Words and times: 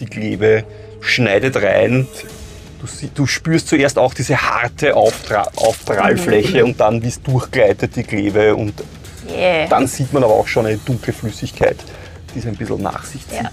Die 0.00 0.06
Klebe 0.06 0.64
schneidet 1.00 1.56
rein. 1.56 2.06
Du, 2.80 2.86
du 3.14 3.26
spürst 3.26 3.68
zuerst 3.68 3.98
auch 3.98 4.14
diese 4.14 4.40
harte 4.40 4.94
Auftra 4.94 5.48
Aufprallfläche 5.56 6.64
und 6.64 6.78
dann, 6.78 7.02
wie 7.02 7.08
es 7.08 7.20
durchgleitet, 7.20 7.96
die 7.96 8.04
Klebe. 8.04 8.54
Und 8.54 8.74
Yeah. 9.28 9.66
dann 9.66 9.86
sieht 9.86 10.12
man 10.12 10.24
aber 10.24 10.32
auch 10.32 10.48
schon 10.48 10.64
eine 10.64 10.78
dunkle 10.78 11.12
Flüssigkeit, 11.12 11.76
die 12.34 12.38
es 12.38 12.46
ein 12.46 12.56
bisschen 12.56 12.80
nach 12.80 13.04
sich 13.04 13.28
zieht. 13.28 13.42
Ja. 13.42 13.50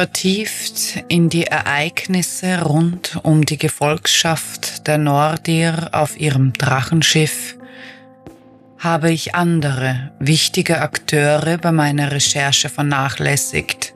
Vertieft 0.00 1.04
in 1.08 1.28
die 1.28 1.44
Ereignisse 1.44 2.62
rund 2.62 3.20
um 3.22 3.44
die 3.44 3.58
Gefolgschaft 3.58 4.86
der 4.86 4.96
Nordir 4.96 5.90
auf 5.92 6.18
ihrem 6.18 6.54
Drachenschiff 6.54 7.58
habe 8.78 9.12
ich 9.12 9.34
andere 9.34 10.10
wichtige 10.18 10.80
Akteure 10.80 11.58
bei 11.58 11.70
meiner 11.70 12.12
Recherche 12.12 12.70
vernachlässigt. 12.70 13.92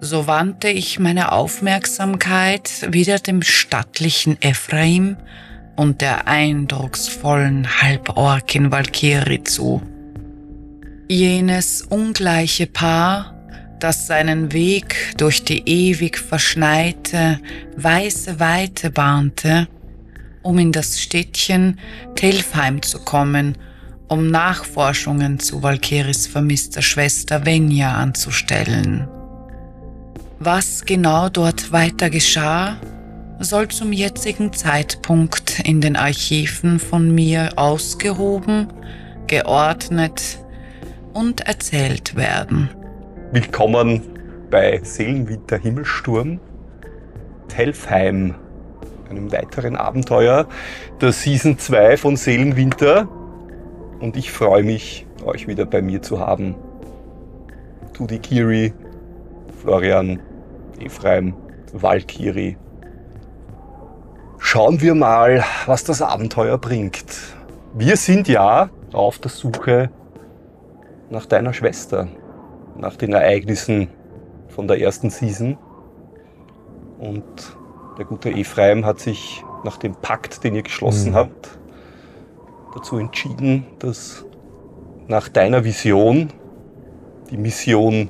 So 0.00 0.26
wandte 0.26 0.68
ich 0.68 0.98
meine 0.98 1.32
Aufmerksamkeit 1.32 2.90
wieder 2.90 3.18
dem 3.18 3.42
stattlichen 3.42 4.40
Ephraim 4.40 5.18
und 5.76 6.00
der 6.00 6.28
eindrucksvollen 6.28 7.82
Halborkin 7.82 8.72
Valkyrie 8.72 9.44
zu. 9.44 9.82
Jenes 11.08 11.82
ungleiche 11.82 12.66
Paar, 12.66 13.35
das 13.80 14.06
seinen 14.06 14.52
Weg 14.52 15.14
durch 15.16 15.44
die 15.44 15.68
ewig 15.68 16.18
verschneite, 16.18 17.40
weiße 17.76 18.40
Weite 18.40 18.90
bahnte, 18.90 19.68
um 20.42 20.58
in 20.58 20.72
das 20.72 21.00
Städtchen 21.00 21.78
Telfheim 22.14 22.82
zu 22.82 23.00
kommen, 23.00 23.58
um 24.08 24.30
Nachforschungen 24.30 25.40
zu 25.40 25.62
Valkyries 25.62 26.26
vermisster 26.26 26.82
Schwester 26.82 27.44
Venja 27.44 27.94
anzustellen. 27.94 29.08
Was 30.38 30.84
genau 30.84 31.28
dort 31.28 31.72
weiter 31.72 32.10
geschah, 32.10 32.76
soll 33.38 33.68
zum 33.68 33.92
jetzigen 33.92 34.52
Zeitpunkt 34.52 35.60
in 35.60 35.80
den 35.80 35.96
Archiven 35.96 36.78
von 36.78 37.14
mir 37.14 37.50
ausgehoben, 37.56 38.68
geordnet 39.26 40.38
und 41.12 41.40
erzählt 41.42 42.14
werden. 42.16 42.70
Willkommen 43.32 44.02
bei 44.52 44.80
Seelenwinter 44.84 45.58
Himmelsturm, 45.58 46.38
Telfheim, 47.48 48.36
einem 49.10 49.32
weiteren 49.32 49.74
Abenteuer 49.74 50.46
der 51.00 51.10
Season 51.10 51.58
2 51.58 51.96
von 51.96 52.16
Seelenwinter. 52.16 53.08
Und 53.98 54.16
ich 54.16 54.30
freue 54.30 54.62
mich, 54.62 55.08
euch 55.24 55.48
wieder 55.48 55.66
bei 55.66 55.82
mir 55.82 56.02
zu 56.02 56.20
haben. 56.20 56.54
Tudi 57.94 58.20
Kiri, 58.20 58.72
Florian, 59.60 60.20
Ephraim, 60.78 61.34
Valkyrie. 61.72 62.56
Schauen 64.38 64.80
wir 64.80 64.94
mal, 64.94 65.44
was 65.66 65.82
das 65.82 66.00
Abenteuer 66.00 66.58
bringt. 66.58 67.04
Wir 67.74 67.96
sind 67.96 68.28
ja 68.28 68.70
auf 68.92 69.18
der 69.18 69.32
Suche 69.32 69.90
nach 71.10 71.26
deiner 71.26 71.52
Schwester 71.52 72.06
nach 72.78 72.96
den 72.96 73.12
Ereignissen 73.12 73.88
von 74.48 74.68
der 74.68 74.80
ersten 74.80 75.10
Season. 75.10 75.58
Und 76.98 77.24
der 77.98 78.04
gute 78.04 78.30
Ephraim 78.30 78.84
hat 78.84 79.00
sich 79.00 79.42
nach 79.64 79.76
dem 79.76 79.94
Pakt, 79.94 80.44
den 80.44 80.54
ihr 80.54 80.62
geschlossen 80.62 81.10
Mhm. 81.12 81.16
habt, 81.16 81.58
dazu 82.74 82.98
entschieden, 82.98 83.66
dass 83.78 84.24
nach 85.08 85.28
deiner 85.28 85.64
Vision 85.64 86.28
die 87.30 87.36
Mission, 87.36 88.08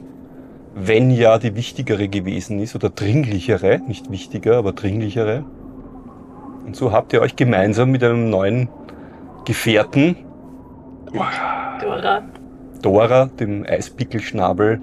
wenn 0.74 1.10
ja 1.10 1.38
die 1.38 1.54
wichtigere 1.56 2.08
gewesen 2.08 2.58
ist 2.58 2.74
oder 2.74 2.90
dringlichere, 2.90 3.80
nicht 3.86 4.10
wichtiger, 4.10 4.58
aber 4.58 4.72
dringlichere. 4.72 5.44
Und 6.66 6.76
so 6.76 6.92
habt 6.92 7.12
ihr 7.12 7.22
euch 7.22 7.36
gemeinsam 7.36 7.90
mit 7.90 8.02
einem 8.02 8.28
neuen 8.28 8.68
Gefährten 9.44 10.16
Dora. 11.80 12.22
Dora, 12.82 13.26
dem 13.26 13.64
Eispickelschnabel, 13.66 14.80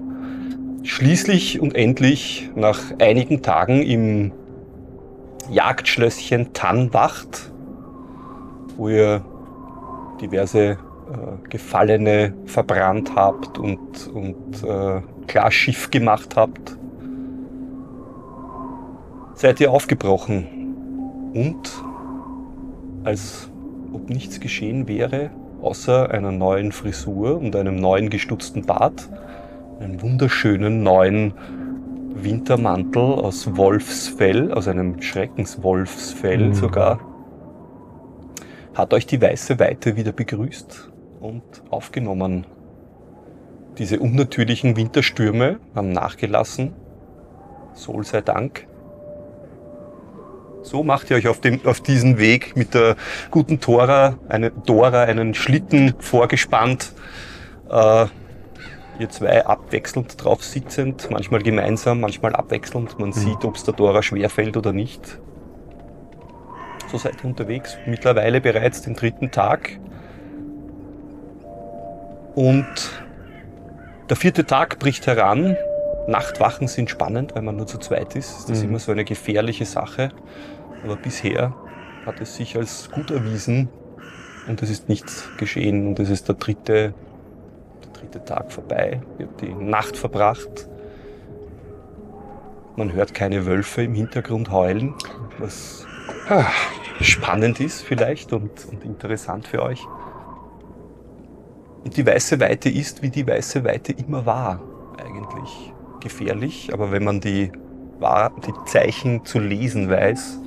schließlich 0.82 1.60
und 1.60 1.74
endlich 1.74 2.50
nach 2.54 2.80
einigen 2.98 3.42
Tagen 3.42 3.82
im 3.82 4.32
Jagdschlösschen 5.50 6.52
Tannwacht, 6.52 7.52
wo 8.76 8.88
ihr 8.88 9.24
diverse 10.20 10.58
äh, 10.60 10.76
Gefallene 11.48 12.34
verbrannt 12.46 13.12
habt 13.14 13.58
und, 13.58 14.08
und 14.08 14.62
äh, 14.62 15.00
klar 15.26 15.50
Schiff 15.50 15.90
gemacht 15.90 16.36
habt, 16.36 16.76
seid 19.34 19.60
ihr 19.60 19.70
aufgebrochen. 19.70 20.46
Und 21.34 21.70
als 23.04 23.50
ob 23.92 24.08
nichts 24.08 24.40
geschehen 24.40 24.88
wäre, 24.88 25.30
außer 25.64 26.10
einer 26.10 26.30
neuen 26.30 26.72
Frisur 26.72 27.38
und 27.38 27.56
einem 27.56 27.76
neuen 27.76 28.10
gestutzten 28.10 28.66
Bart, 28.66 29.08
einen 29.80 30.02
wunderschönen 30.02 30.82
neuen 30.82 31.34
Wintermantel 32.14 33.02
aus 33.02 33.56
Wolfsfell, 33.56 34.52
aus 34.52 34.68
einem 34.68 35.00
Schreckenswolfsfell 35.02 36.48
Mhm. 36.48 36.54
sogar, 36.54 37.00
hat 38.74 38.92
euch 38.92 39.06
die 39.06 39.20
weiße 39.20 39.58
Weite 39.58 39.96
wieder 39.96 40.12
begrüßt 40.12 40.90
und 41.20 41.42
aufgenommen. 41.70 42.46
Diese 43.78 43.98
unnatürlichen 43.98 44.76
Winterstürme 44.76 45.58
haben 45.74 45.90
nachgelassen. 45.90 46.72
Sohl 47.72 48.04
sei 48.04 48.20
Dank. 48.20 48.68
So 50.64 50.82
macht 50.82 51.10
ihr 51.10 51.18
euch 51.18 51.28
auf, 51.28 51.40
dem, 51.40 51.60
auf 51.66 51.82
diesen 51.82 52.18
Weg 52.18 52.56
mit 52.56 52.72
der 52.72 52.96
guten 53.30 53.60
Dora, 53.60 54.16
eine, 54.30 54.50
Dora 54.50 55.02
einen 55.02 55.34
Schlitten 55.34 55.94
vorgespannt. 55.98 56.92
Äh, 57.70 58.06
ihr 58.98 59.10
zwei 59.10 59.44
abwechselnd 59.44 60.24
drauf 60.24 60.42
sitzend, 60.42 61.08
manchmal 61.10 61.42
gemeinsam, 61.42 62.00
manchmal 62.00 62.34
abwechselnd. 62.34 62.98
Man 62.98 63.12
sieht, 63.12 63.44
ob 63.44 63.56
es 63.56 63.64
der 63.64 63.74
Dora 63.74 64.02
schwerfällt 64.02 64.56
oder 64.56 64.72
nicht. 64.72 65.18
So 66.90 66.96
seid 66.96 67.22
ihr 67.22 67.26
unterwegs. 67.26 67.76
Mittlerweile 67.84 68.40
bereits 68.40 68.80
den 68.80 68.94
dritten 68.94 69.30
Tag. 69.30 69.78
Und 72.34 72.66
der 74.08 74.16
vierte 74.16 74.46
Tag 74.46 74.78
bricht 74.78 75.06
heran. 75.06 75.58
Nachtwachen 76.06 76.68
sind 76.68 76.90
spannend, 76.90 77.34
weil 77.34 77.42
man 77.42 77.56
nur 77.56 77.66
zu 77.66 77.78
zweit 77.78 78.14
ist. 78.16 78.48
Das 78.48 78.58
ist 78.58 78.62
Mhm. 78.62 78.70
immer 78.70 78.78
so 78.78 78.92
eine 78.92 79.04
gefährliche 79.04 79.64
Sache. 79.64 80.10
Aber 80.84 80.96
bisher 80.96 81.54
hat 82.04 82.20
es 82.20 82.36
sich 82.36 82.56
als 82.56 82.90
gut 82.90 83.10
erwiesen 83.10 83.68
und 84.46 84.62
es 84.62 84.68
ist 84.70 84.88
nichts 84.88 85.28
geschehen. 85.38 85.88
Und 85.88 85.98
es 85.98 86.10
ist 86.10 86.28
der 86.28 86.34
dritte, 86.34 86.92
der 87.82 87.92
dritte 88.00 88.24
Tag 88.24 88.52
vorbei. 88.52 89.00
Ihr 89.18 89.26
habt 89.26 89.40
die 89.40 89.54
Nacht 89.54 89.96
verbracht. 89.96 90.68
Man 92.76 92.92
hört 92.92 93.14
keine 93.14 93.46
Wölfe 93.46 93.84
im 93.84 93.94
Hintergrund 93.94 94.50
heulen, 94.50 94.94
was 95.38 95.86
ah, 96.28 96.44
spannend 97.00 97.60
ist 97.60 97.82
vielleicht 97.82 98.32
und, 98.32 98.50
und 98.66 98.84
interessant 98.84 99.46
für 99.46 99.62
euch. 99.62 99.86
Und 101.84 101.96
die 101.96 102.04
weiße 102.06 102.40
Weite 102.40 102.68
ist, 102.68 103.00
wie 103.02 103.10
die 103.10 103.26
weiße 103.26 103.62
Weite 103.64 103.92
immer 103.92 104.26
war, 104.26 104.60
eigentlich. 104.98 105.72
Gefährlich, 106.04 106.70
aber 106.72 106.92
wenn 106.92 107.02
man 107.02 107.20
die, 107.20 107.50
die 107.50 108.52
Zeichen 108.66 109.24
zu 109.24 109.40
lesen 109.40 109.88
weiß, 109.88 110.38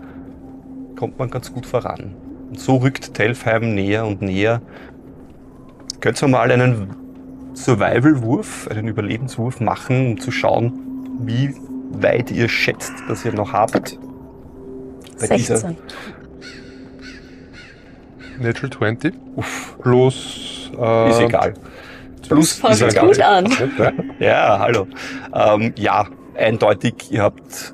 kommt 0.95 1.19
man 1.19 1.29
ganz 1.29 1.51
gut 1.51 1.65
voran. 1.65 2.15
Und 2.49 2.59
so 2.59 2.77
rückt 2.77 3.13
Telfheim 3.15 3.73
näher 3.73 4.05
und 4.05 4.21
näher. 4.21 4.61
Könnt 5.99 6.21
ihr 6.21 6.27
mal 6.27 6.51
einen 6.51 6.95
Survival-Wurf, 7.55 8.67
einen 8.69 8.87
Überlebenswurf 8.87 9.59
machen, 9.59 10.11
um 10.11 10.19
zu 10.19 10.31
schauen, 10.31 10.73
wie 11.21 11.55
weit 11.91 12.31
ihr 12.31 12.47
schätzt, 12.47 12.93
dass 13.09 13.25
ihr 13.25 13.33
noch 13.33 13.51
habt. 13.51 13.99
Bei 15.19 15.35
dieser, 15.35 15.57
16. 15.57 15.77
Natural 18.39 18.69
20 18.69 19.13
Uff, 19.35 19.75
plus. 19.81 20.71
Äh, 20.79 21.09
ist 21.09 21.19
egal. 21.19 21.55
Plus 22.27 22.59
ist 22.59 22.81
egal. 22.81 23.07
gut 23.07 23.19
an. 23.21 23.47
Ja, 24.19 24.59
hallo. 24.59 24.87
Ähm, 25.33 25.73
ja, 25.77 26.07
eindeutig, 26.35 27.11
ihr 27.11 27.21
habt 27.21 27.73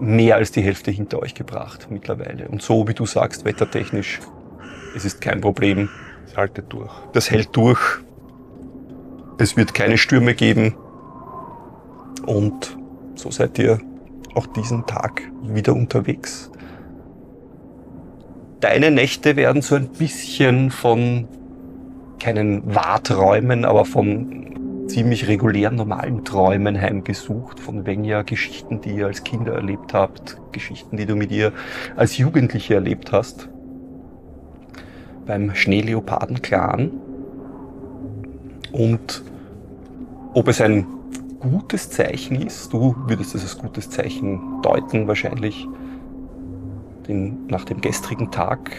mehr 0.00 0.36
als 0.36 0.52
die 0.52 0.62
Hälfte 0.62 0.90
hinter 0.90 1.20
euch 1.20 1.34
gebracht 1.34 1.88
mittlerweile. 1.90 2.48
Und 2.48 2.62
so, 2.62 2.86
wie 2.88 2.94
du 2.94 3.06
sagst, 3.06 3.44
wettertechnisch, 3.44 4.20
es 4.96 5.04
ist 5.04 5.20
kein 5.20 5.40
Problem. 5.40 5.88
Es 6.26 6.36
haltet 6.36 6.72
durch. 6.72 6.92
Das 7.12 7.30
hält 7.30 7.54
durch. 7.56 7.80
Es 9.38 9.56
wird 9.56 9.74
keine 9.74 9.98
Stürme 9.98 10.34
geben. 10.34 10.74
Und 12.26 12.76
so 13.14 13.30
seid 13.30 13.58
ihr 13.58 13.80
auch 14.34 14.46
diesen 14.46 14.86
Tag 14.86 15.22
wieder 15.42 15.74
unterwegs. 15.74 16.50
Deine 18.60 18.90
Nächte 18.90 19.36
werden 19.36 19.62
so 19.62 19.74
ein 19.74 19.88
bisschen 19.88 20.70
von 20.70 21.28
keinen 22.24 22.74
Wahrträumen, 22.74 23.66
aber 23.66 23.84
von 23.84 24.86
ziemlich 24.86 25.28
regulären, 25.28 25.76
normalen 25.76 26.24
Träumen 26.24 26.80
heimgesucht. 26.80 27.60
Von 27.60 27.84
Venja-Geschichten, 27.84 28.80
die 28.80 28.96
ihr 28.96 29.06
als 29.08 29.24
Kinder 29.24 29.52
erlebt 29.52 29.92
habt. 29.92 30.38
Geschichten, 30.50 30.96
die 30.96 31.04
du 31.04 31.16
mit 31.16 31.30
ihr 31.30 31.52
als 31.96 32.16
Jugendliche 32.16 32.76
erlebt 32.76 33.12
hast. 33.12 33.50
Beim 35.26 35.54
Schneeleoparden-Clan. 35.54 36.92
Und 38.72 39.22
ob 40.32 40.48
es 40.48 40.62
ein 40.62 40.86
gutes 41.40 41.90
Zeichen 41.90 42.40
ist, 42.40 42.72
du 42.72 42.96
würdest 43.06 43.34
es 43.34 43.42
als 43.42 43.58
gutes 43.58 43.90
Zeichen 43.90 44.62
deuten 44.62 45.06
wahrscheinlich. 45.08 45.68
Den, 47.06 47.46
nach 47.48 47.66
dem 47.66 47.82
gestrigen 47.82 48.30
Tag 48.30 48.70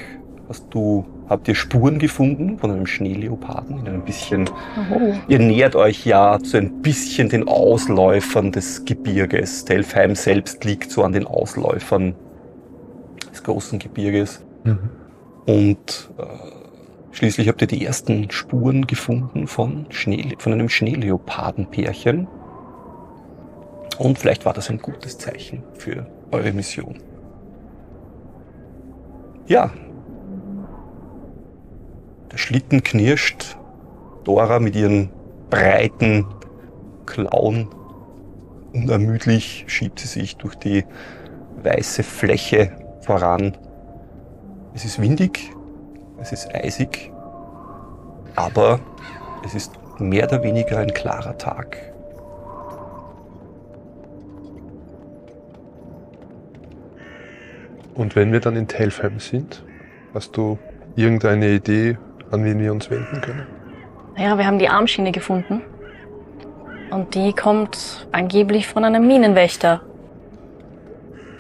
hast 0.50 0.66
du, 0.72 1.06
habt 1.30 1.48
ihr 1.48 1.56
Spuren 1.56 2.00
gefunden 2.00 2.60
von 2.60 2.72
einem 2.72 2.86
Schneeleoparden 2.86 3.80
in 3.80 3.88
einem 3.88 4.04
bisschen 4.04 4.50
Oh. 4.94 5.14
Ihr 5.28 5.40
nähert 5.40 5.76
euch 5.76 6.06
ja 6.06 6.38
so 6.44 6.58
ein 6.58 6.82
bisschen 6.82 7.30
den 7.30 7.48
Ausläufern 7.48 8.52
des 8.52 8.86
Gebirges. 8.86 9.66
Telfheim 9.66 10.16
selbst 10.16 10.64
liegt 10.64 10.92
so 10.92 11.04
an 11.04 11.14
den 11.14 11.26
Ausläufern 11.26 12.16
des 13.32 13.44
großen 13.44 13.80
Gebirges. 13.80 14.44
Mhm. 14.64 14.90
Und 15.46 16.10
äh, 16.18 16.24
schließlich 17.12 17.48
habt 17.48 17.62
ihr 17.62 17.68
die 17.68 17.86
ersten 17.86 18.32
Spuren 18.32 18.88
gefunden 18.88 19.48
von, 19.48 19.86
Schnee, 19.90 20.36
von 20.38 20.54
einem 20.54 20.70
Schneeleopardenpärchen. 20.70 22.28
Und 23.98 24.20
vielleicht 24.20 24.46
war 24.46 24.54
das 24.54 24.70
ein 24.70 24.80
gutes 24.80 25.18
Zeichen 25.18 25.64
für 25.74 26.06
eure 26.32 26.52
Mission. 26.52 26.98
Ja. 29.48 29.72
Der 32.36 32.40
Schlitten 32.40 32.84
knirscht. 32.84 33.56
Dora 34.26 34.60
mit 34.60 34.76
ihren 34.76 35.10
breiten 35.50 36.26
Klauen 37.06 37.70
unermüdlich 38.74 39.64
schiebt 39.68 40.00
sie 40.00 40.08
sich 40.08 40.36
durch 40.36 40.56
die 40.56 40.84
weiße 41.64 42.04
Fläche 42.04 42.74
voran. 43.00 43.56
Es 44.74 44.84
ist 44.84 45.02
windig, 45.02 45.50
es 46.20 46.34
ist 46.34 46.54
eisig, 46.54 47.10
aber 48.36 48.82
es 49.46 49.56
ist 49.56 49.72
mehr 49.98 50.26
oder 50.26 50.44
weniger 50.44 50.80
ein 50.80 50.94
klarer 50.94 51.38
Tag. 51.38 51.94
Und 57.94 58.18
wenn 58.18 58.34
wir 58.34 58.42
dann 58.42 58.58
in 58.58 58.68
Telfheim 58.68 59.22
sind, 59.22 59.64
hast 60.14 60.36
du 60.36 60.60
irgendeine 60.98 61.54
Idee, 61.54 61.98
an 62.32 62.44
wen 62.44 62.60
wir 62.60 62.72
uns 62.72 62.90
wenden 62.90 63.22
können? 63.22 63.46
Naja, 64.18 64.38
wir 64.38 64.46
haben 64.46 64.60
die 64.60 64.70
Armschiene 64.70 65.12
gefunden. 65.12 65.62
Und 66.92 67.16
die 67.16 67.34
kommt 67.34 68.08
angeblich 68.12 68.68
von 68.68 68.84
einem 68.86 69.06
Minenwächter. 69.08 69.82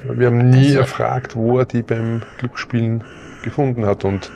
Wir 0.04 0.28
haben 0.28 0.50
nie 0.50 0.68
Also- 0.68 0.80
erfragt, 0.80 1.36
wo 1.36 1.60
er 1.60 1.66
die 1.66 1.82
beim 1.82 2.22
Glücksspielen 2.38 3.04
gefunden 3.44 3.86
hat. 3.86 4.04
Und 4.06 4.32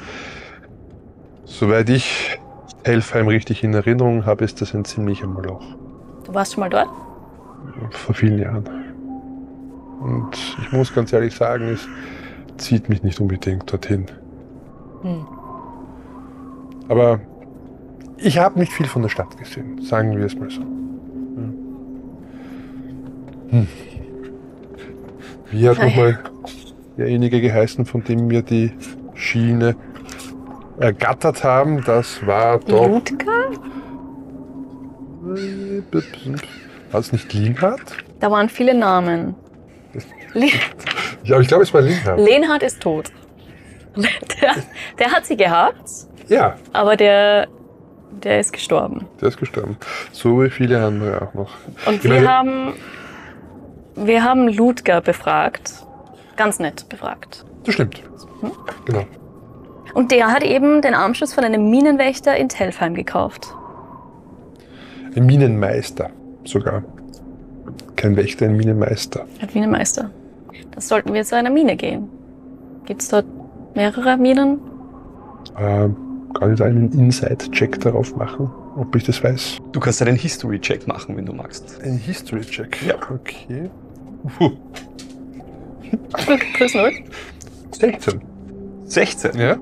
soweit 1.45 1.89
ich 1.89 2.39
Telfheim 2.83 3.27
richtig 3.27 3.63
in 3.63 3.73
Erinnerung 3.73 4.25
habe, 4.25 4.45
ist 4.45 4.61
das 4.61 4.73
ein 4.73 4.85
ziemlicher 4.85 5.27
Moloch. 5.27 5.63
Du 6.25 6.33
warst 6.33 6.53
schon 6.53 6.61
mal 6.61 6.69
dort? 6.69 6.89
Vor 7.91 8.15
vielen 8.15 8.39
Jahren. 8.39 8.63
Und 10.01 10.29
ich 10.61 10.71
muss 10.71 10.93
ganz 10.93 11.11
ehrlich 11.11 11.35
sagen, 11.35 11.67
es 11.69 11.87
zieht 12.57 12.87
mich 12.89 13.03
nicht 13.03 13.19
unbedingt 13.19 13.71
dorthin. 13.71 14.05
Hm. 15.01 15.25
Aber 16.89 17.21
ich 18.17 18.37
habe 18.37 18.59
nicht 18.59 18.73
viel 18.73 18.87
von 18.87 19.03
der 19.03 19.09
Stadt 19.09 19.37
gesehen, 19.37 19.81
sagen 19.81 20.17
wir 20.17 20.25
es 20.25 20.35
mal 20.35 20.49
so. 20.49 20.61
Hm. 23.51 23.67
Wie 25.51 25.69
hat 25.69 25.77
nochmal 25.79 26.19
derjenige 26.97 27.41
geheißen, 27.41 27.85
von 27.85 28.03
dem 28.03 28.29
wir 28.29 28.41
die 28.41 28.71
Schiene 29.13 29.75
ergattert 30.79 31.43
haben? 31.43 31.83
Das 31.85 32.25
war 32.25 32.59
doch. 32.59 32.87
Ludka? 32.87 33.31
War 36.91 36.99
es 36.99 37.11
nicht 37.11 37.33
Linhard? 37.33 37.97
Da 38.19 38.31
waren 38.31 38.49
viele 38.49 38.73
Namen. 38.73 39.35
Ja, 41.23 41.35
aber 41.35 41.41
ich 41.41 41.47
glaube, 41.47 41.63
es 41.63 41.73
war 41.73 41.81
Linhard. 41.81 42.19
Lenhard 42.19 42.63
ist 42.63 42.81
tot. 42.81 43.11
Der, 43.95 44.55
der 44.97 45.11
hat 45.11 45.25
sie 45.25 45.35
gehabt, 45.35 45.89
Ja, 46.29 46.55
aber 46.73 46.95
der, 46.95 47.47
der 48.23 48.39
ist 48.39 48.53
gestorben. 48.53 49.07
der 49.19 49.29
ist 49.29 49.37
gestorben. 49.37 49.77
So 50.11 50.43
wie 50.43 50.49
viele 50.49 50.83
andere 50.83 51.21
auch 51.21 51.33
noch. 51.33 51.51
Und 51.85 52.03
wir 52.03 52.27
haben, 52.29 52.73
wir 53.95 54.23
haben 54.23 54.47
Ludger 54.47 55.01
befragt. 55.01 55.73
Ganz 56.37 56.59
nett 56.59 56.87
befragt. 56.87 57.45
Das 57.65 57.73
stimmt. 57.73 58.01
Hm? 58.41 58.51
Genau. 58.85 59.05
Und 59.93 60.11
der 60.11 60.31
hat 60.31 60.43
eben 60.43 60.81
den 60.81 60.93
Armschuss 60.93 61.33
von 61.33 61.43
einem 61.43 61.69
Minenwächter 61.69 62.37
in 62.37 62.47
Telfheim 62.47 62.93
gekauft. 62.93 63.53
Ein 65.15 65.25
Minenmeister 65.25 66.11
sogar. 66.45 66.83
Kein 67.95 68.15
Wächter, 68.15 68.45
ein 68.45 68.55
Minenmeister. 68.55 69.25
Ein 69.41 69.49
Minenmeister. 69.53 70.09
Das 70.71 70.87
sollten 70.87 71.13
wir 71.13 71.23
zu 71.23 71.35
einer 71.35 71.49
Mine 71.49 71.75
gehen. 71.75 72.09
Gibt 72.85 73.01
es 73.01 73.09
dort 73.09 73.25
mehrere 73.75 74.17
Minen? 74.17 74.61
Ähm, 75.57 75.95
kann 76.33 76.53
ich 76.53 76.59
da 76.59 76.65
einen 76.65 76.91
Inside-Check 76.91 77.79
darauf 77.79 78.15
machen, 78.15 78.49
ob 78.77 78.95
ich 78.95 79.03
das 79.03 79.23
weiß? 79.23 79.57
Du 79.71 79.79
kannst 79.79 80.01
einen 80.01 80.15
History-Check 80.15 80.87
machen, 80.87 81.17
wenn 81.17 81.25
du 81.25 81.33
magst. 81.33 81.79
Ein 81.83 81.97
History-Check? 81.97 82.85
Ja. 82.85 82.95
Okay. 82.95 83.69
Puh. 84.37 84.51
Plus 86.55 86.73
null. 86.75 86.91
16. 87.71 88.21
16. 88.85 89.39
Ja? 89.39 89.57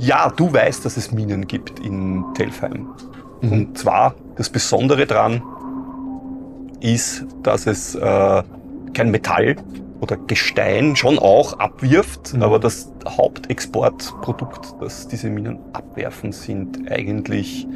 Ja, 0.00 0.30
du 0.30 0.52
weißt, 0.52 0.84
dass 0.84 0.96
es 0.96 1.12
Minen 1.12 1.46
gibt 1.46 1.80
in 1.80 2.24
Telfheim. 2.34 2.88
Mhm. 3.42 3.52
Und 3.52 3.78
zwar, 3.78 4.14
das 4.36 4.50
Besondere 4.50 5.06
dran 5.06 5.42
ist, 6.80 7.24
dass 7.42 7.66
es 7.66 7.94
äh, 7.94 8.42
kein 8.92 9.10
Metall 9.10 9.56
oder 10.00 10.16
Gestein 10.16 10.96
schon 10.96 11.18
auch 11.18 11.58
abwirft, 11.58 12.34
Mhm. 12.34 12.42
aber 12.42 12.58
das 12.58 12.92
Hauptexportprodukt, 13.08 14.74
das 14.80 15.08
diese 15.08 15.30
Minen 15.30 15.58
abwerfen, 15.72 16.32
sind 16.32 16.90
eigentlich 16.90 17.66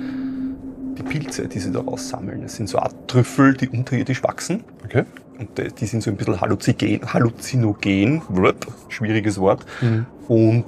die 0.98 1.02
Pilze, 1.02 1.48
die 1.48 1.58
sie 1.58 1.72
daraus 1.72 2.08
sammeln. 2.08 2.42
Es 2.42 2.56
sind 2.56 2.68
so 2.68 2.78
Art 2.78 2.94
Trüffel, 3.08 3.54
die 3.54 3.68
unterirdisch 3.68 4.22
wachsen. 4.22 4.64
Okay. 4.84 5.04
Und 5.38 5.58
äh, 5.58 5.68
die 5.68 5.86
sind 5.86 6.02
so 6.02 6.10
ein 6.10 6.16
bisschen 6.16 6.40
halluzinogen, 6.40 7.00
halluzinogen 7.12 8.22
schwieriges 8.88 9.38
Wort. 9.38 9.64
Mhm. 9.80 10.06
Und 10.28 10.64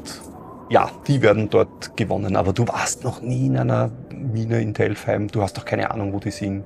ja, 0.71 0.91
die 1.07 1.21
werden 1.21 1.51
dort 1.51 1.97
gewonnen. 1.99 2.37
Aber 2.37 2.55
du 2.55 2.67
warst 2.67 3.05
noch 3.05 3.21
nie 3.21 3.47
in 3.47 3.59
einer 3.59 3.91
Mine 4.11 4.63
in 4.63 4.73
Telfheim. 4.73 5.29
Du 5.29 5.43
hast 5.43 5.59
doch 5.59 5.67
keine 5.67 5.91
Ahnung, 5.91 6.15
wo 6.15 6.19
die 6.19 6.31
sind. 6.31 6.65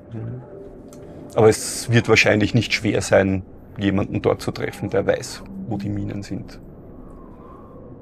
Aber 1.35 1.49
es 1.49 1.91
wird 1.91 2.07
wahrscheinlich 2.07 2.53
nicht 2.53 2.73
schwer 2.73 3.01
sein, 3.01 3.43
jemanden 3.77 4.21
dort 4.21 4.41
zu 4.41 4.51
treffen, 4.51 4.89
der 4.89 5.05
weiß, 5.05 5.43
wo 5.67 5.77
die 5.77 5.89
Minen 5.89 6.23
sind. 6.23 6.59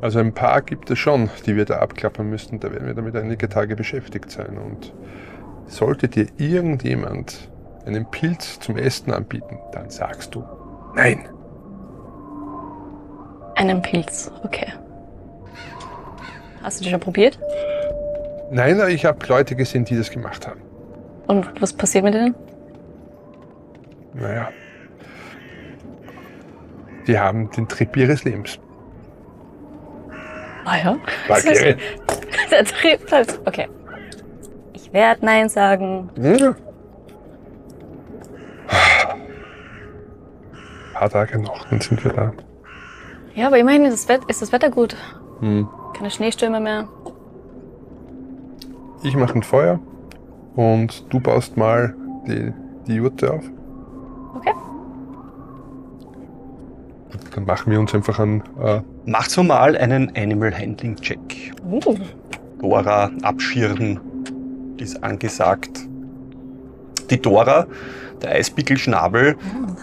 Also 0.01 0.19
ein 0.19 0.33
paar 0.33 0.61
gibt 0.61 0.91
es 0.91 0.99
schon, 0.99 1.29
die 1.45 1.55
wir 1.55 1.65
da 1.65 1.79
abklappern 1.79 2.29
müssten. 2.29 2.59
Da 2.59 2.71
werden 2.71 2.85
wir 2.85 2.93
damit 2.93 3.15
einige 3.15 3.49
Tage 3.49 3.75
beschäftigt 3.75 4.29
sein. 4.29 4.57
Und 4.57 4.93
sollte 5.67 6.07
dir 6.07 6.27
irgendjemand 6.37 7.49
einen 7.85 8.09
Pilz 8.09 8.59
zum 8.59 8.77
Essen 8.77 9.11
anbieten, 9.11 9.59
dann 9.71 9.89
sagst 9.89 10.35
du 10.35 10.43
nein. 10.95 11.27
Einen 13.55 13.81
Pilz. 13.81 14.31
Okay. 14.43 14.67
Hast 16.61 16.79
du 16.79 16.83
die 16.83 16.89
schon 16.89 16.99
probiert? 16.99 17.39
Nein, 18.51 18.79
aber 18.79 18.89
ich 18.89 19.05
habe 19.05 19.25
Leute 19.27 19.55
gesehen, 19.55 19.85
die 19.85 19.95
das 19.95 20.09
gemacht 20.09 20.47
haben. 20.47 20.61
Und 21.27 21.61
was 21.61 21.73
passiert 21.73 22.03
mit 22.03 22.13
denen? 22.13 22.35
Naja. 24.13 24.49
Die 27.07 27.19
haben 27.19 27.49
den 27.51 27.67
Trip 27.67 27.95
ihres 27.97 28.23
Lebens. 28.23 28.59
Ah 30.65 30.77
ja. 30.77 30.97
Valkyrie. 31.27 31.75
Der 32.51 32.65
Triple. 32.65 33.25
Okay. 33.45 33.67
Ich 34.73 34.91
werde 34.91 35.25
Nein 35.25 35.49
sagen. 35.49 36.09
Ja. 36.17 36.55
Ein 40.95 40.99
paar 40.99 41.09
Tage 41.09 41.39
noch, 41.39 41.67
dann 41.69 41.81
sind 41.81 42.03
wir 42.03 42.13
da. 42.13 42.33
Ja, 43.35 43.47
aber 43.47 43.57
immerhin 43.59 43.83
ist 43.83 43.93
das, 43.93 44.07
Wett 44.07 44.25
ist 44.29 44.41
das 44.41 44.51
Wetter 44.53 44.69
gut. 44.71 44.95
Hm. 45.41 45.67
Keine 45.93 46.09
Schneestürme 46.09 46.59
mehr. 46.59 46.87
Ich 49.03 49.15
mache 49.15 49.35
ein 49.35 49.43
Feuer 49.43 49.79
und 50.55 51.13
du 51.13 51.19
baust 51.19 51.57
mal 51.57 51.93
die, 52.27 52.53
die 52.87 52.95
Jurte 52.95 53.33
auf. 53.33 53.43
Okay. 54.35 54.53
Dann 57.35 57.43
machen 57.43 57.69
wir 57.69 57.81
uns 57.81 57.93
einfach 57.93 58.17
an. 58.17 58.43
Äh, 58.63 58.79
Macht 59.05 59.29
so 59.29 59.43
mal 59.43 59.75
einen 59.75 60.15
Animal 60.15 60.57
Handling 60.57 60.95
Check. 60.95 61.51
Uh. 61.69 61.97
Dora 62.61 63.11
abschirren 63.23 63.99
ist 64.77 65.03
angesagt. 65.03 65.81
Die 67.09 67.21
Dora, 67.21 67.67
der 68.21 68.31
Eisbickelschnabel, 68.31 69.35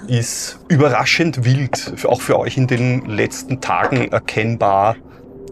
ist 0.08 0.60
überraschend 0.68 1.44
wild. 1.44 1.94
Auch 2.06 2.22
für 2.22 2.38
euch 2.38 2.56
in 2.56 2.68
den 2.68 3.04
letzten 3.04 3.60
Tagen 3.60 4.10
erkennbar, 4.10 4.96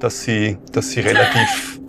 dass 0.00 0.22
sie, 0.22 0.56
dass 0.72 0.92
sie 0.92 1.00
relativ. 1.00 1.79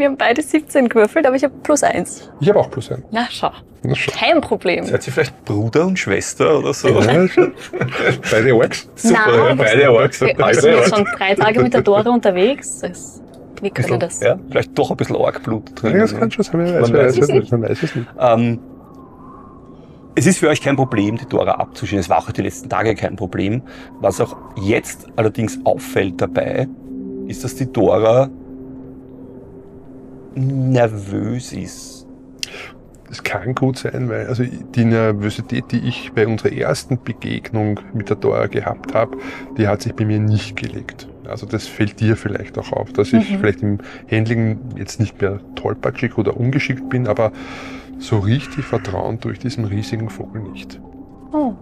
Wir 0.00 0.06
haben 0.06 0.16
beide 0.16 0.40
17 0.40 0.88
gewürfelt, 0.88 1.26
aber 1.26 1.36
ich 1.36 1.44
habe 1.44 1.52
plus 1.62 1.82
eins. 1.82 2.30
ich 2.40 2.48
habe 2.48 2.58
auch 2.58 2.70
plus 2.70 2.90
ein. 2.90 3.04
Na 3.10 3.26
schau. 3.28 3.50
Na 3.82 3.94
schon. 3.94 4.14
Kein 4.14 4.40
Problem. 4.40 4.86
Seid 4.86 5.06
ihr 5.06 5.12
vielleicht 5.12 5.44
Bruder 5.44 5.86
und 5.86 5.98
Schwester 5.98 6.58
oder 6.58 6.72
so? 6.72 6.88
Ja. 6.88 7.26
Beide 8.30 8.54
Orks. 8.54 8.88
Super, 8.94 9.48
ja, 9.48 9.54
beide 9.54 9.92
Orks. 9.92 10.22
Wir, 10.22 10.28
wir 10.28 10.34
Beide 10.36 10.58
sind 10.58 10.74
jetzt 10.74 10.96
schon 10.96 11.04
drei 11.04 11.34
Tage 11.34 11.60
mit 11.60 11.74
der 11.74 11.82
Dora 11.82 12.08
unterwegs. 12.08 12.78
Das, 12.78 13.20
wie 13.60 13.68
können 13.68 13.90
wir 13.90 13.98
das? 13.98 14.20
Ja, 14.20 14.38
vielleicht 14.48 14.78
doch 14.78 14.90
ein 14.90 14.96
bisschen 14.96 15.16
Orkblut 15.16 15.82
drin. 15.82 15.92
Ja, 15.92 16.00
das 16.00 16.16
kann 16.16 16.30
schon 16.30 16.44
sein, 16.44 16.60
weiß, 16.60 16.90
Man 16.90 17.00
weiß 17.00 17.18
es 17.18 17.28
nicht. 17.28 17.52
Man 17.52 17.62
weiß 17.62 17.82
es 17.82 17.94
nicht. 17.94 18.08
Ähm, 18.18 18.58
es 20.14 20.26
ist 20.26 20.38
für 20.38 20.48
euch 20.48 20.62
kein 20.62 20.76
Problem, 20.76 21.18
die 21.18 21.26
Dora 21.26 21.52
abzuschieben. 21.52 22.00
Es 22.00 22.08
war 22.08 22.18
auch 22.18 22.30
die 22.32 22.40
letzten 22.40 22.70
Tage 22.70 22.94
kein 22.94 23.16
Problem. 23.16 23.60
Was 24.00 24.18
auch 24.22 24.34
jetzt 24.56 25.08
allerdings 25.16 25.58
auffällt 25.64 26.22
dabei, 26.22 26.68
ist, 27.28 27.44
dass 27.44 27.54
die 27.54 27.70
Dora 27.70 28.30
nervös 30.34 31.52
ist. 31.52 32.06
Das 33.08 33.24
kann 33.24 33.56
gut 33.56 33.76
sein, 33.78 34.08
weil 34.08 34.28
also 34.28 34.44
die 34.44 34.84
Nervosität, 34.84 35.64
die 35.72 35.80
ich 35.80 36.12
bei 36.12 36.26
unserer 36.28 36.52
ersten 36.52 37.02
Begegnung 37.02 37.80
mit 37.92 38.08
der 38.08 38.16
Dora 38.16 38.46
gehabt 38.46 38.94
habe, 38.94 39.18
die 39.58 39.66
hat 39.66 39.82
sich 39.82 39.94
bei 39.94 40.04
mir 40.04 40.20
nicht 40.20 40.54
gelegt. 40.56 41.08
Also 41.26 41.46
das 41.46 41.66
fällt 41.66 41.98
dir 42.00 42.16
vielleicht 42.16 42.56
auch 42.58 42.72
auf, 42.72 42.92
dass 42.92 43.12
ich 43.12 43.30
Mhm. 43.30 43.38
vielleicht 43.38 43.62
im 43.62 43.78
Handling 44.10 44.60
jetzt 44.76 45.00
nicht 45.00 45.20
mehr 45.20 45.40
tollpatschig 45.56 46.18
oder 46.18 46.36
ungeschickt 46.36 46.88
bin, 46.88 47.08
aber 47.08 47.32
so 47.98 48.18
richtig 48.20 48.64
vertrauen 48.64 49.18
durch 49.20 49.40
diesen 49.40 49.64
riesigen 49.64 50.08
Vogel 50.08 50.42
nicht. 50.42 50.80
Oh. 51.32 51.54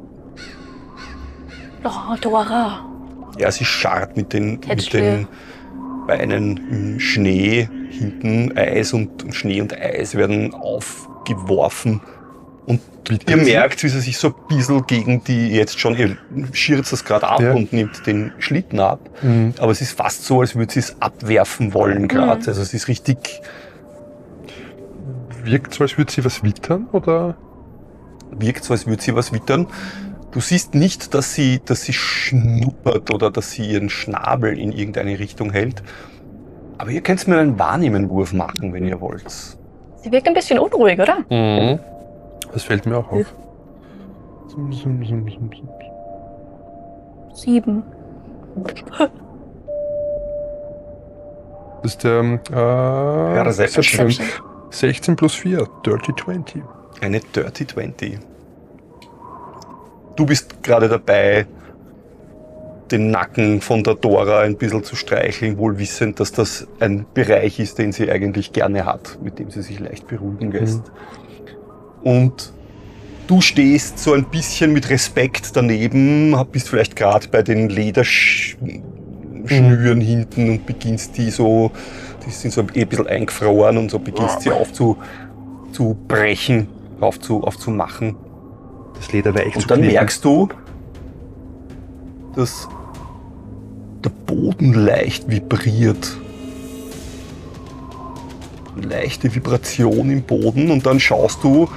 Oh, 1.84 2.14
Dora. 2.20 2.84
Ja, 3.38 3.50
sie 3.50 3.64
scharrt 3.64 4.16
mit 4.16 4.32
den, 4.32 4.60
mit 4.68 4.92
den 4.92 5.26
Beinen 6.08 6.56
im 6.70 6.98
Schnee, 7.00 7.68
hinten 7.90 8.56
Eis 8.58 8.92
und, 8.92 9.22
und 9.22 9.32
Schnee 9.34 9.60
und 9.60 9.72
Eis 9.78 10.16
werden 10.16 10.52
aufgeworfen. 10.54 12.00
Und 12.66 12.80
Bitte 13.04 13.30
ihr 13.30 13.36
merkt, 13.38 13.82
wie 13.84 13.88
sie 13.88 14.00
sich 14.00 14.18
so 14.18 14.28
ein 14.28 14.34
bisschen 14.48 14.86
gegen 14.86 15.22
die 15.24 15.48
jetzt 15.50 15.78
schon, 15.78 15.94
ihr 15.96 16.16
schirrt 16.52 16.90
das 16.90 17.04
gerade 17.04 17.26
ab 17.28 17.40
Ja. 17.40 17.52
und 17.54 17.72
nimmt 17.72 18.06
den 18.06 18.32
Schlitten 18.38 18.80
ab. 18.80 19.00
Mhm. 19.22 19.54
Aber 19.58 19.70
es 19.72 19.80
ist 19.80 19.92
fast 19.92 20.24
so, 20.24 20.40
als 20.40 20.54
würde 20.56 20.72
sie 20.72 20.80
es 20.80 21.00
abwerfen 21.00 21.72
wollen 21.72 22.08
gerade. 22.08 22.42
Mhm. 22.42 22.48
Also 22.48 22.60
es 22.62 22.74
ist 22.74 22.88
richtig, 22.88 23.40
Wirkt 25.44 25.72
so, 25.72 25.84
als 25.84 25.96
würde 25.96 26.12
sie 26.12 26.24
was 26.24 26.42
wittern 26.42 26.88
oder? 26.92 27.36
wirkt 28.30 28.64
so, 28.64 28.74
als 28.74 28.86
würde 28.86 29.02
sie 29.02 29.14
was 29.14 29.32
wittern. 29.32 29.66
Du 30.30 30.40
siehst 30.40 30.74
nicht, 30.74 31.14
dass 31.14 31.34
sie, 31.34 31.60
dass 31.64 31.82
sie 31.82 31.94
schnuppert 31.94 33.12
oder 33.12 33.30
dass 33.30 33.52
sie 33.52 33.70
ihren 33.70 33.88
Schnabel 33.88 34.58
in 34.58 34.72
irgendeine 34.72 35.18
Richtung 35.18 35.52
hält. 35.52 35.82
Aber 36.76 36.90
ihr 36.90 37.00
könnt 37.00 37.26
mir 37.26 37.38
einen 37.38 37.58
Wahrnehmenwurf 37.58 38.32
machen, 38.32 38.72
wenn 38.72 38.86
ihr 38.86 39.00
wollt. 39.00 39.24
Sie 39.96 40.12
wirkt 40.12 40.28
ein 40.28 40.34
bisschen 40.34 40.58
unruhig, 40.58 41.00
oder? 41.00 41.18
Mhm. 41.30 41.80
Das 42.52 42.62
fällt 42.62 42.86
mir 42.86 42.98
auch 42.98 43.10
auf. 43.10 43.34
Sieben. 47.34 47.82
Das 51.82 51.92
ist 51.92 52.04
der 52.04 52.20
ähm, 52.20 52.34
äh, 52.34 52.50
Perception. 52.50 54.10
16, 54.10 54.26
16 54.70 55.16
plus 55.16 55.34
4, 55.34 55.66
Dirty 55.84 56.12
20. 56.14 56.62
Eine 57.00 57.20
Dirty 57.20 57.66
20. 57.66 58.18
Du 60.18 60.26
bist 60.26 60.62
gerade 60.64 60.88
dabei, 60.88 61.46
den 62.90 63.12
Nacken 63.12 63.60
von 63.60 63.84
der 63.84 63.94
Dora 63.94 64.40
ein 64.40 64.56
bisschen 64.56 64.82
zu 64.82 64.96
streicheln, 64.96 65.58
wohl 65.58 65.78
wissend, 65.78 66.18
dass 66.18 66.32
das 66.32 66.66
ein 66.80 67.06
Bereich 67.14 67.60
ist, 67.60 67.78
den 67.78 67.92
sie 67.92 68.10
eigentlich 68.10 68.52
gerne 68.52 68.84
hat, 68.84 69.16
mit 69.22 69.38
dem 69.38 69.52
sie 69.52 69.62
sich 69.62 69.78
leicht 69.78 70.08
beruhigen 70.08 70.50
lässt. 70.50 70.82
Und 72.02 72.52
du 73.28 73.40
stehst 73.40 74.00
so 74.00 74.12
ein 74.12 74.24
bisschen 74.24 74.72
mit 74.72 74.90
Respekt 74.90 75.54
daneben, 75.54 76.34
bist 76.50 76.68
vielleicht 76.68 76.96
gerade 76.96 77.28
bei 77.28 77.42
den 77.42 77.68
Lederschnüren 77.68 80.00
hinten 80.00 80.50
und 80.50 80.66
beginnst 80.66 81.16
die 81.16 81.30
so, 81.30 81.70
die 82.26 82.32
sind 82.32 82.52
so 82.52 82.62
eh 82.74 82.82
ein 82.82 82.88
bisschen 82.88 83.06
eingefroren 83.06 83.78
und 83.78 83.88
so 83.88 84.00
beginnst 84.00 84.40
sie 84.40 84.50
aufzu, 84.50 84.96
zu 85.70 85.96
brechen, 86.08 86.66
aufzu, 86.98 87.44
aufzumachen. 87.44 88.16
Das 88.98 89.12
Leder 89.12 89.34
wäre 89.34 89.46
echt 89.46 89.56
Und 89.56 89.70
dann 89.70 89.80
merkst 89.80 90.24
du, 90.24 90.48
dass 92.36 92.68
der 94.04 94.10
Boden 94.10 94.74
leicht 94.74 95.28
vibriert. 95.28 96.16
Eine 98.76 98.86
leichte 98.86 99.34
Vibration 99.34 100.10
im 100.10 100.22
Boden 100.22 100.70
und 100.70 100.86
dann 100.86 101.00
schaust 101.00 101.42
du 101.42 101.68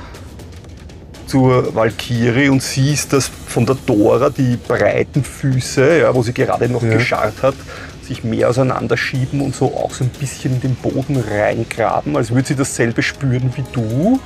zur 1.25 1.73
Valkyrie 1.73 2.49
und 2.49 2.61
siehst, 2.61 3.13
dass 3.13 3.27
von 3.27 3.65
der 3.65 3.77
Dora 3.85 4.29
die 4.29 4.57
breiten 4.57 5.23
Füße, 5.23 5.99
ja, 5.99 6.13
wo 6.13 6.21
sie 6.21 6.33
gerade 6.33 6.67
noch 6.67 6.83
Ja. 6.83 6.93
gescharrt 6.93 7.41
hat, 7.41 7.55
sich 8.03 8.23
mehr 8.23 8.49
auseinanderschieben 8.49 9.41
und 9.41 9.55
so 9.55 9.67
auch 9.67 9.91
so 9.93 10.03
ein 10.03 10.09
bisschen 10.09 10.55
in 10.55 10.61
den 10.61 10.75
Boden 10.75 11.17
reingraben, 11.17 12.17
als 12.17 12.31
würde 12.31 12.49
sie 12.49 12.55
dasselbe 12.55 13.01
spüren 13.01 13.51
wie 13.55 13.63
du. 13.71 14.19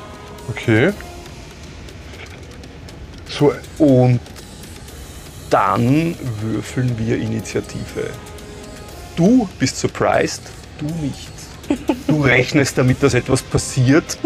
Okay. 0.50 0.92
So, 3.30 3.54
Und 3.80 4.20
dann 5.50 6.16
würfeln 6.42 6.98
wir 6.98 7.18
Initiative. 7.18 8.10
Du 9.16 9.48
bist 9.60 9.78
surprised, 9.78 10.42
du 10.78 10.86
nicht. 10.86 11.30
Du 12.08 12.22
rechnest 12.24 12.78
damit, 12.78 13.02
dass 13.02 13.14
etwas 13.14 13.42
passiert. 13.42 14.18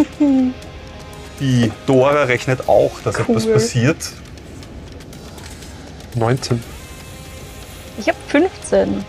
Die 1.39 1.71
Dora 1.85 2.23
rechnet 2.23 2.67
auch, 2.67 2.91
dass 3.03 3.15
etwas 3.17 3.45
Cool. 3.45 3.53
passiert. 3.53 3.97
Ich 6.11 6.17
19. 6.19 6.61
habe 8.07 8.17
15. 8.27 9.05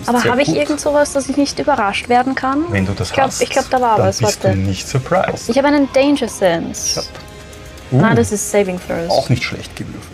Ist 0.00 0.08
Aber 0.08 0.24
habe 0.24 0.42
ich 0.42 0.48
gut. 0.48 0.56
irgend 0.56 0.80
sowas, 0.80 1.12
dass 1.12 1.28
ich 1.28 1.36
nicht 1.36 1.58
überrascht 1.58 2.08
werden 2.08 2.34
kann? 2.34 2.64
Wenn 2.70 2.86
du 2.86 2.92
das 2.92 3.08
Ich 3.08 3.14
glaub- 3.14 3.26
hast, 3.26 3.42
ich 3.42 3.50
glaub, 3.50 3.70
da 3.70 3.80
war 3.80 3.96
dann 3.98 4.06
was, 4.08 4.18
bist 4.18 4.42
warte. 4.42 4.56
du 4.56 4.62
nicht 4.62 4.88
surprised. 4.88 5.48
Ich 5.48 5.56
habe 5.58 5.68
einen 5.68 5.88
Danger 5.92 6.28
Sense. 6.28 7.02
Hab 7.92 8.00
Nein, 8.00 8.16
das 8.16 8.32
ist 8.32 8.50
Saving 8.50 8.78
Throws. 8.86 9.10
auch 9.10 9.28
nicht 9.28 9.42
schlecht 9.44 9.74
gewürfelt. 9.76 10.10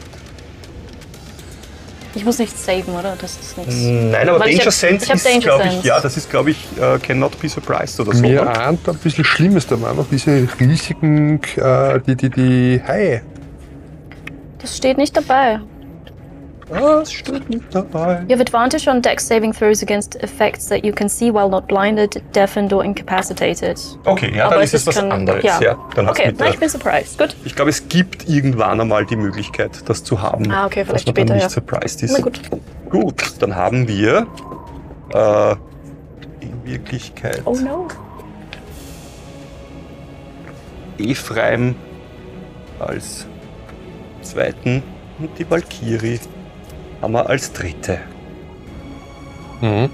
Ich 2.12 2.24
muss 2.24 2.38
nicht 2.40 2.58
saven, 2.58 2.94
oder? 2.94 3.16
Das 3.20 3.38
ist 3.40 3.56
nichts. 3.56 3.74
Nein, 3.76 4.28
aber 4.28 4.40
Weil 4.40 4.48
ich 4.48 4.56
Danger 4.58 4.66
hab- 4.66 4.72
Sense 4.72 5.12
ist, 5.12 5.40
glaube 5.42 5.64
ich, 5.68 5.82
ja, 5.84 6.00
das 6.00 6.16
ist, 6.16 6.28
glaube 6.28 6.50
ich, 6.50 6.58
äh, 6.80 6.98
cannot 6.98 7.38
be 7.40 7.48
surprised 7.48 8.00
oder 8.00 8.12
so. 8.12 8.20
Mir 8.20 8.42
oder? 8.42 8.60
ahnt 8.66 8.88
ein 8.88 8.96
bisschen 8.96 9.24
Schlimmes, 9.24 9.66
da 9.68 9.80
waren 9.80 9.96
noch 9.96 10.08
diese 10.10 10.48
riesigen, 10.58 11.40
äh, 11.56 12.00
die, 12.04 12.16
die, 12.16 12.30
die 12.30 12.82
Haie. 12.86 13.22
Das 14.58 14.76
steht 14.76 14.98
nicht 14.98 15.16
dabei. 15.16 15.60
Das 16.70 17.12
steht 17.12 17.50
nicht 17.50 17.64
dabei. 17.74 18.22
You 18.28 18.34
have 18.36 18.40
advantage 18.40 18.88
on 18.88 19.02
dex 19.02 19.26
saving 19.26 19.52
throws 19.52 19.82
against 19.82 20.14
effects 20.22 20.66
that 20.68 20.84
you 20.84 20.92
can 20.92 21.08
see 21.08 21.32
while 21.32 21.48
not 21.48 21.66
blinded, 21.66 22.22
deafened 22.34 22.72
or 22.72 22.84
incapacitated. 22.84 23.76
Okay, 24.04 24.32
ja, 24.36 24.46
Aber 24.46 24.54
dann 24.56 24.64
ist 24.64 24.74
es 24.74 24.86
was 24.86 24.94
kein- 24.96 25.10
anderes. 25.10 25.42
ja. 25.42 25.60
Ja. 25.60 25.76
Dann 25.96 26.08
Okay, 26.08 26.28
mit 26.28 26.38
der, 26.40 26.50
ich 26.50 26.58
bin 26.60 26.68
surprised. 26.68 27.18
Gut. 27.18 27.34
Ich 27.44 27.56
glaube, 27.56 27.70
es 27.70 27.88
gibt 27.88 28.28
irgendwann 28.28 28.80
einmal 28.80 29.04
die 29.04 29.16
Möglichkeit, 29.16 29.70
das 29.86 30.04
zu 30.04 30.22
haben. 30.22 30.50
Ah, 30.52 30.66
okay, 30.66 30.80
dass 30.84 30.88
vielleicht 31.02 31.06
man 31.08 31.14
später, 31.14 31.26
dann 31.26 31.36
nicht 31.38 31.42
ja. 31.44 31.48
surprised 31.50 32.02
ist. 32.04 32.12
Na 32.12 32.20
gut. 32.22 32.40
Gut, 32.88 33.42
dann 33.42 33.56
haben 33.56 33.88
wir 33.88 34.26
äh, 35.12 35.52
in 36.40 36.64
Wirklichkeit 36.64 37.42
Oh 37.46 37.54
no. 37.56 37.88
Ephraim 40.98 41.74
als 42.78 43.26
zweiten 44.22 44.82
und 45.18 45.30
die 45.38 45.48
Valkyrie 45.50 46.20
haben 47.02 47.12
wir 47.12 47.28
als 47.28 47.52
dritte. 47.52 47.98
Mhm. 49.60 49.90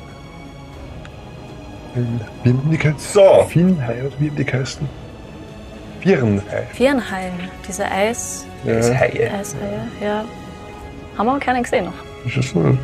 Wie 2.45 2.51
haben 2.51 2.71
die 2.71 2.77
geheißen? 2.79 2.99
So. 3.01 3.45
Finnhai 3.49 4.03
oder 4.05 4.13
wie 4.19 4.29
haben 4.29 4.37
die 4.37 4.45
geheißen? 4.45 4.89
Virenhai. 6.01 6.63
Viernheim, 6.73 7.33
diese 7.67 7.85
Eis, 7.91 8.47
Ja, 8.65 8.75
Haie. 8.75 9.31
Eishaie, 9.33 9.81
ja. 10.01 10.25
Haben 11.17 11.27
wir 11.27 11.31
aber 11.33 11.41
keinen 11.41 11.63
gesehen 11.63 11.87
noch. 11.87 12.27
ist 12.27 12.37
das 12.37 12.51
so? 12.51 12.77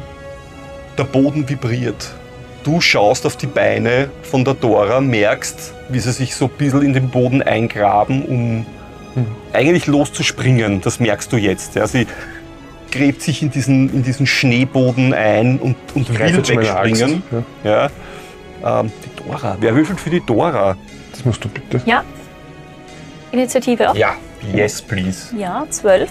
Der 0.99 1.05
Boden 1.05 1.49
vibriert. 1.49 2.13
Du 2.65 2.81
schaust 2.81 3.27
auf 3.27 3.37
die 3.37 3.47
Beine 3.47 4.09
von 4.23 4.45
der 4.45 4.55
Dora, 4.55 5.01
merkst, 5.01 5.75
wie 5.89 5.99
sie 5.99 6.13
sich 6.13 6.35
so 6.35 6.47
ein 6.47 6.51
bisschen 6.57 6.83
in 6.83 6.93
den 6.95 7.11
Boden 7.11 7.43
eingraben, 7.43 8.25
um 8.25 8.67
Hm. 9.15 9.27
eigentlich 9.53 9.87
loszuspringen. 9.87 10.81
Das 10.81 10.99
merkst 10.99 11.31
du 11.33 11.37
jetzt. 11.37 11.75
Ja. 11.75 11.87
Sie 11.87 12.07
gräbt 12.93 13.23
sich 13.23 13.43
in 13.43 13.51
diesen, 13.51 13.93
in 13.93 14.03
diesen 14.05 14.27
Schneeboden 14.27 15.13
ein 15.13 15.59
und, 15.59 15.77
und 15.95 16.09
will 16.09 16.37
wegspringen. 16.47 17.23
Ja, 17.65 17.91
Ja. 18.63 18.81
Ähm, 18.81 18.93
die 19.05 19.23
Dora. 19.25 19.57
Wer 19.59 19.75
würfelt 19.75 19.99
für 19.99 20.11
die 20.11 20.25
Dora? 20.25 20.77
das 21.11 21.25
musst 21.25 21.45
du 21.45 21.49
bitte. 21.49 21.81
Ja. 21.85 22.05
Initiative 23.33 23.91
auch? 23.91 23.95
Ja, 23.95 24.15
yes, 24.55 24.81
please. 24.81 25.35
Ja, 25.37 25.67
zwölf. 25.71 26.11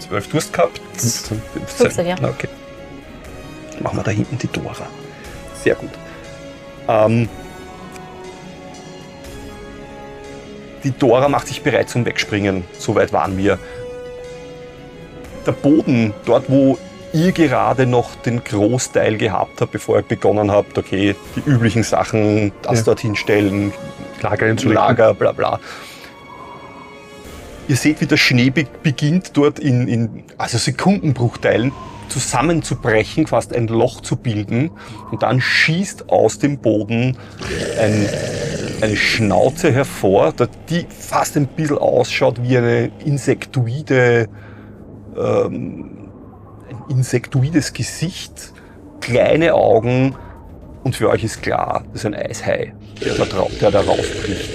12 0.00 0.28
du 0.28 0.36
hast 0.36 0.52
gehabt? 0.52 0.80
15. 0.96 1.42
15, 1.66 2.06
ja. 2.06 2.14
Okay. 2.22 2.48
Machen 3.80 3.98
wir 3.98 4.02
da 4.04 4.10
hinten 4.10 4.38
die 4.38 4.48
Dora. 4.48 4.86
Sehr 5.62 5.74
gut. 5.74 5.90
Ähm, 6.88 7.28
die 10.84 10.90
Dora 10.92 11.28
macht 11.28 11.48
sich 11.48 11.62
bereit 11.62 11.88
zum 11.88 12.04
Wegspringen. 12.04 12.64
Soweit 12.78 13.12
waren 13.12 13.36
wir. 13.36 13.58
Der 15.48 15.52
Boden, 15.52 16.12
dort 16.26 16.44
wo 16.48 16.76
ihr 17.14 17.32
gerade 17.32 17.86
noch 17.86 18.16
den 18.16 18.44
Großteil 18.44 19.16
gehabt 19.16 19.62
habt, 19.62 19.72
bevor 19.72 19.96
ihr 19.96 20.02
begonnen 20.02 20.50
habt, 20.50 20.76
okay, 20.76 21.16
die 21.34 21.50
üblichen 21.50 21.82
Sachen, 21.82 22.52
das 22.60 22.80
Ja. 22.80 22.84
dorthin 22.84 23.16
stellen, 23.16 23.72
Lager 24.20 24.44
einzulegen. 24.44 24.74
Lager, 24.74 25.14
bla 25.14 25.32
bla. 25.32 25.58
Ihr 27.66 27.76
seht, 27.76 28.02
wie 28.02 28.06
der 28.06 28.18
Schnee 28.18 28.50
be 28.50 28.66
beginnt 28.82 29.38
dort 29.38 29.58
in, 29.58 29.88
in 29.88 30.24
also 30.36 30.58
Sekundenbruchteilen 30.58 31.72
zusammenzubrechen, 32.10 33.26
fast 33.26 33.54
ein 33.54 33.68
Loch 33.68 34.02
zu 34.02 34.16
bilden. 34.16 34.70
Und 35.10 35.22
dann 35.22 35.40
schießt 35.40 36.10
aus 36.10 36.38
dem 36.38 36.58
Boden 36.58 37.16
ein, 37.80 38.06
eine 38.82 38.96
Schnauze 38.96 39.72
hervor, 39.72 40.34
die 40.68 40.86
fast 40.90 41.38
ein 41.38 41.46
bisschen 41.46 41.78
ausschaut 41.78 42.42
wie 42.42 42.58
eine 42.58 42.90
insektoide, 43.02 44.28
ähm, 45.18 46.10
ein 46.70 46.96
insektoides 46.96 47.72
Gesicht, 47.72 48.52
kleine 49.00 49.54
Augen 49.54 50.14
und 50.84 50.96
für 50.96 51.08
euch 51.10 51.24
ist 51.24 51.42
klar, 51.42 51.84
das 51.92 52.02
ist 52.02 52.06
ein 52.06 52.14
Eishai, 52.14 52.72
der 53.04 53.14
da, 53.14 53.24
drau- 53.24 53.50
der 53.60 53.70
da 53.70 53.80
rausbricht. 53.80 54.50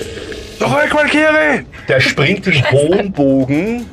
Zurück, 0.59 0.93
Valkyrie! 0.93 1.65
Der 1.87 1.99
springt 1.99 2.47
im 2.47 2.63
hohen 2.71 3.11
Bogen 3.11 3.85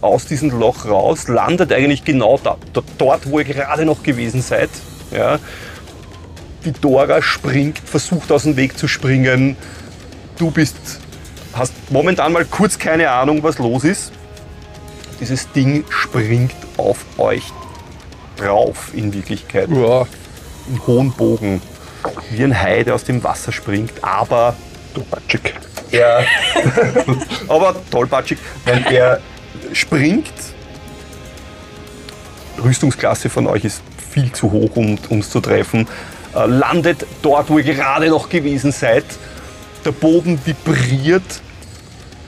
aus 0.00 0.26
diesem 0.26 0.50
Loch 0.50 0.86
raus, 0.86 1.28
landet 1.28 1.72
eigentlich 1.72 2.04
genau 2.04 2.38
da, 2.42 2.56
da, 2.72 2.80
dort, 2.98 3.30
wo 3.30 3.38
ihr 3.38 3.44
gerade 3.44 3.84
noch 3.84 4.02
gewesen 4.02 4.42
seid. 4.42 4.70
Ja. 5.10 5.38
Die 6.64 6.72
Dora 6.72 7.22
springt, 7.22 7.78
versucht 7.78 8.30
aus 8.30 8.44
dem 8.44 8.56
Weg 8.56 8.78
zu 8.78 8.86
springen. 8.86 9.56
Du 10.38 10.50
bist, 10.50 10.76
hast 11.54 11.72
momentan 11.90 12.32
mal 12.32 12.44
kurz 12.44 12.78
keine 12.78 13.10
Ahnung, 13.10 13.42
was 13.42 13.58
los 13.58 13.84
ist. 13.84 14.12
Dieses 15.22 15.52
Ding 15.52 15.84
springt 15.88 16.56
auf 16.76 16.98
euch 17.16 17.44
drauf 18.36 18.90
in 18.92 19.14
Wirklichkeit. 19.14 19.68
Uah, 19.68 20.08
Im 20.68 20.84
hohen 20.84 21.12
Bogen. 21.12 21.62
Wie 22.32 22.42
ein 22.42 22.60
Hai, 22.60 22.82
der 22.82 22.96
aus 22.96 23.04
dem 23.04 23.22
Wasser 23.22 23.52
springt, 23.52 23.92
aber 24.02 24.56
du 24.94 25.04
Batschik. 25.04 25.54
er, 25.92 26.26
aber 27.48 27.76
tollpatschig, 27.92 28.38
weil 28.64 28.84
er 28.92 29.20
springt. 29.72 30.32
Rüstungsklasse 32.60 33.30
von 33.30 33.46
euch 33.46 33.64
ist 33.64 33.80
viel 34.10 34.32
zu 34.32 34.50
hoch, 34.50 34.74
um 34.74 34.98
uns 35.08 35.30
zu 35.30 35.40
treffen. 35.40 35.86
Äh, 36.34 36.46
landet 36.46 37.06
dort, 37.22 37.48
wo 37.48 37.58
ihr 37.58 37.74
gerade 37.74 38.08
noch 38.08 38.28
gewesen 38.28 38.72
seid. 38.72 39.04
Der 39.84 39.92
Boden 39.92 40.40
vibriert, 40.44 41.40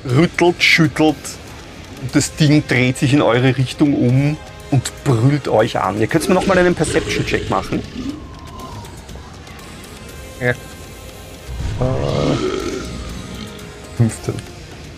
rüttelt, 0.08 0.62
schüttelt. 0.62 1.16
Und 2.04 2.14
das 2.14 2.36
Ding 2.36 2.62
dreht 2.68 2.98
sich 2.98 3.14
in 3.14 3.22
eure 3.22 3.56
Richtung 3.56 3.94
um 3.94 4.36
und 4.70 4.92
brüllt 5.04 5.48
euch 5.48 5.78
an. 5.80 5.98
Ihr 5.98 6.06
könnt 6.06 6.28
mir 6.28 6.34
noch 6.34 6.46
mal 6.46 6.58
einen 6.58 6.74
Perception-Check 6.74 7.48
machen. 7.48 7.80
15. 13.96 14.34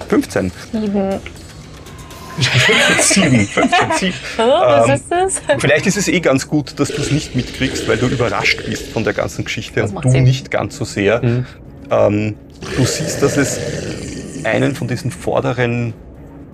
15. 0.08 0.52
Sieben. 0.72 1.20
7. 3.00 3.46
15, 3.46 3.68
7. 3.98 4.14
Oh, 4.38 4.42
was 4.42 4.88
Ähm, 4.88 4.94
ist 4.94 5.04
das? 5.10 5.34
Vielleicht 5.58 5.86
ist 5.86 5.96
es 5.96 6.08
eh 6.08 6.20
ganz 6.20 6.48
gut, 6.48 6.78
dass 6.78 6.88
du 6.88 7.00
es 7.00 7.10
nicht 7.10 7.34
mitkriegst, 7.34 7.88
weil 7.88 7.96
du 7.96 8.06
überrascht 8.08 8.62
bist 8.66 8.88
von 8.88 9.04
der 9.04 9.12
ganzen 9.14 9.44
Geschichte 9.44 9.80
Das 9.80 9.92
und 9.92 10.04
du 10.04 10.10
Sinn. 10.10 10.24
nicht 10.24 10.50
ganz 10.50 10.76
so 10.76 10.84
sehr. 10.84 11.22
Mhm. 11.22 11.46
Ähm, 11.90 12.34
du 12.76 12.84
siehst, 12.84 13.22
dass 13.22 13.36
es 13.36 13.58
einen 14.44 14.74
von 14.74 14.86
diesen 14.88 15.10
vorderen, 15.10 15.94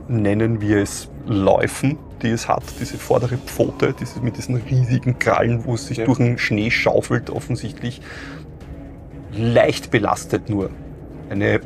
nennen 0.08 0.60
wir 0.60 0.78
es 0.78 1.08
Läufen, 1.26 1.98
die 2.22 2.28
es 2.30 2.48
hat, 2.48 2.62
diese 2.80 2.98
vordere 2.98 3.36
Pfote, 3.38 3.94
diese, 3.98 4.20
mit 4.20 4.36
diesen 4.36 4.56
riesigen 4.56 5.18
Krallen, 5.18 5.64
wo 5.64 5.74
es 5.74 5.86
sich 5.86 5.98
Ja. 5.98 6.04
durch 6.06 6.18
den 6.18 6.38
Schnee 6.38 6.70
schaufelt, 6.70 7.30
offensichtlich 7.30 8.00
leicht 9.32 9.90
belastet 9.90 10.48
nur. 10.50 10.70
Eine 11.30 11.60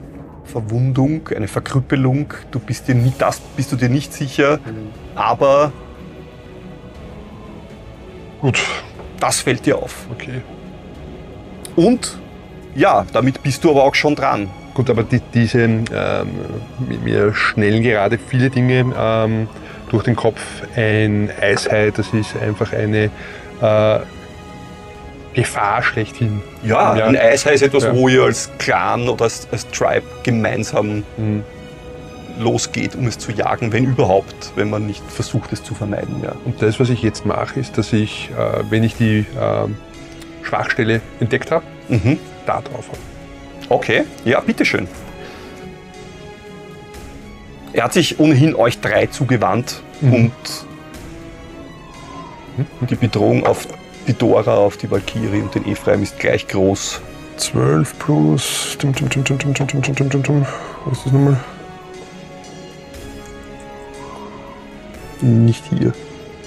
Verwundung, 0.44 1.28
eine 1.34 1.48
Verkrüppelung, 1.48 2.32
du 2.50 2.60
bist 2.60 2.86
dir 2.86 2.94
nicht, 2.94 3.20
das 3.20 3.40
bist 3.56 3.72
du 3.72 3.76
dir 3.76 3.88
nicht 3.88 4.12
sicher, 4.12 4.60
aber 5.14 5.72
Gut, 8.40 8.60
das 9.18 9.40
fällt 9.40 9.64
dir 9.66 9.78
auf. 9.78 10.06
okay. 10.12 10.42
Und 11.74 12.18
ja, 12.74 13.04
damit 13.12 13.42
bist 13.42 13.64
du 13.64 13.70
aber 13.70 13.84
auch 13.84 13.94
schon 13.94 14.14
dran. 14.14 14.48
Gut, 14.76 14.90
aber 14.90 15.04
die, 15.04 15.20
diese, 15.32 15.60
ähm, 15.62 15.86
mir- 17.02 17.32
schnellen 17.32 17.82
gerade 17.82 18.18
viele 18.18 18.50
Dinge 18.50 18.84
ähm, 18.94 19.48
durch 19.88 20.04
den 20.04 20.14
Kopf. 20.14 20.38
Ein 20.76 21.30
Eishai, 21.40 21.90
das 21.96 22.12
ist 22.12 22.36
einfach 22.36 22.74
eine 22.74 23.04
äh, 23.62 23.98
Gefahr 25.32 25.82
schlechthin. 25.82 26.42
Ja, 26.62 26.94
Ja. 26.94 27.06
ein 27.06 27.16
Eishai 27.16 27.54
ist 27.54 27.62
etwas, 27.62 27.84
Ja. 27.84 27.94
wo 27.94 28.06
ihr 28.10 28.24
als 28.24 28.50
Clan 28.58 29.08
oder 29.08 29.24
als, 29.24 29.48
als 29.50 29.66
Tribe 29.68 30.02
gemeinsam 30.22 31.04
Mhm. 31.16 31.42
losgeht, 32.38 32.94
um 32.96 33.06
es 33.06 33.16
zu 33.16 33.32
jagen, 33.32 33.72
wenn 33.72 33.84
überhaupt, 33.84 34.52
wenn 34.56 34.68
man 34.68 34.86
nicht 34.86 35.02
versucht, 35.10 35.54
es 35.54 35.62
zu 35.64 35.74
vermeiden. 35.74 36.16
Ja. 36.22 36.34
Und 36.44 36.60
das, 36.60 36.78
was 36.78 36.90
ich 36.90 37.00
jetzt 37.02 37.24
mache, 37.24 37.58
ist, 37.60 37.78
dass 37.78 37.94
ich, 37.94 38.28
äh, 38.38 38.62
wenn 38.68 38.84
ich 38.84 38.94
die 38.96 39.24
ähm, 39.40 39.78
Schwachstelle 40.42 41.00
entdeckt 41.18 41.50
habe, 41.50 41.64
Mhm. 41.88 42.18
da 42.44 42.60
drauf 42.60 42.88
habe. 42.88 42.98
Okay, 43.68 44.04
ja, 44.24 44.40
bitteschön. 44.40 44.86
Er 47.72 47.84
hat 47.84 47.92
sich 47.92 48.18
ohnehin 48.20 48.54
euch 48.54 48.80
drei 48.80 49.06
zugewandt 49.06 49.82
Mhm. 50.00 50.30
und 52.80 52.90
die 52.90 52.94
Bedrohung 52.94 53.44
auf 53.46 53.66
die 54.06 54.12
Dora, 54.14 54.56
auf 54.56 54.76
die 54.76 54.90
Valkyrie 54.90 55.40
und 55.42 55.54
den 55.54 55.66
Ephraim 55.66 56.02
ist 56.02 56.18
gleich 56.18 56.46
groß. 56.48 57.00
12 57.38 57.98
plus. 57.98 58.76
Was 58.80 58.84
ist 60.98 61.06
das 61.06 61.12
nochmal? 61.12 61.36
Nicht 65.20 65.64
hier. 65.70 65.92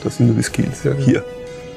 Das 0.03 0.17
sind 0.17 0.27
nur 0.27 0.36
die 0.36 0.43
Skills. 0.43 0.84
Ja, 0.84 0.91
ja. 0.93 0.97
Hier. 1.05 1.23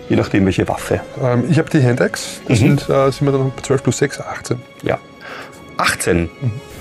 Je 0.08 0.16
nachdem, 0.16 0.44
welche 0.44 0.66
Waffe. 0.68 1.00
Ähm, 1.22 1.44
ich 1.50 1.58
habe 1.58 1.70
die 1.70 1.82
Handaxe. 1.82 2.40
Das 2.48 2.60
Mhm. 2.60 2.78
sind, 2.78 2.88
äh, 2.90 3.10
sind 3.10 3.26
wir 3.26 3.32
dann 3.32 3.52
bei 3.54 3.62
12 3.62 3.82
plus 3.82 3.98
6, 3.98 4.20
18. 4.20 4.60
Ja. 4.82 4.98
18. 5.76 6.28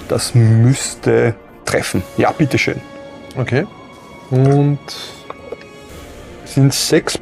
Das 0.08 0.36
müsste 0.36 1.36
treffen. 1.66 2.04
Ja, 2.18 2.32
bitteschön. 2.32 2.82
Okay. 3.38 3.66
Und 4.30 4.80
sind 6.46 6.74
6 6.74 7.20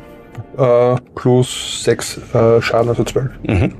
äh, 0.57 0.95
plus 1.15 1.83
6 1.83 2.17
äh, 2.33 2.61
Schaden, 2.61 2.89
also 2.89 3.03
12. 3.03 3.31
Mhm. 3.43 3.75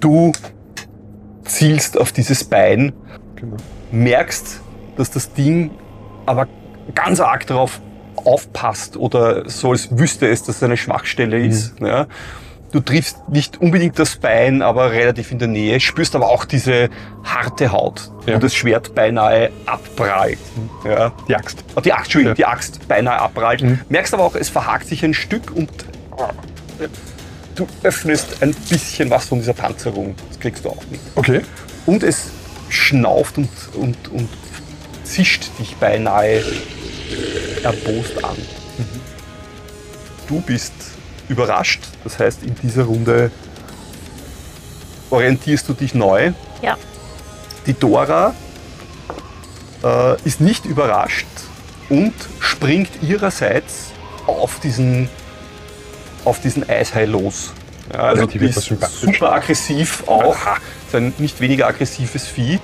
Du 0.00 0.32
zielst 1.44 1.98
auf 1.98 2.12
dieses 2.12 2.44
Bein, 2.44 2.92
Genau. 3.36 3.56
merkst, 3.90 4.60
dass 4.96 5.10
das 5.10 5.32
Ding 5.32 5.70
aber 6.26 6.46
ganz 6.94 7.20
arg 7.20 7.46
darauf 7.46 7.80
aufpasst 8.16 8.96
oder 8.96 9.48
so 9.48 9.70
als 9.70 9.96
wüsste 9.96 10.28
es, 10.28 10.42
dass 10.44 10.56
es 10.56 10.62
eine 10.62 10.76
Schwachstelle 10.76 11.38
ist. 11.44 11.74
Ja. 11.80 12.06
Du 12.72 12.80
triffst 12.80 13.28
nicht 13.28 13.60
unbedingt 13.60 13.98
das 13.98 14.16
Bein, 14.16 14.62
aber 14.62 14.92
relativ 14.92 15.30
in 15.30 15.38
der 15.38 15.48
Nähe, 15.48 15.78
spürst 15.78 16.16
aber 16.16 16.30
auch 16.30 16.46
diese 16.46 16.88
harte 17.22 17.70
Haut, 17.70 18.10
Ja. 18.26 18.36
wo 18.36 18.38
das 18.38 18.54
Schwert 18.54 18.94
beinahe 18.94 19.50
abprallt. 19.66 20.38
Ja. 20.84 21.12
Die 21.28 21.36
Axt. 21.36 21.62
Oh, 21.76 21.80
die 21.80 21.92
Axt, 21.92 22.06
Entschuldigung, 22.06 22.30
Ja. 22.30 22.34
die 22.34 22.46
Axt 22.46 22.88
beinahe 22.88 23.18
abprallt. 23.20 23.62
Mhm. 23.62 23.80
Merkst 23.90 24.14
aber 24.14 24.24
auch, 24.24 24.34
es 24.34 24.48
verhakt 24.48 24.86
sich 24.88 25.04
ein 25.04 25.12
Stück 25.12 25.50
und 25.54 25.68
du 27.54 27.66
öffnest 27.82 28.42
ein 28.42 28.54
bisschen 28.54 29.10
was 29.10 29.26
von 29.26 29.38
dieser 29.38 29.52
Panzerung. 29.52 30.14
Das 30.30 30.40
kriegst 30.40 30.64
du 30.64 30.70
auch 30.70 30.82
mit. 30.90 31.00
Okay. 31.14 31.42
Und 31.84 32.02
es 32.02 32.30
schnauft 32.70 33.36
und, 33.36 33.50
und, 33.74 34.08
und 34.12 34.28
zischt 35.04 35.50
dich 35.58 35.76
beinahe 35.76 36.42
erbost 37.62 38.24
an. 38.24 38.36
Du 40.26 40.40
bist 40.40 40.72
überrascht. 41.32 41.80
Das 42.04 42.18
heißt, 42.18 42.42
in 42.44 42.54
dieser 42.62 42.84
Runde 42.84 43.30
orientierst 45.10 45.68
du 45.68 45.72
dich 45.72 45.94
neu. 45.94 46.32
Ja. 46.62 46.76
Die 47.66 47.74
Dora 47.74 48.34
äh, 49.82 50.20
ist 50.22 50.40
nicht 50.40 50.64
überrascht 50.64 51.26
und 51.88 52.14
springt 52.40 52.90
ihrerseits 53.02 53.90
auf 54.26 54.60
diesen, 54.60 55.08
auf 56.24 56.40
diesen 56.40 56.68
Eishai 56.68 57.04
los. 57.04 57.52
Ja, 57.92 58.00
also 58.00 58.26
die 58.26 58.38
ist 58.38 58.62
super 58.62 59.32
aggressiv 59.32 60.04
auch. 60.06 60.36
Ist 60.86 60.94
ein 60.94 61.12
nicht 61.18 61.40
weniger 61.40 61.66
aggressives 61.66 62.26
Vieh 62.26 62.60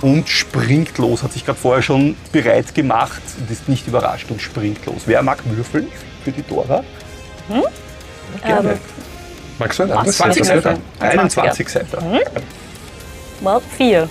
und 0.00 0.28
springt 0.28 0.96
los. 0.98 1.22
Hat 1.22 1.32
sich 1.32 1.44
gerade 1.44 1.58
vorher 1.58 1.82
schon 1.82 2.16
bereit 2.32 2.74
gemacht 2.74 3.22
und 3.38 3.50
ist 3.50 3.68
nicht 3.68 3.86
überrascht 3.86 4.30
und 4.30 4.40
springt 4.40 4.84
los. 4.86 5.02
Wer 5.06 5.22
mag 5.22 5.38
würfeln 5.44 5.88
für 6.24 6.32
die 6.32 6.42
Dora? 6.42 6.82
Gerne. 8.42 8.70
Ähm, 8.72 8.78
Magst 9.58 9.78
du 9.78 9.84
ein 9.84 9.92
anderes 9.92 10.16
20 10.16 10.44
Seiten. 10.44 10.62
Seiten. 10.62 10.82
Ein 11.00 11.10
21 11.18 11.68
Seiten. 11.68 11.96
well, 13.40 13.60
vier. 13.76 14.08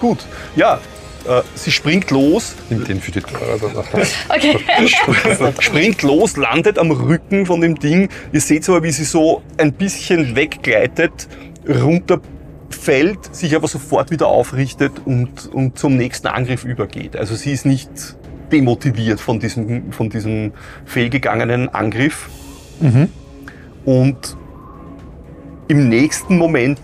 Gut. 0.00 0.26
Ja, 0.56 0.80
äh, 1.26 1.42
sie 1.54 1.70
springt 1.70 2.10
los, 2.10 2.54
Nimm 2.68 2.84
den 2.84 3.00
für 3.00 3.12
die. 3.12 3.20
Okay. 4.28 4.58
springt 5.60 6.02
los, 6.02 6.36
landet 6.36 6.78
am 6.78 6.90
Rücken 6.90 7.46
von 7.46 7.60
dem 7.60 7.76
Ding. 7.78 8.08
Ihr 8.32 8.40
seht 8.40 8.68
aber, 8.68 8.82
wie 8.82 8.90
sie 8.90 9.04
so 9.04 9.42
ein 9.56 9.72
bisschen 9.72 10.36
weggleitet, 10.36 11.28
runterfällt, 11.68 13.34
sich 13.34 13.54
aber 13.54 13.68
sofort 13.68 14.10
wieder 14.10 14.26
aufrichtet 14.26 14.92
und, 15.04 15.46
und 15.52 15.78
zum 15.78 15.96
nächsten 15.96 16.26
Angriff 16.26 16.64
übergeht. 16.64 17.16
Also 17.16 17.34
sie 17.36 17.52
ist 17.52 17.64
nicht 17.64 17.88
demotiviert 18.52 19.20
von 19.20 19.40
diesem, 19.40 19.92
von 19.92 20.10
diesem 20.10 20.52
fehlgegangenen 20.84 21.68
Angriff. 21.70 22.28
Und 23.84 24.36
im 25.68 25.88
nächsten 25.88 26.36
Moment. 26.38 26.78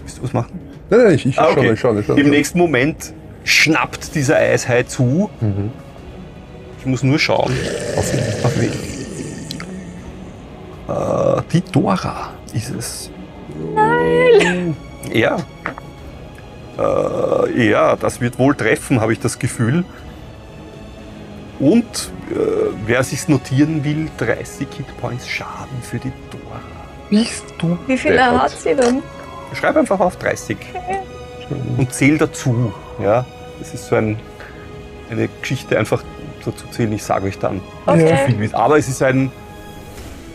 Willst 0.00 0.18
du 0.18 0.22
was 0.22 0.32
machen? 0.32 0.58
Nein, 0.90 1.00
nein, 1.04 1.14
ich, 1.14 1.26
ich 1.26 1.38
Ah, 1.38 1.46
schau 1.52 1.60
okay. 1.60 1.70
nicht, 1.70 1.80
schau 1.80 1.92
nicht. 1.92 2.06
Schau 2.06 2.14
Im 2.14 2.22
nicht. 2.26 2.30
nächsten 2.30 2.58
Moment 2.58 3.12
schnappt 3.44 4.14
dieser 4.14 4.36
Eishai 4.36 4.82
zu. 4.84 5.28
Ich 6.78 6.86
muss 6.86 7.02
nur 7.02 7.18
schauen. 7.18 7.52
Auf, 7.96 8.12
auf 8.44 8.60
wen? 8.60 8.70
Äh, 10.88 11.42
die 11.52 11.60
Dora 11.72 12.30
ist 12.54 12.70
es. 12.70 13.10
Nein! 13.74 14.76
Ja. 15.12 15.36
Äh, 16.78 17.68
ja, 17.70 17.96
das 17.96 18.20
wird 18.20 18.38
wohl 18.38 18.54
treffen, 18.54 19.00
habe 19.00 19.12
ich 19.12 19.20
das 19.20 19.38
Gefühl. 19.38 19.84
Und 21.58 21.84
äh, 22.30 22.34
wer 22.86 23.02
sich's 23.02 23.28
notieren 23.28 23.82
will, 23.84 24.08
30 24.18 24.68
Hitpoints 24.76 25.28
Schaden 25.28 25.82
für 25.82 25.98
die 25.98 26.12
Dora. 26.30 26.60
Bist 27.10 27.44
du 27.58 27.76
Wie 27.86 27.96
viele 27.98 28.16
deppert. 28.16 28.42
hat 28.42 28.50
sie 28.50 28.74
denn? 28.74 29.02
Schreib 29.54 29.76
einfach 29.76 29.98
auf 29.98 30.16
30 30.16 30.56
und 31.78 31.92
zähl 31.92 32.18
dazu. 32.18 32.72
Ja, 33.02 33.24
das 33.58 33.72
ist 33.74 33.86
so 33.88 33.96
ein, 33.96 34.18
eine 35.10 35.28
Geschichte, 35.40 35.78
einfach 35.78 36.02
dazu 36.44 36.66
zählen. 36.70 36.92
Ich 36.92 37.02
sage 37.02 37.26
euch 37.28 37.38
dann, 37.38 37.60
Okay. 37.86 38.18
wie 38.26 38.32
viel 38.34 38.44
ist. 38.44 38.54
Aber 38.54 38.76
es 38.78 38.88
ist 38.88 39.02
ein, 39.02 39.32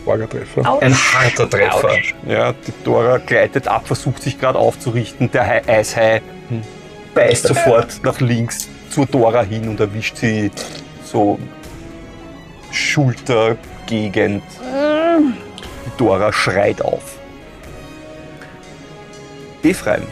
Wagertreffer. 0.04 0.68
Autsch. 0.70 0.82
ein 0.82 0.94
harter 0.94 1.48
Treffer. 1.48 1.90
Ja, 2.28 2.52
die 2.52 2.72
Dora 2.84 3.16
gleitet 3.18 3.68
ab, 3.68 3.86
versucht 3.86 4.22
sich 4.22 4.38
gerade 4.38 4.58
aufzurichten. 4.58 5.30
Der 5.30 5.46
Hai, 5.46 5.62
Eishai 5.66 6.20
beißt 7.14 7.46
sofort 7.46 8.00
nach 8.02 8.20
links 8.20 8.68
zur 8.90 9.06
Dora 9.06 9.42
hin 9.42 9.66
und 9.68 9.80
erwischt 9.80 10.16
sie 10.16 10.50
so 11.14 11.38
Schultergegend. 12.72 14.42
Dora 15.96 16.32
schreit 16.32 16.82
auf. 16.82 17.18
Ephraim, 19.62 20.02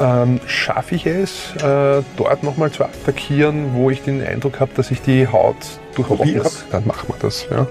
Ähm, 0.00 0.40
Schaffe 0.46 0.96
ich 0.96 1.06
es, 1.06 1.54
äh, 1.62 2.02
dort 2.16 2.42
nochmal 2.42 2.70
zu 2.72 2.84
attackieren, 2.84 3.74
wo 3.74 3.90
ich 3.90 4.02
den 4.02 4.20
Eindruck 4.26 4.58
habe, 4.60 4.72
dass 4.74 4.90
ich 4.90 5.00
die 5.00 5.26
Haut 5.28 5.56
durchbrochen 5.94 6.40
habe? 6.40 6.50
Dann 6.72 6.84
machen 6.86 7.08
wir 7.08 7.14
das, 7.20 7.46
ja. 7.48 7.66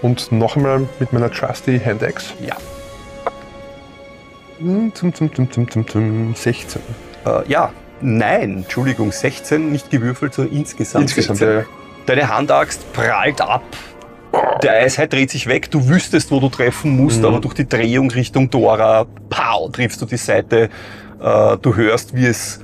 Und 0.00 0.32
noch 0.32 0.56
einmal 0.56 0.88
mit 0.98 1.12
meiner 1.12 1.30
Trusty 1.30 1.78
Hand 1.78 2.02
Axe. 2.02 2.32
ja. 2.44 2.56
Hm, 4.58 4.92
Zum, 4.94 5.14
zum, 5.14 5.34
zum, 5.34 5.50
zum, 5.52 5.70
zum, 5.70 5.86
zum 5.86 6.34
16. 6.34 6.80
Äh, 7.26 7.46
ja, 7.48 7.72
nein, 8.00 8.58
Entschuldigung, 8.64 9.12
16, 9.12 9.70
nicht 9.70 9.90
gewürfelt, 9.90 10.32
sondern 10.34 10.56
insgesamt. 10.56 11.02
Insgesamt, 11.04 11.38
16. 11.38 11.48
ja, 11.56 11.60
ja. 11.60 11.66
Deine 12.10 12.28
Handaxt 12.28 12.92
prallt 12.92 13.40
ab. 13.40 13.62
Der 14.64 14.72
Eishai 14.82 15.06
dreht 15.06 15.30
sich 15.30 15.46
weg. 15.46 15.70
Du 15.70 15.88
wüsstest, 15.88 16.32
wo 16.32 16.40
du 16.40 16.48
treffen 16.48 16.96
musst, 16.96 17.20
Mhm. 17.20 17.24
aber 17.26 17.38
durch 17.40 17.54
die 17.54 17.68
Drehung 17.68 18.10
Richtung 18.10 18.50
Dora, 18.50 19.06
pow, 19.28 19.70
triffst 19.70 20.02
du 20.02 20.06
die 20.06 20.16
Seite. 20.16 20.70
Äh, 21.22 21.56
du 21.62 21.76
hörst, 21.76 22.16
wie 22.16 22.26
es 22.26 22.58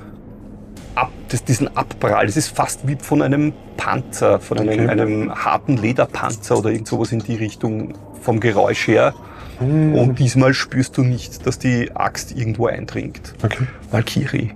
ab, 0.95 1.11
das, 1.29 1.45
diesen 1.45 1.77
Abprall, 1.77 2.25
das 2.25 2.35
ist 2.35 2.49
fast 2.53 2.85
wie 2.89 2.97
von 3.01 3.21
einem 3.21 3.53
Panzer, 3.77 4.41
von 4.41 4.59
einem, 4.59 4.81
Okay. 4.81 4.89
einem 4.89 5.33
harten 5.33 5.77
Lederpanzer 5.77 6.57
oder 6.57 6.69
irgend 6.71 6.89
sowas 6.89 7.13
in 7.13 7.19
die 7.19 7.35
Richtung 7.35 7.93
vom 8.21 8.41
Geräusch 8.41 8.85
her. 8.89 9.13
Und 9.61 10.15
diesmal 10.19 10.53
spürst 10.53 10.97
du 10.97 11.03
nicht, 11.03 11.47
dass 11.47 11.57
die 11.57 11.89
Axt 11.95 12.35
irgendwo 12.37 12.67
eindringt. 12.67 13.33
Okay. 13.41 13.63
Valkyrie. 13.91 14.51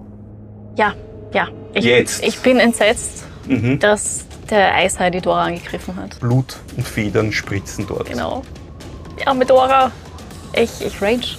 Ja, 0.75 0.93
ja. 1.34 1.47
Ich, 1.73 1.86
Jetzt. 1.86 2.23
ich 2.25 2.39
bin 2.39 2.60
entsetzt, 2.60 3.23
Mhm. 3.47 3.80
dass 3.80 4.25
der 4.49 4.75
Eishai 4.75 5.10
die 5.10 5.21
Dora 5.21 5.45
angegriffen 5.45 5.95
hat. 5.95 6.19
Blut 6.19 6.58
und 6.77 6.88
Federn 6.88 7.32
spritzen 7.32 7.88
dort. 7.88 8.08
Genau. 8.08 8.43
Ja, 9.25 9.34
mit 9.34 9.49
Dora. 9.49 9.91
Ich, 10.54 10.69
ich 10.86 11.01
rage. 11.01 11.38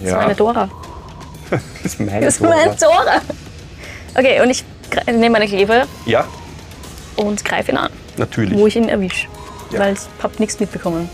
Das 0.00 0.10
ist 0.10 0.16
meine 0.16 0.34
Dora. 0.34 0.68
Das 1.50 1.60
ist 1.84 2.00
meine 2.00 2.24
Das 2.24 2.34
ist 2.34 2.42
Dora. 2.42 2.54
meine 2.56 2.76
Dora. 2.76 3.20
Okay, 4.16 4.40
und 4.40 4.50
ich 4.50 4.64
nehme 5.06 5.30
meine 5.30 5.46
Klebe 5.46 5.86
Ja, 6.06 6.24
und 7.16 7.44
greife 7.44 7.72
ihn 7.72 7.76
an, 7.78 7.90
natürlich. 8.16 8.56
wo 8.58 8.66
ich 8.66 8.76
ihn 8.76 8.88
erwische. 8.88 9.26
Ja. 9.70 9.80
Weil 9.80 9.94
ich 9.94 10.00
habe 10.22 10.34
nichts 10.38 10.58
mitbekommen. 10.60 11.08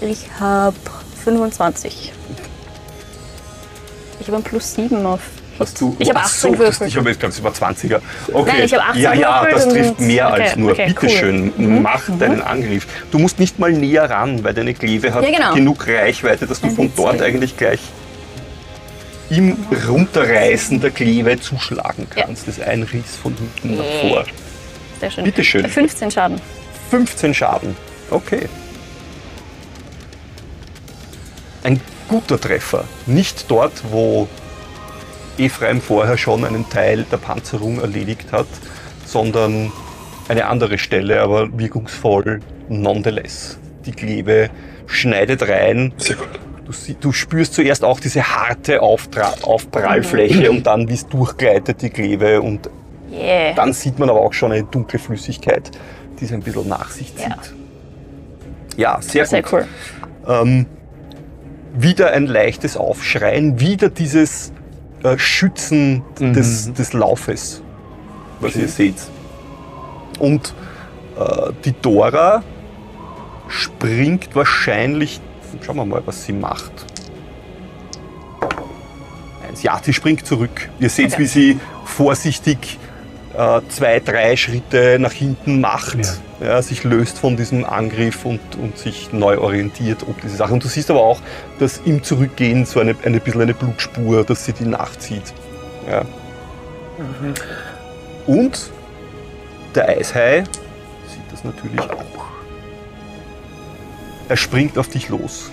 Ich 0.00 0.26
habe 0.38 0.76
25. 1.24 2.12
Ich 4.20 4.26
habe 4.28 4.36
ein 4.38 4.42
Plus 4.42 4.74
7 4.74 5.04
auf. 5.06 5.20
Hast 5.58 5.80
du, 5.80 5.96
ich 5.98 6.08
habe 6.08 6.20
Ach 6.20 6.26
18 6.26 6.40
so, 6.52 6.56
gewürfelt. 6.56 6.88
Ich 6.90 6.96
habe 6.96 7.08
jetzt 7.10 7.20
ganz 7.20 7.38
über 7.38 7.50
20er. 7.50 8.00
Okay. 8.32 8.52
Nein, 8.52 8.64
ich 8.64 8.72
habe 8.74 8.84
18 8.84 9.02
ja, 9.02 9.12
ja, 9.14 9.46
das 9.50 9.68
trifft 9.68 10.00
mehr 10.00 10.28
okay, 10.32 10.42
als 10.42 10.56
nur. 10.56 10.70
okay, 10.72 10.86
Bitte 10.88 11.00
cool. 11.06 11.08
schön, 11.10 11.52
Mhm, 11.56 11.82
mach 11.82 12.02
deinen 12.18 12.42
Angriff. 12.42 12.86
Du 13.10 13.18
musst 13.18 13.40
nicht 13.40 13.58
mal 13.58 13.72
näher 13.72 14.08
ran, 14.08 14.44
weil 14.44 14.54
deine 14.54 14.72
Kleve 14.74 15.12
hat 15.12 15.24
Ja, 15.24 15.30
genau. 15.30 15.54
genug 15.54 15.86
Reichweite, 15.88 16.46
dass 16.46 16.60
du 16.60 16.70
von 16.70 16.92
dort 16.96 17.20
eigentlich 17.22 17.56
gleich 17.56 17.80
im 19.30 19.56
Runterreißen 19.88 20.80
der 20.80 20.90
Kleve 20.90 21.40
zuschlagen 21.40 22.06
kannst. 22.08 22.46
Das 22.48 22.58
ist 22.58 22.64
ein 22.64 22.82
Riss 22.84 23.16
von 23.20 23.34
hinten 23.34 23.76
nach 23.78 23.84
vor. 24.00 24.24
Sehr 25.00 25.10
schön. 25.10 25.24
Bitte 25.24 25.42
schön. 25.44 25.66
15 25.68 26.10
Schaden. 26.10 26.40
15 26.90 27.34
Schaden. 27.34 27.76
Okay. 28.10 28.48
Ein 31.64 31.80
guter 32.08 32.40
Treffer. 32.40 32.84
Nicht 33.06 33.50
dort, 33.50 33.72
wo 33.90 34.28
Ephraim 35.38 35.80
vorher 35.80 36.16
schon 36.18 36.44
einen 36.44 36.68
Teil 36.68 37.04
der 37.10 37.16
Panzerung 37.18 37.80
erledigt 37.80 38.32
hat, 38.32 38.46
sondern 39.04 39.72
eine 40.28 40.46
andere 40.46 40.78
Stelle, 40.78 41.20
aber 41.22 41.48
wirkungsvoll 41.58 42.40
nonetheless. 42.68 43.58
Die 43.86 43.92
Klebe 43.92 44.50
schneidet 44.86 45.48
rein. 45.48 45.92
Sehr 45.96 46.16
gut. 46.16 46.28
Du, 46.66 46.72
du 47.00 47.12
spürst 47.12 47.54
zuerst 47.54 47.82
auch 47.82 47.98
diese 47.98 48.22
harte 48.22 48.82
Auftra 48.82 49.32
Aufprallfläche 49.42 50.50
und 50.50 50.66
dann, 50.66 50.86
wie 50.88 50.94
es 50.94 51.06
durchgleitet, 51.06 51.80
die 51.82 51.90
Klebe. 51.90 52.42
Und 52.42 52.68
Yeah. 53.10 53.54
dann 53.54 53.72
sieht 53.72 53.98
man 53.98 54.10
aber 54.10 54.20
auch 54.20 54.34
schon 54.34 54.52
eine 54.52 54.64
dunkle 54.64 54.98
Flüssigkeit, 54.98 55.70
die 56.20 56.26
es 56.26 56.32
ein 56.32 56.40
bisschen 56.42 56.68
nach 56.68 56.90
sich 56.90 57.16
zieht. 57.16 57.26
Ja. 57.26 57.36
Ja, 58.76 59.00
sehr, 59.00 59.24
Sehr 59.24 59.42
gut. 59.42 59.52
cool. 59.52 59.66
Ähm, 60.28 60.66
wieder 61.74 62.10
ein 62.12 62.26
leichtes 62.26 62.76
Aufschreien, 62.76 63.60
wieder 63.60 63.88
dieses 63.88 64.52
äh, 65.02 65.18
Schützen 65.18 66.02
des, 66.18 66.72
des 66.72 66.92
Laufes, 66.92 67.62
was 68.40 68.56
ihr 68.56 68.68
seht. 68.68 68.96
Und 70.18 70.54
äh, 71.18 71.52
die 71.64 71.72
Dora 71.72 72.42
springt 73.48 74.34
wahrscheinlich, 74.34 75.20
schauen 75.64 75.76
wir 75.76 75.84
mal, 75.84 76.02
was 76.04 76.24
sie 76.24 76.32
macht. 76.32 76.72
Eins. 79.48 79.62
Ja, 79.62 79.80
sie 79.82 79.92
springt 79.92 80.26
zurück. 80.26 80.68
Ihr 80.78 80.90
seht, 80.90 81.12
Okay. 81.12 81.22
wie 81.22 81.26
sie 81.26 81.60
vorsichtig 81.84 82.78
äh, 83.38 83.60
zwei, 83.68 84.00
drei 84.00 84.36
Schritte 84.36 84.98
nach 84.98 85.12
hinten 85.12 85.60
macht, 85.60 86.20
ja. 86.40 86.60
sich 86.60 86.82
löst 86.82 87.18
von 87.18 87.36
diesem 87.36 87.64
Angriff 87.64 88.24
und, 88.24 88.40
und 88.60 88.76
sich 88.76 89.12
neu 89.12 89.38
orientiert 89.38 90.02
ob 90.08 90.20
diese 90.20 90.36
Sache. 90.36 90.52
Und 90.52 90.64
du 90.64 90.68
siehst 90.68 90.90
aber 90.90 91.02
auch, 91.02 91.20
dass 91.60 91.78
im 91.84 92.02
Zurückgehen 92.02 92.66
so 92.66 92.80
eine, 92.80 92.96
eine 93.04 93.20
bisschen 93.20 93.42
eine 93.42 93.54
Blutspur, 93.54 94.24
dass 94.24 94.44
sie 94.44 94.52
die 94.52 94.64
nachzieht. 94.64 95.22
Ja. 95.88 96.04
Und 98.26 98.70
der 99.74 99.88
Eishai 99.88 100.42
sieht 100.42 101.32
das 101.32 101.44
natürlich 101.44 101.80
auch. 101.80 102.28
Er 104.28 104.36
springt 104.36 104.76
auf 104.76 104.88
dich 104.88 105.08
los. 105.08 105.50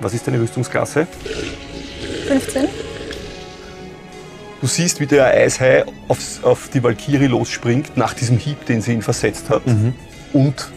Was 0.00 0.12
ist 0.12 0.26
deine 0.26 0.40
Rüstungsklasse? 0.40 1.06
15. 2.26 2.89
Du 4.60 4.66
siehst, 4.66 5.00
wie 5.00 5.06
der 5.06 5.26
Eishai 5.26 5.84
aufs, 6.08 6.40
auf 6.42 6.68
die 6.68 6.82
Valkyrie 6.82 7.26
losspringt, 7.26 7.96
nach 7.96 8.12
diesem 8.12 8.36
Hieb, 8.36 8.66
den 8.66 8.82
sie 8.82 8.92
ihn 8.92 9.02
versetzt 9.02 9.48
hat. 9.48 9.62
Und 10.34 10.68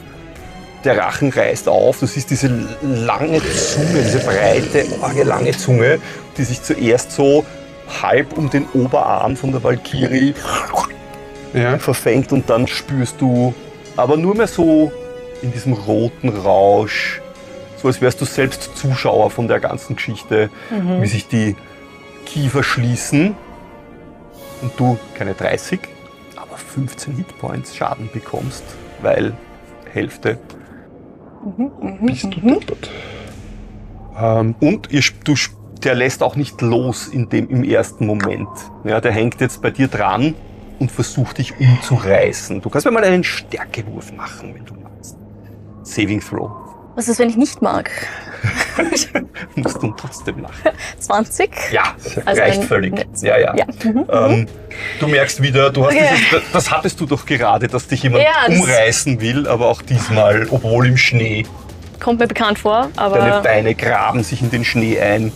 der 0.86 0.98
Rachen 0.98 1.30
reißt 1.30 1.68
auf. 1.68 2.00
Du 2.00 2.06
siehst 2.06 2.30
diese 2.30 2.48
lange 2.82 3.42
Zunge, 3.42 4.02
diese 4.04 4.20
breite, 4.20 4.86
lange 5.24 5.52
Zunge, 5.52 6.00
die 6.38 6.44
sich 6.44 6.62
zuerst 6.62 7.12
so 7.12 7.46
halb 8.02 8.38
um 8.38 8.50
den 8.50 8.66
Oberarm 8.74 9.36
von 9.36 9.52
der 9.52 9.64
Valkyrie 9.64 10.34
Ja. 11.54 11.78
verfängt 11.78 12.32
und 12.32 12.50
dann 12.50 12.66
spürst 12.68 13.16
du 13.20 13.54
aber 13.96 14.18
nur 14.18 14.34
mehr 14.36 14.48
so 14.48 14.92
in 15.42 15.52
diesem 15.52 15.74
roten 15.74 16.30
Rausch, 16.30 17.22
so 17.80 17.88
als 17.90 18.02
wärst 18.02 18.22
du 18.22 18.26
selbst 18.26 18.72
Zuschauer 18.76 19.30
von 19.30 19.48
der 19.48 19.60
ganzen 19.60 19.96
Geschichte, 19.98 20.50
wie 21.02 21.08
sich 21.08 21.28
die 21.28 21.56
Kiefer 22.26 22.64
schließen 22.64 23.36
und 24.64 24.72
du 24.80 24.98
keine 25.16 25.34
30, 25.34 25.80
aber 26.36 26.58
15 26.58 27.16
Hitpoints 27.16 27.76
Schaden 27.76 28.10
bekommst, 28.12 28.64
weil 29.02 29.34
Hälfte. 29.92 30.40
Bist 32.02 32.24
du 32.24 32.30
deppert. 32.30 32.90
Ähm, 34.18 34.56
Und 34.60 34.92
ihr, 34.92 35.02
du, 35.24 35.36
der 35.84 35.96
lässt 35.96 36.24
auch 36.24 36.36
nicht 36.36 36.62
los 36.62 37.08
in 37.08 37.30
dem, 37.30 37.50
im 37.50 37.64
ersten 37.64 38.06
Moment. 38.08 38.50
Ja, 38.84 39.02
der 39.02 39.12
hängt 39.12 39.42
jetzt 39.42 39.62
bei 39.62 39.70
dir 39.72 39.88
dran 39.88 40.36
und 40.80 40.92
versucht 40.92 41.38
dich 41.38 41.60
umzureißen. 41.60 42.62
Du 42.62 42.70
kannst 42.70 42.86
mir 42.86 42.92
mal 42.92 43.04
einen 43.04 43.24
Stärkewurf 43.24 44.14
machen, 44.14 44.56
wenn 44.56 44.66
du 44.66 44.74
magst. 44.76 45.18
Saving 45.84 46.22
Throw. 46.22 46.52
Was 46.96 47.08
ist, 47.08 47.20
wenn 47.20 47.30
ich 47.30 47.38
nicht 47.38 47.62
mag? 47.62 47.92
Musst 49.56 49.82
du 49.82 49.92
trotzdem 49.96 50.40
lachen. 50.40 50.72
20? 51.00 51.50
Ja, 51.72 51.96
Also 52.26 52.42
reicht 52.42 52.64
völlig. 52.66 52.94
Ja, 53.22 53.38
ja. 53.38 53.56
Ja. 53.56 53.66
Mhm. 53.84 54.06
Ähm, 54.12 54.48
du 55.00 55.08
merkst 55.08 55.42
wieder, 55.42 55.70
du 55.70 55.86
hast 55.86 55.94
Okay. 55.96 56.08
dieses, 56.32 56.52
das 56.52 56.72
hattest 56.72 57.00
du 57.00 57.06
doch 57.06 57.26
gerade, 57.26 57.68
dass 57.68 57.88
dich 57.88 58.04
jemand 58.04 58.24
Ja, 58.24 58.48
umreißen 58.54 59.22
will, 59.22 59.48
aber 59.48 59.68
auch 59.68 59.82
diesmal, 59.82 60.48
obwohl 60.50 60.88
im 60.88 60.98
Schnee. 60.98 61.46
Kommt 62.00 62.20
mir 62.20 62.28
bekannt 62.28 62.60
vor, 62.60 62.90
Deine 62.96 63.02
aber 63.36 63.42
Beine 63.42 63.76
graben 63.76 64.24
sich 64.24 64.42
in 64.42 64.50
den 64.50 64.66
Schnee 64.66 65.00
ein. 65.00 65.32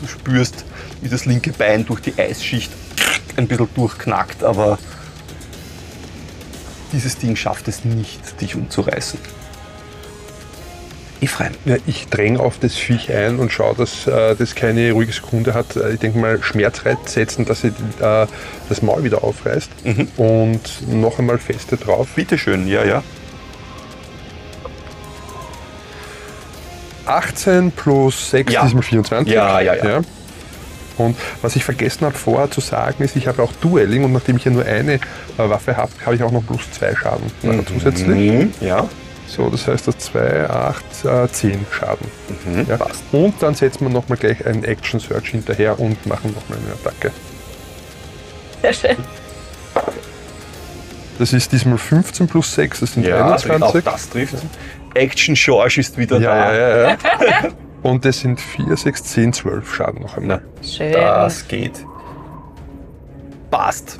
Du 0.00 0.06
spürst, 0.08 0.64
wie 1.00 1.08
das 1.08 1.24
linke 1.24 1.52
Bein 1.52 1.86
durch 1.86 2.00
die 2.00 2.14
Eisschicht 2.18 2.70
ein 3.36 3.46
bisschen 3.48 3.68
durchknackt, 3.74 4.44
aber 4.44 4.78
dieses 6.92 7.16
Ding 7.16 7.36
schafft 7.36 7.68
es 7.68 7.84
nicht, 7.84 8.40
dich 8.40 8.54
umzureißen. 8.54 9.18
Ephraim. 11.22 11.52
ja, 11.64 11.76
ich 11.86 12.08
dränge 12.08 12.40
auf 12.40 12.58
das 12.58 12.74
Viech 12.74 13.10
ein 13.12 13.38
und 13.38 13.52
schaue, 13.52 13.74
dass 13.76 14.06
äh, 14.08 14.34
das 14.34 14.54
keine 14.54 14.92
ruhige 14.92 15.12
Sekunde 15.12 15.54
hat. 15.54 15.76
Äh, 15.76 15.92
Ich 15.94 16.00
denke 16.00 16.18
mal, 16.18 16.42
Schmerzreiz 16.42 16.98
setzen, 17.14 17.44
dass 17.44 17.60
sie 17.60 17.68
äh, 17.68 18.26
das 18.68 18.82
Maul 18.82 19.04
wieder 19.04 19.22
aufreißt. 19.22 19.70
Mhm. 19.84 20.08
Und 20.16 20.60
noch 20.92 21.18
einmal 21.18 21.38
feste 21.38 21.76
drauf. 21.76 22.08
Bitteschön, 22.16 22.66
ja, 22.66 22.84
ja. 22.84 23.02
18 27.06 27.72
plus 27.72 28.30
6 28.30 28.52
Ja. 28.52 28.64
ist 28.66 28.74
mal 28.74 28.82
24. 28.82 29.32
Ja, 29.32 29.60
ja, 29.60 29.74
ja. 29.74 30.00
Und 30.98 31.16
was 31.40 31.56
ich 31.56 31.64
vergessen 31.64 32.04
habe 32.04 32.16
vorher 32.16 32.50
zu 32.50 32.60
sagen, 32.60 33.02
ist, 33.02 33.16
ich 33.16 33.26
habe 33.26 33.42
auch 33.42 33.52
Dueling 33.60 34.04
und 34.04 34.12
nachdem 34.12 34.36
ich 34.36 34.44
ja 34.44 34.50
nur 34.52 34.64
eine 34.64 34.94
äh, 34.94 34.98
Waffe 35.38 35.76
habe, 35.76 35.90
habe 36.04 36.14
ich 36.14 36.22
auch 36.22 36.30
noch 36.30 36.44
plus 36.46 36.70
2 36.72 36.94
Schaden 36.94 37.30
zusätzlich. 37.66 38.08
Mhm, 38.32 38.52
ja. 38.60 38.88
So, 39.34 39.48
das 39.48 39.66
heißt, 39.66 39.88
das 39.88 39.96
2, 39.96 40.50
8, 40.50 40.84
äh, 41.06 41.26
10 41.28 41.64
Schaden. 41.70 42.06
Mhm, 42.44 42.66
Ja. 42.68 42.76
passt. 42.76 43.02
Und 43.12 43.34
dann 43.42 43.54
setzen 43.54 43.86
wir 43.86 43.88
nochmal 43.90 44.18
gleich 44.18 44.44
einen 44.44 44.62
Action 44.62 45.00
Search 45.00 45.28
hinterher 45.30 45.80
und 45.80 46.04
machen 46.06 46.34
nochmal 46.34 46.58
eine 46.58 46.74
Attacke. 46.74 47.10
sehr 48.60 48.72
schön. 48.74 48.96
Das 51.18 51.32
ist 51.32 51.50
diesmal 51.52 51.78
15 51.78 52.26
plus 52.26 52.54
6, 52.54 52.80
das 52.80 52.92
sind 52.92 53.06
Ja, 53.06 53.26
auch 53.34 53.42
21. 53.44 53.84
das 53.84 54.10
trifft. 54.10 54.34
Action 54.94 55.34
George 55.34 55.76
ist 55.80 55.96
wieder 55.96 56.18
Ja, 56.18 56.34
da. 56.34 56.54
ja, 56.54 56.68
ja, 56.68 56.90
ja. 56.90 56.96
Und 57.82 58.04
das 58.04 58.20
sind 58.20 58.38
4, 58.40 58.76
6, 58.76 59.02
10, 59.04 59.32
12 59.32 59.74
Schaden 59.74 60.02
noch 60.02 60.16
einmal. 60.16 60.42
Schön. 60.62 60.92
Das 60.92 61.48
geht. 61.48 61.84
Passt. 63.50 63.98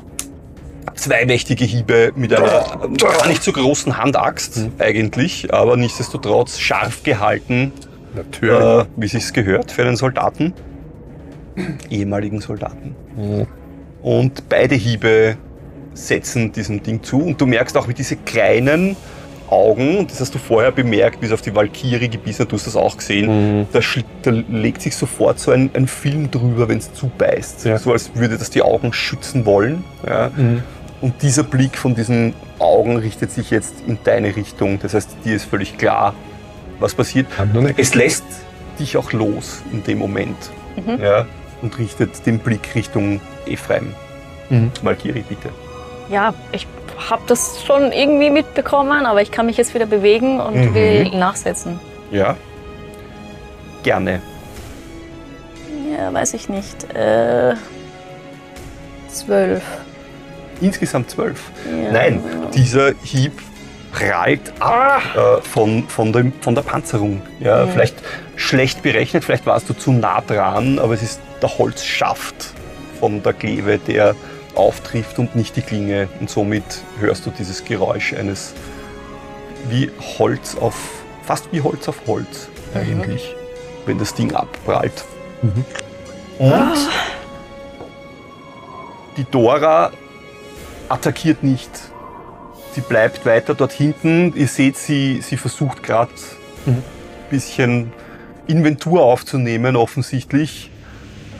Zwei 0.95 1.25
mächtige 1.27 1.65
Hiebe 1.65 2.13
mit 2.17 2.33
einer 2.35 2.79
gar 2.99 3.27
nicht 3.29 3.43
so 3.43 3.53
großen 3.53 3.97
Handaxt 3.97 4.69
eigentlich, 4.79 5.53
aber 5.53 5.77
nichtsdestotrotz 5.77 6.59
scharf 6.59 7.03
gehalten, 7.03 7.73
Natürlich. 8.15 8.55
äh, 8.55 8.85
wie 8.97 9.09
sich's 9.09 9.33
gehört 9.33 9.73
für 9.73 9.83
einen 9.83 9.97
Soldaten, 9.97 10.53
ehemaligen 11.91 12.41
Soldaten. 12.41 12.95
Mhm. 13.17 13.47
Und 14.03 14.49
beide 14.49 14.75
Hiebe 14.75 15.37
setzen 15.95 16.53
diesem 16.53 16.83
Ding 16.83 17.03
zu 17.03 17.21
und 17.23 17.41
du 17.41 17.47
merkst 17.47 17.77
auch, 17.77 17.89
wie 17.89 17.95
diese 17.95 18.17
kleinen 18.17 18.97
Augen, 19.51 20.07
das 20.07 20.19
hast 20.21 20.35
du 20.35 20.39
vorher 20.39 20.73
bemerkt, 20.73 21.21
bis 21.21 21.31
auf 21.31 21.43
die 21.43 21.55
Valkyrie 21.55 22.09
gebissen, 22.09 22.47
du 22.49 22.57
hast 22.57 22.67
das 22.67 22.75
auch 22.75 22.97
gesehen, 22.97 23.61
Mhm. 23.61 23.67
da, 23.73 23.81
da 24.23 24.31
legt 24.49 24.81
sich 24.81 24.97
sofort 24.97 25.39
so 25.39 25.51
ein, 25.51 25.69
ein 25.75 25.87
Film 25.87 26.31
drüber, 26.31 26.69
wenn 26.69 26.79
es 26.79 26.93
zubeißt. 26.95 27.67
Ja. 27.67 27.77
So 27.79 27.93
als 27.93 28.15
würde 28.15 28.39
das 28.39 28.49
die 28.49 28.63
Augen 28.63 28.95
schützen 28.95 29.45
wollen. 29.45 29.85
Ja. 30.07 30.31
Mhm. 30.35 30.63
Und 31.03 31.21
dieser 31.23 31.43
Blick 31.43 31.77
von 31.77 31.95
diesen 31.95 32.33
Augen 32.59 32.97
richtet 32.97 33.31
sich 33.33 33.51
jetzt 33.51 33.75
in 33.87 33.99
deine 34.05 34.35
Richtung. 34.37 34.79
Das 34.81 34.95
heißt, 34.95 35.11
dir 35.25 35.35
ist 35.37 35.45
völlig 35.45 35.77
klar, 35.77 36.15
was 36.79 36.95
passiert. 36.95 37.27
Es 37.77 37.95
lässt 37.95 38.25
dich 38.79 38.97
auch 38.97 39.13
los 39.13 39.63
in 39.73 39.83
dem 39.85 39.99
Moment. 39.99 40.37
Ja, 41.03 41.27
und 41.61 41.77
richtet 41.79 42.25
den 42.25 42.39
Blick 42.39 42.75
Richtung 42.75 43.21
Ephraim. 43.47 43.95
Mhm. 44.49 44.71
Malkiri, 44.83 45.23
bitte. 45.29 45.51
Ja, 46.09 46.33
ich 46.53 46.67
habe 47.11 47.23
das 47.27 47.63
schon 47.67 47.91
irgendwie 47.93 48.31
mitbekommen, 48.31 49.05
aber 49.05 49.23
ich 49.23 49.31
kann 49.31 49.47
mich 49.47 49.57
jetzt 49.57 49.75
wieder 49.75 49.87
bewegen 49.87 50.41
und 50.41 50.55
Mhm. 50.55 50.75
will 50.75 51.11
nachsetzen. 51.11 51.79
Ja. 52.11 52.37
Gerne. 53.83 54.23
Ja, 55.99 56.13
weiß 56.13 56.35
ich 56.35 56.49
nicht. 56.49 56.85
Äh, 56.95 57.55
zwölf. 59.09 59.63
Insgesamt 60.63 61.11
zwölf. 61.11 61.51
Ja. 61.67 61.93
Nein, 61.93 62.23
dieser 62.55 62.93
Hieb 63.03 63.33
prallt 63.93 64.53
ab 64.61 65.03
äh, 65.15 65.43
von, 65.43 65.87
von, 65.89 66.13
dem, 66.13 66.33
von 66.41 66.55
der 66.55 66.63
Panzerung. 66.63 67.23
Ja, 67.41 67.65
Ja. 67.65 67.67
Vielleicht 67.67 67.97
schlecht 68.37 68.83
berechnet, 68.83 69.25
vielleicht 69.25 69.47
warst 69.47 69.69
du 69.69 69.75
zu 69.75 69.93
nah 69.93 70.21
dran, 70.23 70.79
aber 70.79 70.95
es 70.95 71.03
ist 71.03 71.21
der 71.43 71.59
Holzschaft 71.59 72.55
von 72.99 73.23
der 73.23 73.33
Kleve, 73.35 73.79
der 73.79 74.15
auftrifft 74.55 75.19
und 75.19 75.37
nicht 75.37 75.57
die 75.57 75.63
Klinge. 75.63 76.09
Und 76.21 76.31
somit 76.31 76.63
hörst 77.01 77.27
du 77.27 77.31
dieses 77.31 77.65
Geräusch 77.65 78.15
eines 78.15 78.55
wie 79.69 79.91
Holz 80.19 80.57
auf, 80.57 80.75
fast 81.25 81.53
wie 81.53 81.61
Holz 81.61 81.89
auf 81.89 82.01
Holz 82.07 82.49
eigentlich, 82.75 83.35
wenn 83.87 83.99
das 83.99 84.15
Ding 84.15 84.35
abprallt. 84.35 85.05
Mhm. 85.43 85.65
Und 86.39 86.89
die 89.17 89.25
Dora 89.25 89.93
attackiert 90.93 91.43
nicht. 91.43 91.71
Sie 92.73 92.81
bleibt 92.81 93.25
weiter 93.27 93.55
dort 93.55 93.73
hinten. 93.73 94.33
Ihr 94.37 94.47
seht, 94.49 94.77
sie, 94.77 95.21
sie 95.23 95.37
versucht 95.37 95.83
gerade 95.83 96.11
ein 96.67 96.73
Mhm. 96.75 96.83
bisschen 97.31 97.93
Inventur 98.47 99.03
aufzunehmen, 99.03 99.77
offensichtlich. 99.77 100.71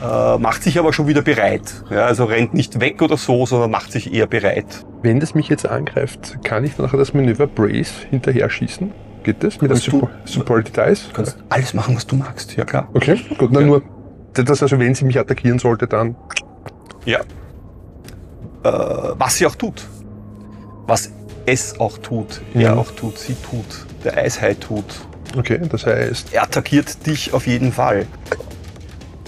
Äh, 0.01 0.37
macht 0.37 0.63
sich 0.63 0.77
aber 0.79 0.91
schon 0.91 1.07
wieder 1.07 1.21
bereit. 1.21 1.83
Ja, 1.89 2.05
also 2.05 2.25
rennt 2.25 2.53
nicht 2.53 2.79
weg 2.81 3.01
oder 3.01 3.15
so, 3.15 3.45
sondern 3.45 3.71
macht 3.71 3.91
sich 3.91 4.13
eher 4.13 4.27
bereit. 4.27 4.85
Wenn 5.01 5.19
das 5.19 5.33
mich 5.33 5.47
jetzt 5.49 5.65
angreift, 5.67 6.39
kann 6.43 6.65
ich 6.65 6.77
nachher 6.77 6.97
das 6.97 7.13
Manöver 7.13 7.47
Brace 7.47 7.93
hinterher 8.09 8.49
schießen? 8.49 8.91
Geht 9.23 9.43
das? 9.43 9.61
Mit 9.61 9.71
einem 9.71 9.79
Kannst 9.79 9.87
du- 9.87 10.09
Support, 10.25 10.75
Dice? 10.75 11.07
Du 11.07 11.13
kannst 11.13 11.37
alles 11.49 11.73
machen, 11.73 11.95
was 11.95 12.05
du 12.05 12.17
magst, 12.17 12.55
ja 12.57 12.65
klar. 12.65 12.89
Okay, 12.93 13.17
gut, 13.37 13.53
Ja. 13.53 13.61
nur, 13.61 13.81
das 14.33 14.61
also, 14.61 14.77
wenn 14.79 14.93
sie 14.93 15.05
mich 15.05 15.17
attackieren 15.17 15.59
sollte, 15.59 15.87
dann. 15.87 16.15
Ja. 17.05 17.19
Äh, 18.63 18.69
was 19.17 19.37
sie 19.37 19.45
auch 19.45 19.55
tut. 19.55 19.83
Was 20.87 21.09
es 21.45 21.79
auch 21.79 21.97
tut. 21.97 22.41
Er 22.53 22.71
Mhm. 22.73 22.79
auch 22.79 22.91
tut, 22.91 23.17
sie 23.17 23.35
tut. 23.35 23.65
Der 24.03 24.17
Eishai 24.17 24.53
tut. 24.53 24.85
Okay, 25.37 25.59
das 25.69 25.85
heißt, 25.85 26.33
Er 26.33 26.43
attackiert 26.43 27.05
dich 27.05 27.33
auf 27.33 27.47
jeden 27.47 27.71
Fall. 27.73 28.05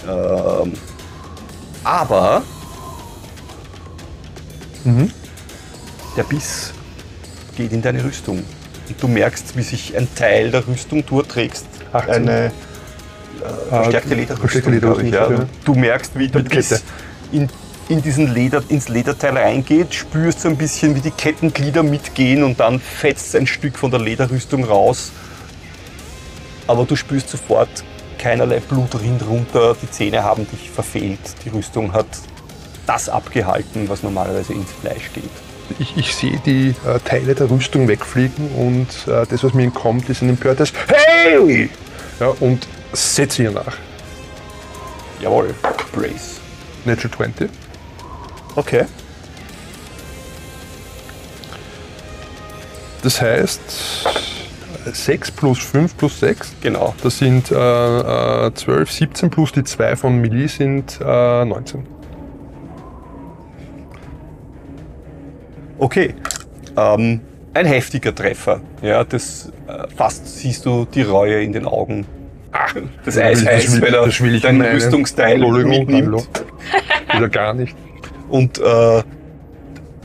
Ähm, 0.08 0.72
aber 1.84 2.42
Mhm. 4.84 5.10
Der 6.16 6.22
Biss 6.22 6.72
geht 7.56 7.72
in 7.72 7.82
deine 7.82 8.02
Rüstung. 8.04 8.38
Und 8.88 9.02
du 9.02 9.08
merkst, 9.08 9.56
wie 9.56 9.62
sich 9.62 9.96
ein 9.96 10.06
Teil 10.14 10.50
der 10.52 10.66
Rüstung, 10.66 11.04
du 11.04 11.22
trägst 11.22 11.66
18. 11.92 12.14
eine 12.14 12.46
äh, 12.46 12.50
verstärkte 13.68 14.10
Ah, 14.12 14.14
Lederrüstung. 14.14 14.36
verstärkte 14.38 14.70
Lederrüstung, 14.70 15.06
ich, 15.08 15.12
ja. 15.14 15.30
ja. 15.30 15.46
Du 15.64 15.74
merkst, 15.74 16.16
wie 16.16 16.28
der. 16.28 16.40
Biss 16.40 16.82
in, 17.32 17.48
in 17.88 18.02
diesen 18.02 18.32
Leder, 18.32 18.62
ins 18.68 18.88
Lederteil 18.88 19.36
reingeht, 19.36 19.94
spürst 19.94 20.40
so 20.40 20.48
ein 20.48 20.56
bisschen, 20.56 20.94
wie 20.96 21.00
die 21.00 21.10
Kettenglieder 21.10 21.82
mitgehen 21.82 22.42
und 22.42 22.58
dann 22.58 22.80
fetzt 22.80 23.36
ein 23.36 23.46
Stück 23.46 23.78
von 23.78 23.90
der 23.90 24.00
Lederrüstung 24.00 24.64
raus. 24.64 25.12
Aber 26.66 26.84
du 26.84 26.96
spürst 26.96 27.28
sofort 27.28 27.68
keinerlei 28.18 28.60
Blut 28.60 29.00
rinnt 29.00 29.26
runter, 29.26 29.76
die 29.80 29.90
Zähne 29.90 30.24
haben 30.24 30.48
dich 30.50 30.70
verfehlt, 30.70 31.20
die 31.44 31.50
Rüstung 31.50 31.92
hat 31.92 32.06
das 32.86 33.08
abgehalten, 33.08 33.88
was 33.88 34.02
normalerweise 34.02 34.52
ins 34.52 34.72
Fleisch 34.72 35.12
geht. 35.12 35.30
Ich, 35.78 35.96
ich 35.96 36.14
sehe 36.14 36.40
die 36.44 36.74
äh, 36.86 36.98
Teile 37.04 37.34
der 37.34 37.50
Rüstung 37.50 37.88
wegfliegen 37.88 38.48
und 38.52 39.12
äh, 39.12 39.26
das, 39.28 39.42
was 39.42 39.52
mir 39.52 39.64
entkommt, 39.64 40.08
ist 40.08 40.22
ein 40.22 40.28
empörtes 40.28 40.72
Hey! 40.86 41.70
Ja, 42.20 42.28
und 42.40 42.66
setze 42.92 43.44
ihr 43.44 43.50
nach. 43.50 43.76
Jawohl, 45.20 45.54
Brace. 45.92 46.40
Natural 46.84 47.32
20. 47.32 47.65
Okay. 48.56 48.84
Das 53.02 53.20
heißt, 53.20 53.60
6 54.92 55.30
plus 55.32 55.58
5 55.58 55.96
plus 55.96 56.20
6, 56.20 56.54
Genau. 56.60 56.94
das 57.02 57.18
sind 57.18 57.50
äh, 57.52 58.46
äh, 58.46 58.52
12, 58.54 58.90
17 58.90 59.30
plus 59.30 59.52
die 59.52 59.62
2 59.64 59.96
von 59.96 60.18
Melee 60.20 60.46
sind 60.48 60.98
äh, 61.00 61.44
19. 61.44 61.86
Okay. 65.78 66.14
Ähm, 66.76 67.20
ein 67.54 67.66
heftiger 67.66 68.14
Treffer. 68.14 68.60
Ja, 68.82 69.04
das 69.04 69.52
äh, 69.68 69.86
fast 69.94 70.26
siehst 70.38 70.64
du 70.66 70.86
die 70.86 71.02
Reue 71.02 71.42
in 71.42 71.52
den 71.52 71.66
Augen. 71.66 72.06
Ah, 72.52 72.66
Das 73.04 73.18
Eis 73.18 73.44
heiß, 73.44 73.80
weil 73.82 73.94
er 73.94 74.06
das 74.06 74.20
will 74.20 74.34
ich 74.34 74.42
dein 74.42 74.58
meinen. 74.58 74.72
Rüstungsteil 74.74 75.38
mitnimmt. 75.38 76.28
Wieder 77.12 77.28
gar 77.28 77.54
nicht. 77.54 77.76
Und 78.28 78.58
äh, 78.58 79.02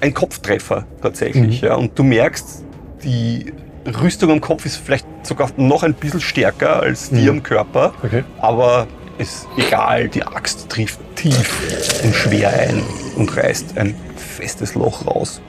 ein 0.02 0.14
Kopftreffer 0.14 0.86
tatsächlich. 1.02 1.62
Mhm. 1.62 1.68
Ja. 1.68 1.76
Und 1.76 1.98
du 1.98 2.04
merkst, 2.04 2.64
die 3.04 3.54
Rüstung 4.02 4.32
am 4.32 4.42
Kopf 4.42 4.66
ist 4.66 4.78
vielleicht 4.78 5.06
sogar 5.24 5.50
noch 5.58 5.84
ein 5.84 5.94
bisschen 5.94 6.22
stärker 6.22 6.82
als 6.82 7.10
die 7.10 7.24
Mhm. 7.24 7.30
am 7.30 7.44
Körper. 7.44 7.94
Okay. 8.04 8.24
Aber 8.40 8.88
ist 9.18 9.48
egal, 9.58 10.08
die 10.08 10.24
Axt 10.24 10.70
trifft 10.70 11.00
tief 11.16 12.02
und 12.04 12.16
schwer 12.16 12.50
ein 12.60 12.82
und 13.16 13.36
reißt 13.36 13.78
ein 13.78 13.96
festes 14.16 14.74
Loch 14.76 15.06
raus. 15.06 15.42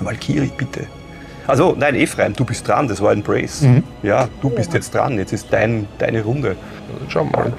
Valkyrie, 0.00 0.50
bitte. 0.56 0.86
Also, 1.46 1.74
nein, 1.76 1.94
Ephraim, 1.96 2.34
du 2.34 2.44
bist 2.44 2.66
dran, 2.68 2.86
das 2.88 3.00
war 3.02 3.10
ein 3.10 3.22
Brace. 3.22 3.62
Mhm. 3.62 3.82
Ja, 4.02 4.28
du 4.40 4.48
bist 4.48 4.72
jetzt 4.74 4.94
dran, 4.94 5.18
jetzt 5.18 5.32
ist 5.32 5.48
dein, 5.50 5.86
deine 5.98 6.22
Runde. 6.22 6.56
Schau 7.08 7.24
mal. 7.24 7.52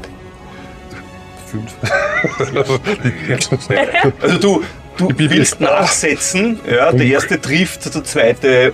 Fünf. 1.54 1.72
Also 4.22 4.38
du, 4.40 4.64
du 4.98 5.10
willst 5.18 5.60
nachsetzen, 5.60 6.60
ja, 6.70 6.92
der 6.92 7.06
erste 7.06 7.40
trifft, 7.40 7.94
der 7.94 8.04
zweite 8.04 8.74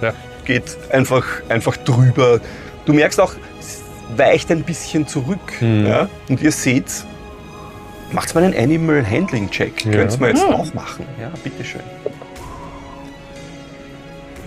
Ja. 0.00 0.12
geht 0.44 0.76
einfach, 0.90 1.24
einfach 1.48 1.76
drüber. 1.78 2.40
Du 2.86 2.92
merkst 2.92 3.20
auch, 3.20 3.34
es 3.58 3.80
weicht 4.16 4.50
ein 4.52 4.62
bisschen 4.62 5.06
zurück. 5.08 5.60
Mhm. 5.60 5.86
Ja, 5.86 6.08
und 6.28 6.40
ihr 6.42 6.52
seht, 6.52 6.86
macht 8.12 8.34
mal 8.34 8.44
einen 8.44 8.54
Animal 8.56 9.04
Handling 9.08 9.50
Check. 9.50 9.84
Ja. 9.84 9.92
Könnt's 9.92 10.18
mal 10.20 10.30
jetzt 10.30 10.46
Mhm. 10.46 10.54
auch 10.54 10.72
machen. 10.74 11.06
Ja, 11.20 11.30
bitteschön. 11.42 11.82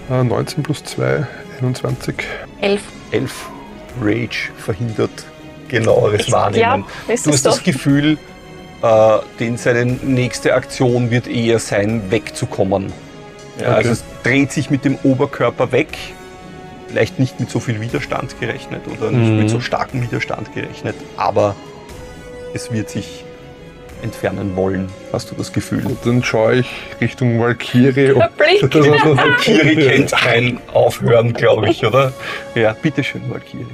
Äh, 0.09 0.23
19 0.23 0.63
plus 0.63 0.83
2, 0.83 1.25
21. 1.61 2.15
Elf. 2.61 2.81
11 3.11 3.31
Rage 4.01 4.49
verhindert 4.57 5.25
genaueres 5.79 6.21
Echt? 6.21 6.31
Wahrnehmen. 6.31 6.61
Ja, 6.61 6.77
Du 7.07 7.13
hast 7.13 7.27
das 7.27 7.41
doch. 7.43 7.63
Gefühl, 7.63 8.17
äh, 8.81 9.17
den 9.39 9.57
seine 9.57 9.85
nächste 9.85 10.53
Aktion 10.53 11.11
wird 11.11 11.27
eher 11.27 11.59
sein, 11.59 12.03
wegzukommen. 12.09 12.87
Ja, 13.59 13.67
Okay. 13.67 13.75
Also 13.75 13.91
es 13.91 14.03
dreht 14.23 14.51
sich 14.51 14.69
mit 14.69 14.83
dem 14.85 14.97
Oberkörper 15.03 15.71
weg. 15.71 15.89
Vielleicht 16.87 17.19
nicht 17.19 17.39
mit 17.39 17.49
so 17.49 17.59
viel 17.59 17.81
Widerstand 17.81 18.39
gerechnet 18.39 18.81
oder 18.87 19.11
nicht 19.11 19.29
Mhm. 19.31 19.37
mit 19.39 19.49
so 19.49 19.59
starkem 19.59 20.01
Widerstand 20.03 20.53
gerechnet, 20.53 20.95
aber 21.17 21.55
es 22.53 22.71
wird 22.71 22.89
sich 22.89 23.25
entfernen 24.03 24.55
wollen, 24.55 24.89
hast 25.13 25.31
du 25.31 25.35
das 25.35 25.53
Gefühl. 25.53 25.85
Und 25.87 25.97
dann 26.05 26.23
schaue 26.23 26.55
ich 26.57 26.67
Richtung 27.01 27.39
Valkyrie. 27.39 28.13
Valkyrie 28.37 29.75
kennt 29.87 30.11
kein 30.11 30.59
Aufhören, 30.73 31.33
glaube 31.33 31.69
ich, 31.69 31.85
oder? 31.85 32.11
Ja, 32.53 32.73
bitteschön, 32.73 33.21
Valkyrie. 33.29 33.65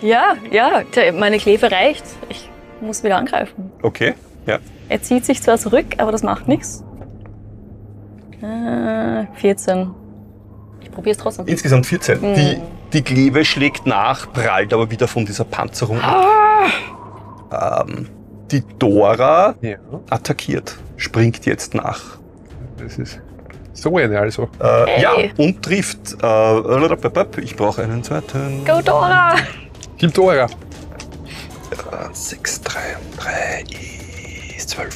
Ja, 0.00 0.34
ja, 0.50 0.82
meine 1.12 1.38
Kleve 1.38 1.70
reicht. 1.70 2.04
Ich 2.28 2.48
muss 2.80 3.02
wieder 3.02 3.16
angreifen. 3.16 3.72
Okay, 3.82 4.14
ja. 4.46 4.58
Er 4.88 5.02
zieht 5.02 5.24
sich 5.24 5.42
zwar 5.42 5.58
zurück, 5.58 5.86
aber 5.98 6.12
das 6.12 6.22
macht 6.22 6.48
nichts. 6.48 6.84
Äh, 8.42 9.26
14. 9.34 9.90
Ich 10.80 10.90
probiere 10.90 11.12
es 11.16 11.18
trotzdem. 11.18 11.46
Insgesamt 11.46 11.86
14. 11.86 12.20
Mhm. 12.20 12.34
Die, 12.34 12.56
die 12.92 13.02
Kleve 13.02 13.44
schlägt 13.44 13.86
nach, 13.86 14.32
prallt 14.32 14.72
aber 14.72 14.90
wieder 14.90 15.08
von 15.08 15.26
dieser 15.26 15.44
Panzerung 15.44 16.00
ab. 16.00 16.24
Ah, 17.50 17.82
Ähm, 17.82 18.08
die 18.50 18.62
Dora 18.78 19.54
Ja, 19.60 19.76
attackiert, 20.08 20.76
springt 20.96 21.44
jetzt 21.46 21.74
nach. 21.74 22.00
das 22.78 22.96
ist 22.98 23.20
so 23.74 23.96
eine 23.96 24.18
also. 24.18 24.44
Äh, 24.60 24.86
Hey. 24.86 25.02
Ja, 25.02 25.12
und 25.44 25.62
trifft. 25.62 26.16
Äh, 26.22 27.40
ich 27.42 27.56
brauche 27.56 27.82
einen 27.82 28.02
zweiten. 28.02 28.64
Go 28.64 28.80
Dora! 28.82 29.34
Gib 29.98 30.14
Dora. 30.14 30.46
6, 32.12 32.60
3, 32.60 32.80
3 33.16 33.64
ist 34.56 34.70
12. 34.70 34.94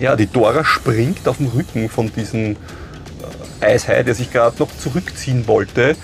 Ja, 0.00 0.16
die 0.16 0.26
Dora 0.26 0.64
springt 0.64 1.28
auf 1.28 1.36
dem 1.36 1.48
Rücken 1.48 1.90
von 1.90 2.10
diesem 2.12 2.56
äh, 3.60 3.66
Eishai, 3.66 4.02
der 4.02 4.14
sich 4.14 4.32
gerade 4.32 4.56
noch 4.58 4.68
zurückziehen 4.78 5.46
wollte. 5.46 5.94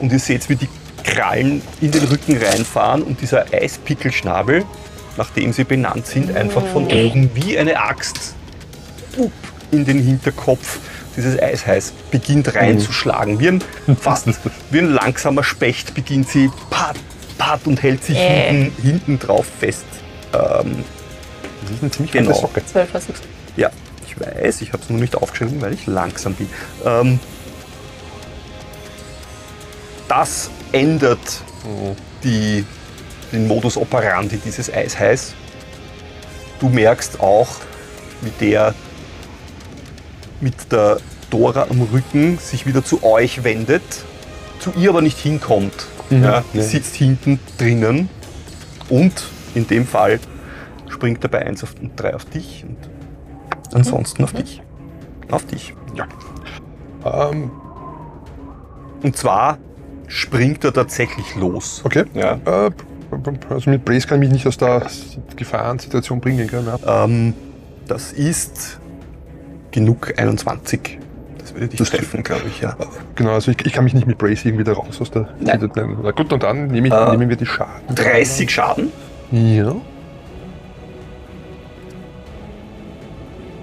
Und 0.00 0.12
ihr 0.12 0.18
seht, 0.18 0.48
wie 0.48 0.56
die 0.56 0.68
Krallen 1.04 1.62
in 1.80 1.92
den 1.92 2.04
Rücken 2.04 2.36
reinfahren 2.36 3.02
und 3.02 3.20
dieser 3.20 3.46
Eispickelschnabel, 3.52 4.64
nachdem 5.16 5.52
sie 5.52 5.64
benannt 5.64 6.08
sind, 6.08 6.34
einfach 6.34 6.66
von 6.66 6.86
oben 6.86 7.30
wie 7.34 7.56
eine 7.56 7.78
Axt 7.78 8.34
in 9.70 9.84
den 9.84 10.02
Hinterkopf 10.02 10.80
dieses 11.16 11.40
Eishais 11.40 11.92
beginnt 12.10 12.54
reinzuschlagen. 12.54 13.38
Wie 13.38 13.48
ein, 13.48 13.62
fast 14.00 14.26
wie 14.70 14.78
ein 14.78 14.90
langsamer 14.92 15.44
Specht 15.44 15.94
beginnt 15.94 16.28
sie 16.28 16.50
pat, 16.70 16.96
pat 17.38 17.66
und 17.66 17.82
hält 17.82 18.04
sich 18.04 18.16
Äh. 18.16 18.48
hinten, 18.50 18.82
hinten 18.82 19.18
drauf 19.18 19.46
fest. 19.60 19.84
Ähm, 20.32 20.84
Das 21.62 21.70
ist 21.76 21.82
eine 21.82 21.90
ziemlich 21.90 22.12
Genau. 22.12 22.28
fette 22.30 22.40
Socke. 22.40 22.64
12 22.66 22.90
versuchst 22.90 23.22
ja, 23.56 23.70
ich 24.06 24.20
weiß, 24.20 24.60
ich 24.60 24.72
habe 24.72 24.82
es 24.82 24.90
nur 24.90 25.00
nicht 25.00 25.16
aufgeschrieben, 25.16 25.60
weil 25.62 25.72
ich 25.72 25.86
langsam 25.86 26.34
bin. 26.34 26.48
Ähm, 26.84 27.18
das 30.08 30.50
ändert 30.72 31.18
die, 32.22 32.64
den 33.32 33.46
Modus 33.48 33.76
operandi 33.76 34.36
dieses 34.38 34.72
Eishais. 34.72 35.34
Du 36.60 36.68
merkst 36.68 37.20
auch, 37.20 37.48
wie 38.20 38.30
der 38.40 38.74
mit 40.40 40.70
der 40.70 40.98
Dora 41.30 41.66
am 41.70 41.82
Rücken 41.92 42.38
sich 42.38 42.66
wieder 42.66 42.84
zu 42.84 43.02
euch 43.02 43.42
wendet, 43.42 43.82
zu 44.60 44.72
ihr 44.76 44.90
aber 44.90 45.00
nicht 45.02 45.18
hinkommt. 45.18 45.86
Mhm. 46.10 46.22
Ja, 46.22 46.44
die 46.52 46.58
Ja. 46.58 46.62
sitzt 46.64 46.94
hinten 46.96 47.38
drinnen 47.58 48.08
und 48.88 49.12
in 49.54 49.66
dem 49.66 49.86
Fall 49.86 50.18
springt 50.88 51.22
er 51.24 51.30
bei 51.30 51.44
1 51.44 51.62
auf, 51.64 51.74
und 51.80 51.92
3 51.96 52.14
auf 52.14 52.24
dich 52.26 52.64
und 52.68 52.76
ansonsten 53.74 54.22
auf 54.24 54.32
dich. 54.32 54.62
Auf 55.30 55.44
dich. 55.46 55.74
Ja. 55.94 56.06
Ähm, 57.30 57.50
Und 59.02 59.16
zwar 59.16 59.58
springt 60.08 60.64
er 60.64 60.72
tatsächlich 60.72 61.34
los. 61.36 61.82
okay. 61.84 62.04
Ja. 62.14 62.38
Äh, 62.44 62.70
also 63.50 63.70
mit 63.70 63.84
Brace 63.84 64.06
kann 64.06 64.20
ich 64.22 64.28
mich 64.28 64.38
nicht 64.38 64.46
aus 64.46 64.56
der 64.56 64.86
Gefahrensituation 65.36 66.20
bringen. 66.20 66.46
Gell? 66.48 66.64
Ja. 66.84 67.04
Ähm, 67.04 67.34
das 67.86 68.12
ist 68.12 68.80
genug 69.70 70.14
21. 70.18 70.98
Dich 71.58 71.78
Das- 71.78 71.90
treffen, 71.90 72.22
glaube 72.22 72.42
ich, 72.48 72.60
ja. 72.60 72.76
Genau, 73.14 73.30
also 73.32 73.50
ich, 73.50 73.64
ich 73.64 73.72
kann 73.72 73.84
mich 73.84 73.94
nicht 73.94 74.06
mit 74.06 74.18
Brace 74.18 74.44
irgendwie 74.44 74.64
da 74.64 74.72
raus 74.74 75.00
aus 75.00 75.10
der 75.10 75.28
Nein. 75.40 75.60
Situation. 75.60 75.98
Na 76.02 76.10
gut, 76.10 76.32
und 76.32 76.42
dann 76.42 76.66
nehme 76.68 76.88
ich, 76.88 76.92
Äh, 76.94 77.10
nehmen 77.16 77.28
wir 77.30 77.36
die 77.36 77.46
Schaden. 77.46 77.94
30 77.94 78.50
Schaden, 78.50 78.92
Ja. 79.30 79.74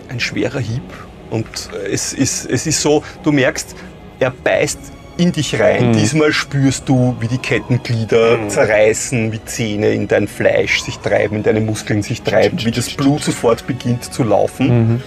ein 0.09 0.19
schwerer 0.19 0.59
Hieb. 0.59 0.81
Und 1.29 1.47
es 1.91 2.13
ist, 2.13 2.45
es 2.49 2.67
ist 2.67 2.81
so, 2.81 3.03
du 3.23 3.31
merkst, 3.31 3.75
er 4.19 4.31
beißt 4.31 4.79
in 5.17 5.31
dich 5.31 5.59
rein. 5.59 5.89
Mhm. 5.89 5.93
Diesmal 5.93 6.33
spürst 6.33 6.87
du, 6.89 7.15
wie 7.19 7.27
die 7.27 7.37
Kettenglieder 7.37 8.37
Mhm. 8.37 8.49
zerreißen, 8.49 9.31
wie 9.31 9.43
Zähne 9.45 9.89
in 9.93 10.07
dein 10.07 10.27
Fleisch 10.27 10.81
sich 10.81 10.97
treiben, 10.99 11.37
in 11.37 11.43
deine 11.43 11.59
Muskeln 11.61 12.01
sich 12.03 12.21
treiben, 12.23 12.57
wie 12.63 12.71
das 12.71 12.89
Blut 12.91 13.23
sofort 13.23 13.65
beginnt 13.67 14.03
zu 14.11 14.23
laufen. 14.23 14.67
Mhm. 14.93 15.01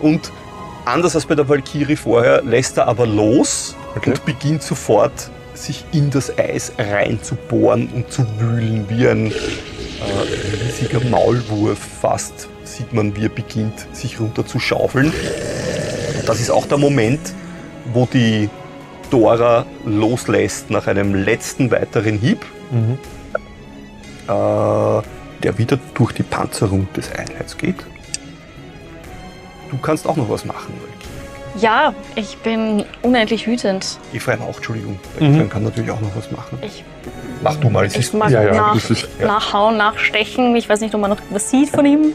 Und 0.00 0.32
Anders 0.84 1.14
als 1.14 1.24
bei 1.26 1.34
der 1.34 1.48
Valkyrie 1.48 1.96
vorher 1.96 2.42
lässt 2.42 2.76
er 2.78 2.88
aber 2.88 3.06
los 3.06 3.74
Okay. 3.96 4.10
und 4.10 4.24
beginnt 4.24 4.62
sofort 4.62 5.30
sich 5.54 5.84
in 5.92 6.10
das 6.10 6.36
Eis 6.36 6.72
reinzubohren 6.78 7.88
und 7.94 8.10
zu 8.12 8.26
wühlen 8.40 8.84
wie 8.88 9.06
ein 9.06 9.30
äh, 9.30 9.34
riesiger 10.66 11.00
Maulwurf 11.08 11.78
fast. 12.00 12.48
Sieht 12.64 12.92
man, 12.92 13.14
wie 13.16 13.26
er 13.26 13.28
beginnt, 13.28 13.86
sich 13.92 14.18
runter 14.18 14.44
zu 14.44 14.58
schaufeln. 14.58 15.12
Das 16.26 16.40
ist 16.40 16.50
auch 16.50 16.66
der 16.66 16.78
Moment, 16.78 17.20
wo 17.92 18.06
die 18.12 18.50
Dora 19.10 19.64
loslässt 19.86 20.70
nach 20.70 20.86
einem 20.88 21.14
letzten 21.14 21.70
weiteren 21.70 22.18
Hieb, 22.18 22.44
Mhm. 22.72 22.98
äh, 24.26 25.02
der 25.42 25.58
wieder 25.58 25.78
durch 25.94 26.12
die 26.12 26.22
Panzerung 26.24 26.88
des 26.96 27.12
Einheits 27.12 27.56
geht. 27.56 27.76
Du 29.70 29.78
kannst 29.78 30.06
auch 30.06 30.16
noch 30.16 30.28
was 30.28 30.44
machen. 30.44 30.72
Ja, 31.56 31.94
ich 32.16 32.36
bin 32.38 32.84
unendlich 33.02 33.46
wütend. 33.46 33.98
Efraim 34.12 34.42
auch, 34.42 34.56
Entschuldigung. 34.56 34.98
Mhm. 35.20 35.26
Efraim 35.34 35.48
kann 35.50 35.62
natürlich 35.62 35.90
auch 35.90 36.00
noch 36.00 36.14
was 36.16 36.30
machen. 36.32 36.58
Ich, 36.62 36.84
Mach 37.42 37.56
du 37.56 37.70
mal, 37.70 37.84
es 37.84 37.92
ich 37.94 38.00
ist 38.00 38.14
mag 38.14 38.30
ja, 38.30 38.42
ja, 38.42 38.54
nach, 38.54 38.74
das 38.74 38.90
ist- 38.90 39.08
ja. 39.20 39.26
nachhauen, 39.26 39.76
nachstechen. 39.76 40.56
Ich 40.56 40.68
weiß 40.68 40.80
nicht, 40.80 40.94
ob 40.94 41.00
man 41.00 41.10
noch 41.10 41.18
was 41.30 41.50
sieht 41.50 41.68
von 41.70 41.84
ihm. 41.86 42.12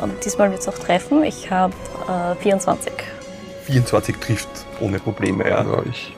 Und 0.00 0.24
diesmal 0.24 0.50
wird 0.50 0.60
es 0.60 0.68
auch 0.68 0.78
treffen. 0.78 1.24
Ich 1.24 1.50
habe 1.50 1.72
äh, 2.08 2.40
24. 2.42 2.92
24 3.66 4.16
trifft 4.16 4.48
ohne 4.80 4.98
Probleme, 4.98 5.48
ja. 5.48 5.62
Ja, 5.62 5.82
ich, 5.90 6.12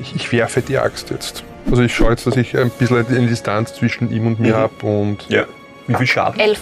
ich, 0.00 0.14
ich 0.16 0.32
werfe 0.32 0.60
die 0.62 0.78
Axt 0.78 1.10
jetzt. 1.10 1.44
Also 1.70 1.82
ich 1.82 1.94
schaue 1.94 2.10
jetzt, 2.10 2.26
dass 2.26 2.36
ich 2.36 2.56
ein 2.56 2.70
bisschen 2.70 3.04
eine 3.06 3.26
Distanz 3.26 3.74
zwischen 3.74 4.10
ihm 4.12 4.26
und 4.28 4.40
mir 4.40 4.54
Mhm. 4.54 4.58
habe 4.58 4.86
und 4.86 5.28
Ja. 5.28 5.44
Wie 5.88 5.94
viel 5.94 6.06
Schaden? 6.06 6.40
11. 6.40 6.60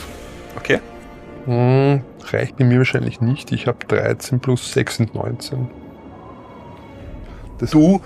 Okay. 0.57 0.81
Hm, 1.47 2.03
reicht 2.33 2.57
bei 2.57 2.65
mir 2.65 2.79
wahrscheinlich 2.79 3.21
nicht. 3.21 3.53
Ich 3.53 3.67
habe 3.67 3.85
13 3.87 4.41
plus 4.41 4.73
6 4.73 4.97
sind 4.97 5.15
19. 5.15 5.69
Du 7.71 8.01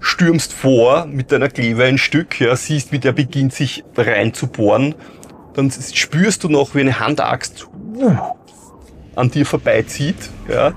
stürmst 0.00 0.52
vor 0.52 1.06
mit 1.06 1.32
deiner 1.32 1.48
Kleve 1.48 1.84
ein 1.84 1.98
Stück, 1.98 2.40
ja, 2.40 2.54
siehst, 2.56 2.92
wie 2.92 2.98
der 2.98 3.12
beginnt 3.12 3.52
sich 3.54 3.84
reinzubohren. 3.96 4.94
Dann 5.54 5.70
spürst 5.70 6.44
du 6.44 6.48
noch, 6.48 6.74
wie 6.74 6.80
eine 6.80 6.98
Handaxt 7.00 7.68
uh, 7.96 8.12
an 9.16 9.30
dir 9.30 9.46
vorbeizieht. 9.46 10.16
Ja. 10.48 10.72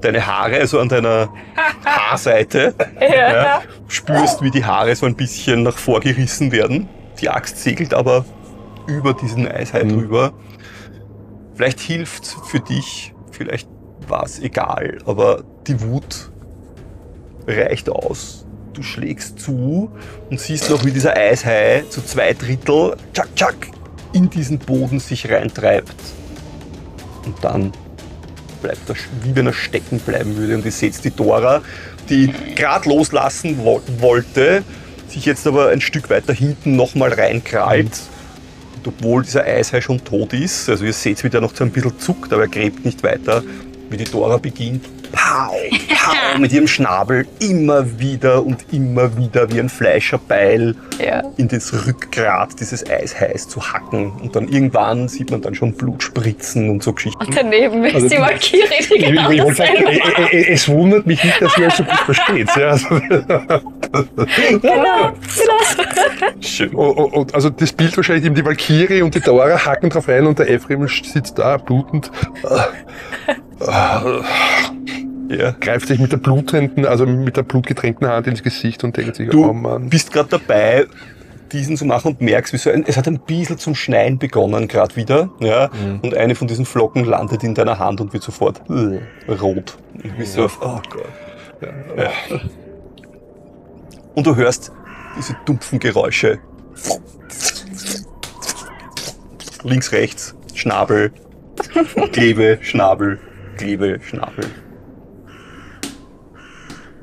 Deine 0.00 0.26
Haare, 0.26 0.58
also 0.58 0.78
an 0.80 0.88
deiner 0.88 1.28
Haarseite. 1.84 2.74
Ja. 3.00 3.62
Spürst, 3.88 4.42
wie 4.42 4.50
die 4.50 4.64
Haare 4.64 4.94
so 4.94 5.06
ein 5.06 5.16
bisschen 5.16 5.62
nach 5.62 5.76
vorgerissen 5.76 6.52
werden. 6.52 6.88
Die 7.20 7.28
Axt 7.28 7.58
segelt 7.62 7.94
aber 7.94 8.24
über 8.86 9.12
diesen 9.14 9.48
Eishai 9.48 9.84
Mhm. 9.84 9.88
drüber. 9.88 10.32
Vielleicht 11.58 11.80
hilft's 11.80 12.36
für 12.44 12.60
dich, 12.60 13.12
vielleicht 13.32 13.68
war 14.06 14.22
es 14.22 14.38
egal, 14.38 14.98
aber 15.06 15.42
die 15.66 15.80
Wut 15.80 16.30
reicht 17.48 17.88
aus. 17.88 18.46
Du 18.74 18.84
schlägst 18.84 19.40
zu 19.40 19.90
und 20.30 20.38
siehst 20.38 20.70
noch, 20.70 20.84
wie 20.84 20.92
dieser 20.92 21.16
Eishai 21.16 21.82
zu 21.90 22.00
zwei 22.02 22.32
Drittel 22.34 22.94
tschak, 23.12 23.34
tschak, 23.34 23.56
in 24.12 24.30
diesen 24.30 24.60
Boden 24.60 25.00
sich 25.00 25.28
reintreibt. 25.28 25.96
Und 27.26 27.34
dann 27.42 27.72
bleibt 28.62 28.88
er, 28.88 28.94
wie 29.24 29.34
wenn 29.34 29.46
er 29.48 29.52
stecken 29.52 29.98
bleiben 29.98 30.36
würde. 30.36 30.54
Und 30.54 30.64
ihr 30.64 30.70
seht 30.70 31.02
die 31.02 31.10
Dora, 31.10 31.62
die 32.08 32.32
gerade 32.54 32.88
loslassen 32.88 33.58
wo 33.64 33.82
wollte, 33.98 34.62
sich 35.08 35.26
jetzt 35.26 35.44
aber 35.44 35.70
ein 35.70 35.80
Stück 35.80 36.08
weiter 36.08 36.32
hinten 36.32 36.76
nochmal 36.76 37.12
reinkrallt. 37.12 37.86
Und 37.86 38.17
obwohl 38.86 39.22
dieser 39.22 39.44
Eishai 39.44 39.80
schon 39.80 40.02
tot 40.04 40.32
ist, 40.32 40.68
also 40.68 40.84
ihr 40.84 40.92
seht, 40.92 41.22
wie 41.24 41.30
der 41.30 41.40
noch 41.40 41.54
so 41.54 41.64
ein 41.64 41.70
bisschen 41.70 41.98
zuckt, 41.98 42.32
aber 42.32 42.42
er 42.42 42.48
gräbt 42.48 42.84
nicht 42.84 43.02
weiter, 43.02 43.42
wie 43.90 43.96
die 43.96 44.04
Dora 44.04 44.36
beginnt, 44.36 44.84
pow, 45.12 45.52
pow, 45.88 46.38
mit 46.38 46.52
ihrem 46.52 46.66
Schnabel 46.66 47.26
immer 47.40 47.98
wieder 47.98 48.44
und 48.44 48.66
immer 48.72 49.16
wieder 49.16 49.50
wie 49.52 49.60
ein 49.60 49.68
Fleischerbeil 49.68 50.74
Ja. 51.04 51.22
in 51.36 51.48
das 51.48 51.72
Rückgrat 51.86 52.58
dieses 52.60 52.88
Eishais 52.88 53.48
zu 53.48 53.60
hacken. 53.72 54.12
Und 54.20 54.34
dann 54.36 54.48
irgendwann 54.48 55.08
sieht 55.08 55.30
man 55.30 55.40
dann 55.42 55.54
schon 55.54 55.72
Blut 55.74 56.02
spritzen 56.02 56.68
und 56.70 56.82
so 56.82 56.92
Geschichten. 56.92 57.24
Und 57.24 57.36
daneben 57.36 57.84
ist 57.84 57.94
Also, 57.94 58.08
die 58.08 58.18
Valkyrie, 58.18 58.62
die 58.68 58.74
Ich, 58.78 58.90
ich, 58.90 59.06
genau 59.06 59.30
ich 59.30 59.42
wollte 59.42 59.54
sagen, 59.56 59.84
es 60.32 60.68
wundert 60.68 61.06
mich 61.06 61.22
nicht, 61.24 61.40
dass 61.40 61.56
ihr 61.58 61.70
so 61.70 61.84
gut 61.84 61.98
versteht. 62.00 62.48
Ja, 62.56 62.68
also, 62.70 62.88
Genau, 62.88 64.60
genau. 64.62 65.12
Schön. 66.40 66.70
und, 66.74 67.12
und, 67.14 67.34
also 67.34 67.50
das 67.50 67.72
Bild 67.72 67.96
wahrscheinlich 67.96 68.24
eben 68.26 68.34
die 68.34 68.44
Valkyrie 68.44 69.02
und 69.02 69.14
die 69.14 69.20
Dora 69.20 69.64
hacken 69.64 69.90
drauf 69.90 70.08
ein 70.08 70.26
und 70.26 70.38
der 70.38 70.50
Ephraim 70.50 70.86
sitzt 70.88 71.38
da 71.38 71.56
blutend, 71.56 72.10
Ja. 73.60 75.54
greift 75.60 75.88
sich 75.88 75.98
mit 75.98 76.12
der 76.12 76.16
blutenden, 76.16 76.86
also 76.86 77.04
mit 77.06 77.36
der 77.36 77.42
blutgetränkten 77.42 78.08
Hand 78.08 78.26
ins 78.26 78.42
Gesicht 78.42 78.82
und 78.84 78.96
denkt 78.96 79.16
sich, 79.16 79.28
Du 79.28 79.46
oh 79.50 79.52
Mann. 79.52 79.90
bist 79.90 80.12
gerade 80.12 80.30
dabei, 80.30 80.86
diesen 81.52 81.76
zu 81.76 81.84
machen 81.84 82.12
und 82.12 82.20
merkst, 82.20 82.52
wie 82.52 82.58
so 82.58 82.70
ein, 82.70 82.84
es 82.86 82.96
hat 82.96 83.06
ein 83.08 83.20
bisschen 83.20 83.58
zum 83.58 83.74
Schneien 83.74 84.18
begonnen 84.18 84.68
gerade 84.68 84.96
wieder. 84.96 85.30
Ja? 85.40 85.70
Mhm. 85.72 86.00
Und 86.00 86.14
eine 86.14 86.34
von 86.34 86.48
diesen 86.48 86.64
Flocken 86.64 87.04
landet 87.04 87.42
in 87.44 87.54
deiner 87.54 87.78
Hand 87.78 88.00
und 88.00 88.12
wird 88.12 88.22
sofort 88.22 88.62
äh, 88.70 89.32
rot. 89.32 89.76
Und 90.02 90.16
bist 90.18 90.34
so 90.34 90.44
auf, 90.44 90.58
oh 90.62 90.80
Gott. 90.90 91.06
Ja. 91.96 92.10
Und 94.14 94.26
du 94.26 94.36
hörst 94.36 94.72
diese 95.16 95.36
dumpfen 95.44 95.78
Geräusche. 95.78 96.38
Links, 99.64 99.92
rechts, 99.92 100.34
Schnabel, 100.54 101.12
Klebe, 102.12 102.58
Schnabel, 102.60 103.18
Klebe, 103.58 104.00
Schnabel. 104.00 104.46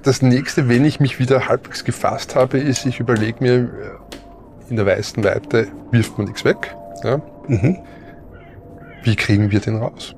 Das 0.03 0.21
nächste, 0.21 0.69
wenn 0.69 0.85
ich 0.85 0.99
mich 0.99 1.19
wieder 1.19 1.47
halbwegs 1.47 1.83
gefasst 1.83 2.35
habe, 2.35 2.59
ist, 2.59 2.85
ich 2.85 2.99
überlege 2.99 3.43
mir, 3.43 3.53
äh, 3.53 3.69
in 4.69 4.75
der 4.75 4.85
weißen 4.85 5.23
Weite 5.23 5.67
wirft 5.91 6.15
man 6.17 6.27
nichts 6.27 6.45
weg. 6.45 6.75
Ja? 7.03 7.21
Mhm. 7.47 7.77
Wie 9.03 9.15
kriegen 9.15 9.51
wir 9.51 9.59
den 9.59 9.77
raus? 9.77 10.15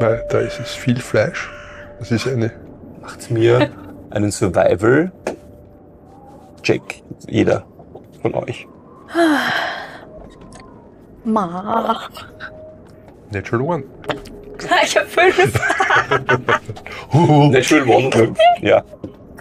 Weil 0.00 0.24
da 0.30 0.38
ist 0.38 0.60
es 0.60 0.70
viel 0.70 1.00
Fleisch. 1.00 1.50
Das 1.98 2.10
ist 2.10 2.26
eine. 2.26 2.52
Macht's 3.00 3.30
mir 3.30 3.70
einen 4.10 4.30
Survival-Check. 4.30 7.02
Jeder 7.28 7.64
von 8.22 8.34
euch. 8.34 8.66
Ma. 11.24 12.08
Natural 13.30 13.62
One. 13.62 13.84
Ich 14.84 14.96
habe 14.96 15.06
fünf. 15.06 15.60
Natural 17.52 17.88
One. 17.88 18.34
Ja. 18.60 18.84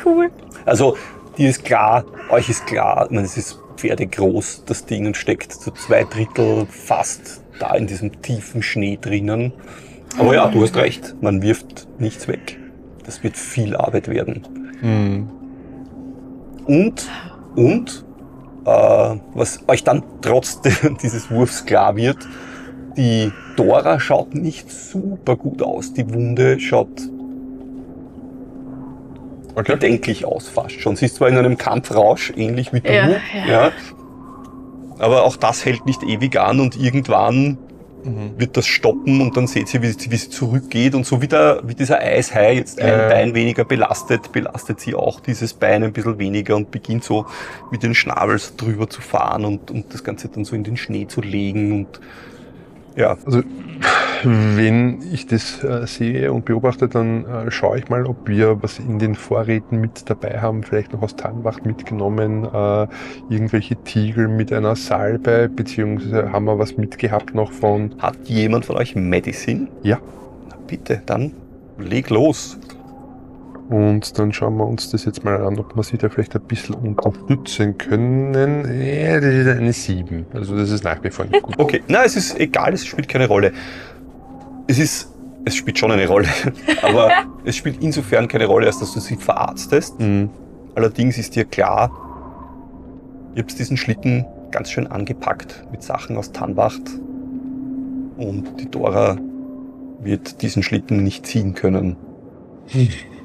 Cool. 0.04 0.30
Also, 0.66 0.98
dir 1.38 1.50
ist 1.50 1.66
klar, 1.66 2.06
euch 2.30 2.50
ist 2.50 2.66
klar, 2.68 3.06
ich 3.06 3.12
meine, 3.12 3.26
es 3.26 3.38
ist 3.38 3.60
pferdegroß, 3.78 4.64
das 4.66 4.86
Ding, 4.86 5.06
und 5.06 5.18
steckt 5.18 5.54
zu 5.54 5.72
zwei 5.72 6.04
Drittel 6.04 6.66
fast 6.70 7.42
da 7.60 7.74
in 7.76 7.88
diesem 7.88 8.22
tiefen 8.22 8.62
Schnee 8.62 8.98
drinnen. 9.00 9.54
Aber 10.18 10.34
ja, 10.34 10.48
du 10.48 10.62
hast 10.62 10.76
recht, 10.76 11.16
man 11.22 11.42
wirft 11.42 11.88
nichts 12.00 12.28
weg. 12.28 12.60
Das 13.06 13.24
wird 13.24 13.38
viel 13.38 13.76
Arbeit 13.76 14.08
werden. 14.08 14.48
Hm. 14.82 15.30
Und, 16.66 17.10
und, 17.56 18.06
äh, 18.66 19.16
was 19.34 19.60
euch 19.68 19.84
dann 19.84 20.04
trotz 20.22 20.62
dieses 21.02 21.32
Wurfs 21.32 21.66
klar 21.66 21.96
wird, 21.96 22.18
die 22.98 23.32
Dora 23.56 24.00
schaut 24.00 24.34
nicht 24.36 24.72
super 24.72 25.36
gut 25.36 25.62
aus. 25.62 25.94
Die 25.94 26.12
Wunde 26.14 26.60
schaut 26.60 26.90
Okay. 29.56 29.74
bedenklich 29.74 30.24
aus 30.26 30.48
fast 30.50 30.80
schon. 30.80 30.96
Sie 30.96 31.06
ist 31.06 31.16
zwar 31.16 31.30
in 31.30 31.38
einem 31.38 31.58
Kampfrausch, 31.58 32.32
ähnlich 32.36 32.74
wie 32.74 32.82
du, 32.82 32.94
Ja, 32.94 33.08
ja, 33.10 33.18
ja. 33.48 33.72
aber 35.00 35.24
auch 35.24 35.36
das 35.36 35.66
hält 35.66 35.86
nicht 35.88 36.04
ewig 36.04 36.40
an 36.40 36.60
und 36.60 36.76
irgendwann 36.80 37.58
Mhm. 38.04 38.34
wird 38.38 38.56
das 38.56 38.68
stoppen 38.68 39.20
und 39.20 39.36
dann 39.36 39.48
seht 39.48 39.74
ihr, 39.74 39.82
wie, 39.82 39.88
sie- 39.88 40.12
wie 40.12 40.16
sie 40.18 40.30
zurückgeht 40.30 40.94
und 40.94 41.08
so 41.08 41.24
wie, 41.24 41.28
der, 41.28 41.62
wie 41.66 41.74
dieser 41.74 41.98
Eishai 42.00 42.54
jetzt 42.54 42.80
ein 42.80 42.88
Ja. 42.88 43.10
Bein 43.10 43.34
weniger 43.34 43.66
belastet, 43.66 44.32
belastet 44.32 44.80
sie 44.80 44.94
auch 44.94 45.20
dieses 45.20 45.54
Bein 45.56 45.84
ein 45.84 45.92
bisschen 45.92 46.20
weniger 46.20 46.56
und 46.56 46.70
beginnt 46.70 47.04
so 47.04 47.26
mit 47.72 47.82
den 47.82 47.96
Schnabels 47.96 48.56
drüber 48.58 48.88
zu 48.88 49.02
fahren 49.02 49.44
und, 49.44 49.72
und 49.72 49.92
das 49.92 50.04
Ganze 50.04 50.30
dann 50.30 50.46
so 50.46 50.56
in 50.56 50.64
den 50.64 50.78
Schnee 50.78 51.08
zu 51.08 51.22
legen 51.22 51.72
und 51.72 52.00
ja, 52.98 53.18
Also, 53.26 53.44
wenn 54.24 55.02
ich 55.14 55.28
das 55.28 55.64
äh, 55.64 55.86
sehe 55.86 56.34
und 56.34 56.46
beobachte, 56.46 56.88
dann 56.88 57.26
äh, 57.26 57.52
schaue 57.52 57.78
ich 57.78 57.90
mal, 57.90 58.06
ob 58.08 58.28
wir 58.28 58.62
was 58.64 58.80
in 58.80 58.98
den 58.98 59.14
Vorräten 59.14 59.80
mit 59.80 60.10
dabei 60.10 60.40
haben, 60.40 60.64
vielleicht 60.64 60.94
noch 60.94 61.04
aus 61.04 61.16
Tannwacht 61.16 61.66
mitgenommen, 61.66 62.44
äh, 62.44 62.88
irgendwelche 63.30 63.76
Tiegel 63.76 64.28
mit 64.28 64.52
einer 64.52 64.76
Salbe, 64.76 65.50
beziehungsweise 65.50 66.32
haben 66.32 66.46
wir 66.46 66.58
was 66.58 66.78
mitgehabt 66.78 67.36
noch 67.36 67.52
von. 67.52 67.94
hat 68.00 68.18
jemand 68.28 68.66
von 68.66 68.78
euch 68.78 68.96
Medicine? 68.96 69.68
Ja. 69.84 70.00
Na 70.50 70.56
bitte, 70.66 71.02
dann 71.06 71.34
leg 71.78 72.10
los. 72.10 72.58
Und 73.70 74.18
dann 74.18 74.32
schauen 74.32 74.56
wir 74.56 74.66
uns 74.66 74.92
das 74.92 75.04
jetzt 75.04 75.26
mal 75.26 75.42
an, 75.46 75.60
ob 75.60 75.76
wir 75.76 75.84
sie 75.84 75.98
da 75.98 76.08
vielleicht 76.08 76.36
ein 76.36 76.42
bisschen 76.42 76.76
unterstützen 76.76 77.78
können. 77.78 78.34
Ja, 78.82 79.20
das 79.20 79.34
ist 79.34 79.48
eine 79.48 79.74
7. 79.74 80.26
Also 80.34 80.56
das 80.56 80.72
ist 80.72 80.86
nach 80.86 81.04
wie 81.04 81.10
vor 81.10 81.26
nicht 81.26 81.42
gut. 81.42 81.56
Okay, 81.58 81.84
na, 81.88 82.06
es 82.06 82.16
ist 82.16 82.40
egal, 82.40 82.74
es 82.74 82.86
spielt 82.86 83.10
keine 83.10 83.28
Rolle. 83.28 83.52
Es 84.68 84.80
ist 84.80 85.12
es 85.48 85.56
spielt 85.56 85.80
schon 85.80 85.92
eine 85.92 86.08
Rolle. 86.08 86.28
Aber 86.82 87.12
es 87.46 87.56
spielt 87.56 87.82
insofern 87.82 88.28
keine 88.28 88.46
Rolle, 88.46 88.68
als 88.68 88.80
dass 88.80 88.94
du 88.94 89.00
sie 89.00 89.16
verarztest. 89.16 90.00
Mhm. 90.00 90.30
Allerdings 90.76 91.18
ist 91.18 91.36
dir 91.36 91.46
klar, 91.46 91.90
ihr 93.34 93.44
habt 93.44 93.58
diesen 93.58 93.78
Schlitten 93.78 94.26
ganz 94.52 94.72
schön 94.72 94.88
angepackt 94.88 95.66
mit 95.72 95.84
Sachen 95.84 96.18
aus 96.18 96.32
Tannwacht. 96.34 96.82
Und 98.18 98.60
die 98.60 98.70
Dora 98.70 99.18
wird 100.02 100.42
diesen 100.42 100.64
Schlitten 100.64 101.04
nicht 101.04 101.26
ziehen 101.26 101.54
können. 101.54 101.96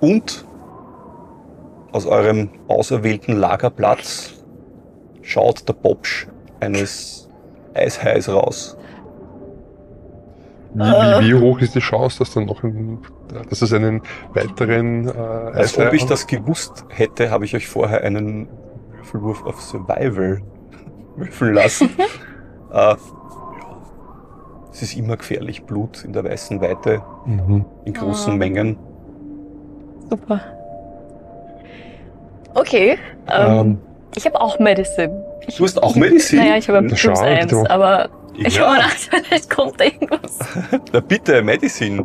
Und 0.00 0.44
aus 1.92 2.06
eurem 2.06 2.50
auserwählten 2.68 3.36
Lagerplatz 3.36 4.34
schaut 5.22 5.68
der 5.68 5.72
Popsch 5.72 6.26
eines 6.60 7.28
Eishais 7.74 8.28
raus. 8.28 8.76
Wie, 10.74 10.80
wie, 10.82 11.28
wie 11.28 11.34
hoch 11.40 11.60
ist 11.60 11.74
die 11.74 11.80
Chance, 11.80 12.18
dass 12.18 12.34
dann 12.34 12.44
noch 12.44 12.62
ein, 12.62 12.98
dass 13.48 13.62
es 13.62 13.72
einen 13.72 14.02
weiteren 14.34 15.08
äh, 15.08 15.10
Als 15.12 15.78
ob 15.78 15.92
ich 15.92 16.04
das 16.04 16.26
gewusst 16.26 16.84
hätte, 16.88 17.30
habe 17.30 17.46
ich 17.46 17.56
euch 17.56 17.66
vorher 17.66 18.02
einen 18.04 18.48
Würfelwurf 18.96 19.44
auf 19.46 19.60
Survival 19.60 20.42
würfeln 21.16 21.54
lassen. 21.54 21.90
äh. 22.72 22.94
Es 24.70 24.82
ist 24.82 24.96
immer 24.96 25.16
gefährlich, 25.16 25.64
Blut 25.64 26.04
in 26.04 26.12
der 26.12 26.22
weißen 26.22 26.60
Weite, 26.60 27.02
Mhm. 27.24 27.64
in 27.84 27.94
großen 27.94 28.34
Ah. 28.34 28.36
Mengen. 28.36 28.76
Super. 30.10 30.40
Okay. 32.54 32.98
Ähm, 33.30 33.50
Ähm, 33.60 33.78
ich 34.16 34.24
habe 34.26 34.40
auch 34.40 34.58
Medicine. 34.58 35.24
Ich, 35.46 35.56
Du 35.56 35.64
hast 35.64 35.82
auch 35.82 35.94
Medicine? 35.94 36.42
Naja, 36.42 36.56
ich 36.56 36.68
habe 36.68 36.86
plus 36.86 36.98
schau, 36.98 37.18
eins, 37.20 37.50
du. 37.50 37.64
aber 37.68 38.08
ich 38.36 38.56
Ja. 38.56 38.66
habe 38.66 38.76
gedacht, 38.76 38.96
vielleicht 39.28 39.50
kommt 39.50 39.80
irgendwas. 39.80 40.38
Na 40.92 41.00
bitte, 41.00 41.42
Medicine. 41.42 42.04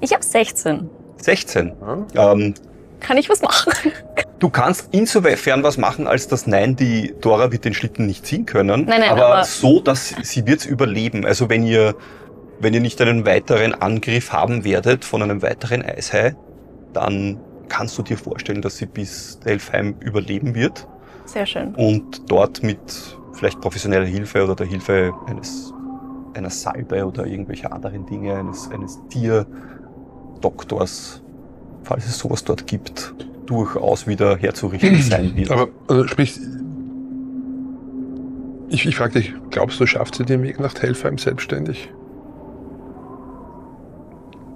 Ich 0.00 0.12
habe 0.12 0.22
16. 0.22 0.88
16. 1.20 1.72
ja. 2.14 2.32
Ähm, 2.32 2.54
Kann 3.00 3.16
ich 3.16 3.28
was 3.28 3.42
machen? 3.42 3.72
du 4.38 4.50
kannst 4.50 4.88
insofern 4.92 5.62
was 5.62 5.78
machen, 5.78 6.06
als 6.06 6.28
dass 6.28 6.46
nein, 6.46 6.76
die 6.76 7.14
Dora 7.20 7.50
wird 7.50 7.64
den 7.64 7.74
Schlitten 7.74 8.06
nicht 8.06 8.26
ziehen 8.26 8.46
können. 8.46 8.84
Nein, 8.86 9.00
nein, 9.00 9.10
aber, 9.10 9.26
aber- 9.26 9.44
so, 9.44 9.80
dass 9.80 10.14
sie 10.22 10.46
wird's 10.46 10.66
überleben. 10.66 11.24
Also 11.24 11.48
wenn 11.48 11.64
ihr, 11.64 11.94
wenn 12.60 12.74
ihr 12.74 12.80
nicht 12.80 13.00
einen 13.00 13.24
weiteren 13.26 13.74
Angriff 13.74 14.32
haben 14.32 14.64
werdet 14.64 15.04
von 15.04 15.22
einem 15.22 15.42
weiteren 15.42 15.82
Eishai, 15.84 16.34
dann 16.92 17.38
kannst 17.68 17.98
du 17.98 18.02
dir 18.02 18.16
vorstellen, 18.16 18.62
dass 18.62 18.76
sie 18.78 18.86
bis 18.86 19.38
Delfheim 19.40 19.96
überleben 20.00 20.54
wird 20.54 20.86
Sehr 21.26 21.44
schön. 21.46 21.74
und 21.74 22.30
dort 22.30 22.62
mit 22.62 22.78
vielleicht 23.32 23.60
professioneller 23.60 24.06
Hilfe 24.06 24.42
oder 24.44 24.54
der 24.54 24.66
Hilfe 24.66 25.12
eines 25.26 25.72
einer 26.34 26.50
Salbe 26.50 27.04
oder 27.06 27.26
irgendwelcher 27.26 27.72
anderen 27.72 28.04
Dinge, 28.06 28.34
eines, 28.34 28.70
eines 28.70 28.98
Tierdoktors, 29.08 31.22
falls 31.82 32.06
es 32.06 32.18
sowas 32.18 32.44
dort 32.44 32.66
gibt, 32.66 33.14
durchaus 33.46 34.06
wieder 34.06 34.36
herzurichten 34.36 35.00
sein 35.02 35.34
wird. 35.36 35.50
Aber 35.50 35.68
also 35.88 36.06
sprich, 36.06 36.38
ich, 38.68 38.86
ich 38.86 38.96
frage 38.96 39.14
dich, 39.14 39.32
glaubst 39.50 39.80
du, 39.80 39.86
schafft 39.86 40.14
sie 40.16 40.24
den 40.24 40.42
Weg 40.42 40.60
nach 40.60 40.74
Telfheim 40.74 41.16
selbstständig? 41.18 41.90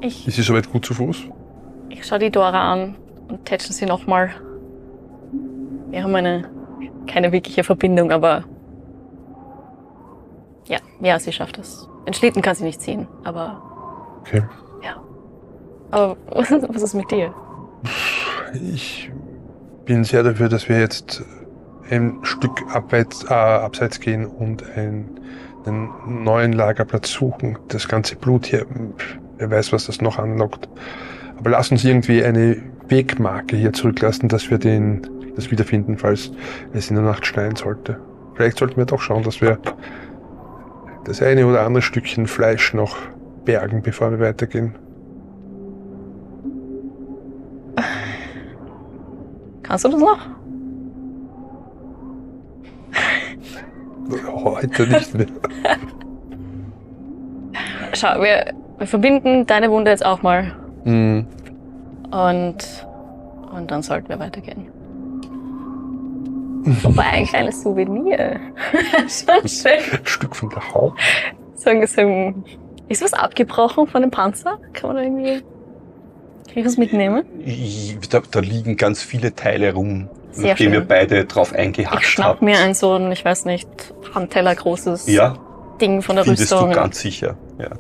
Ich, 0.02 0.28
Ist 0.28 0.36
sie 0.36 0.42
soweit 0.42 0.70
gut 0.70 0.84
zu 0.84 0.92
Fuß? 0.94 1.16
Ich 1.92 2.04
schaue 2.06 2.18
die 2.18 2.30
Dora 2.30 2.72
an 2.72 2.96
und 3.28 3.44
tätschel 3.44 3.72
sie 3.72 3.86
nochmal. 3.86 4.30
Wir 5.90 6.02
haben 6.02 6.14
eine, 6.14 6.48
keine 7.06 7.32
wirkliche 7.32 7.64
Verbindung, 7.64 8.10
aber 8.10 8.44
ja, 10.66 10.78
ja, 11.00 11.18
sie 11.18 11.32
schafft 11.32 11.58
es. 11.58 11.88
Den 12.06 12.14
Schlitten 12.14 12.42
kann 12.42 12.54
sie 12.54 12.64
nicht 12.64 12.80
ziehen, 12.80 13.06
aber 13.24 13.62
Okay. 14.22 14.42
aber 15.90 16.16
was 16.30 16.82
ist 16.82 16.94
mit 16.94 17.10
dir? 17.10 17.34
Ich 18.54 19.10
bin 19.84 20.04
sehr 20.04 20.22
dafür, 20.22 20.48
dass 20.48 20.68
wir 20.68 20.78
jetzt 20.78 21.22
ein 21.90 22.20
Stück 22.22 22.62
abwärts, 22.72 23.24
äh, 23.24 23.34
abseits 23.34 23.98
gehen 24.00 24.24
und 24.24 24.64
ein, 24.76 25.20
einen 25.66 26.22
neuen 26.24 26.52
Lagerplatz 26.52 27.10
suchen. 27.10 27.58
Das 27.68 27.88
ganze 27.88 28.14
Blut 28.16 28.46
hier, 28.46 28.64
wer 29.38 29.50
weiß, 29.50 29.72
was 29.72 29.86
das 29.86 30.00
noch 30.00 30.18
anlockt. 30.18 30.68
Aber 31.42 31.50
lass 31.50 31.72
uns 31.72 31.84
irgendwie 31.84 32.22
eine 32.22 32.62
Wegmarke 32.86 33.56
hier 33.56 33.72
zurücklassen, 33.72 34.28
dass 34.28 34.48
wir 34.48 34.58
den, 34.58 35.02
das 35.34 35.50
wiederfinden, 35.50 35.98
falls 35.98 36.30
es 36.72 36.88
in 36.88 36.94
der 36.94 37.04
Nacht 37.04 37.26
schneien 37.26 37.56
sollte. 37.56 37.98
Vielleicht 38.36 38.58
sollten 38.58 38.76
wir 38.76 38.84
doch 38.84 39.00
schauen, 39.00 39.24
dass 39.24 39.40
wir 39.40 39.58
das 41.04 41.20
eine 41.20 41.44
oder 41.48 41.66
andere 41.66 41.82
Stückchen 41.82 42.28
Fleisch 42.28 42.74
noch 42.74 42.96
bergen, 43.44 43.82
bevor 43.82 44.12
wir 44.12 44.20
weitergehen. 44.20 44.76
Kannst 49.64 49.84
du 49.84 49.88
das 49.88 50.00
noch? 50.00 50.20
Heute 54.44 54.86
nicht 54.86 55.12
mehr. 55.12 55.26
Schau, 57.94 58.22
wir, 58.22 58.54
wir 58.78 58.86
verbinden 58.86 59.44
deine 59.44 59.72
Wunde 59.72 59.90
jetzt 59.90 60.06
auch 60.06 60.22
mal 60.22 60.61
Mhm. 60.84 61.26
und, 62.10 62.56
und 63.54 63.70
dann 63.70 63.82
sollten 63.82 64.08
wir 64.08 64.18
weitergehen. 64.18 64.68
Wobei 66.82 67.02
ein 67.04 67.26
kleines 67.26 67.62
Souvenir. 67.62 68.38
Schon 69.08 69.48
schön. 69.48 69.80
Stück 70.04 70.36
von 70.36 70.48
der 70.50 70.74
Haut. 70.74 70.94
Sagen, 71.54 71.86
sagen, 71.86 72.44
ist 72.88 73.02
was 73.02 73.12
abgebrochen 73.14 73.86
von 73.88 74.02
dem 74.02 74.10
Panzer? 74.10 74.58
Kann 74.72 74.88
man 74.88 74.96
da 74.96 75.02
irgendwie 75.02 75.40
kann 75.40 76.58
ich 76.60 76.64
was 76.66 76.76
mitnehmen? 76.76 77.24
Ich- 77.44 77.98
Da, 78.10 78.20
da 78.30 78.40
liegen 78.40 78.76
ganz 78.76 79.02
viele 79.02 79.34
Teile 79.34 79.72
rum, 79.74 80.08
Sehr 80.32 80.50
nachdem 80.50 80.66
schön. 80.66 80.74
ihr 80.74 80.80
beide 80.86 81.24
drauf 81.24 81.52
Ich 81.52 81.58
eingehackt 81.58 82.04
schnapp 82.04 82.28
habt. 82.28 82.42
mir 82.42 82.58
ein 82.58 82.74
so 82.74 82.92
ein, 82.94 83.10
ich 83.10 83.24
weiß 83.24 83.44
nicht, 83.46 83.68
Handteller 84.14 84.54
großes 84.54 85.06
ja, 85.08 85.34
Ding 85.80 86.02
von 86.02 86.16
der 86.16 86.24
findest 86.24 86.52
Rüstung. 86.52 86.70
du 86.70 86.76
ganz 86.76 87.00
sicher. 87.00 87.36
Ja. 87.58 87.70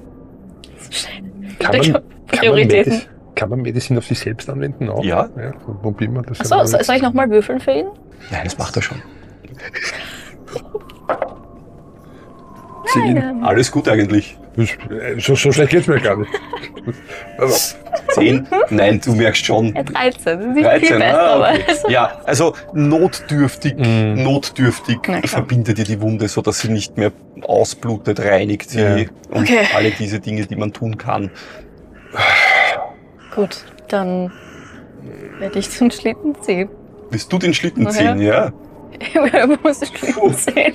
Kann 1.58 1.78
man, 1.92 2.02
kann, 2.32 2.48
man 2.48 2.54
Prioritäten. 2.54 3.02
Kann 3.34 3.48
man 3.48 3.60
Medizin 3.62 3.96
auf 3.98 4.04
sich 4.06 4.18
selbst 4.18 4.50
anwenden 4.50 4.88
auch? 4.90 5.02
Ja. 5.04 5.28
ja 5.36 5.52
probieren 5.82 6.14
wir 6.14 6.22
das. 6.22 6.40
Achso, 6.40 6.56
ja 6.56 6.66
so, 6.66 6.78
soll 6.82 6.96
ich 6.96 7.02
nochmal 7.02 7.30
würfeln 7.30 7.60
für 7.60 7.70
ihn? 7.72 7.86
Nein, 8.30 8.40
das 8.44 8.58
macht 8.58 8.76
er 8.76 8.82
schon. 8.82 8.98
Zehn. 12.92 13.42
Alles 13.42 13.70
gut 13.70 13.88
eigentlich. 13.88 14.36
Äh, 14.56 15.18
So, 15.18 15.34
so 15.34 15.50
schlecht 15.52 15.70
geht's 15.70 15.86
mir 15.86 16.00
gar 16.00 16.16
nicht. 16.16 16.30
Zehn? 18.10 18.46
Nein, 18.70 19.00
du 19.02 19.14
merkst 19.14 19.46
schon. 19.46 19.74
Ja, 19.74 19.82
13. 19.82 20.24
Das 20.24 20.46
ist 20.46 20.54
nicht 20.54 20.64
13, 20.66 20.86
viel 20.88 20.98
besser, 20.98 21.20
ah, 21.20 21.52
okay. 21.54 21.92
Ja, 21.92 22.20
also 22.26 22.54
notdürftig, 22.74 23.74
Mhm. 23.76 24.22
notdürftig 24.22 24.98
verbindet 25.24 25.78
ihr 25.78 25.84
die 25.84 26.00
Wunde, 26.02 26.28
so 26.28 26.42
dass 26.42 26.58
sie 26.60 26.68
nicht 26.70 26.98
mehr 26.98 27.12
ausblutet, 27.42 28.20
reinigt 28.20 28.68
sie 28.70 28.80
Ja. 28.80 28.96
und 29.30 29.42
Okay. 29.44 29.60
alle 29.74 29.90
diese 29.92 30.20
Dinge, 30.20 30.44
die 30.44 30.56
man 30.56 30.72
tun 30.72 30.98
kann. 30.98 31.30
Gut, 33.34 33.64
dann 33.88 34.30
werde 35.38 35.58
ich 35.58 35.70
zum 35.70 35.90
Schlitten 35.90 36.34
ziehen. 36.42 36.68
Willst 37.10 37.32
du 37.32 37.38
den 37.38 37.54
Schlitten 37.54 37.88
ziehen, 37.90 38.20
ja? 38.20 38.52
Ich 39.00 39.14
muss 39.64 39.80
den 39.80 39.88
Schlitten 39.88 40.34
ziehen. 40.34 40.74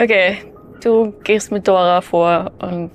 Okay, 0.00 0.38
du 0.82 1.12
gehst 1.24 1.50
mit 1.50 1.66
Dora 1.66 2.00
vor 2.00 2.52
und 2.60 2.90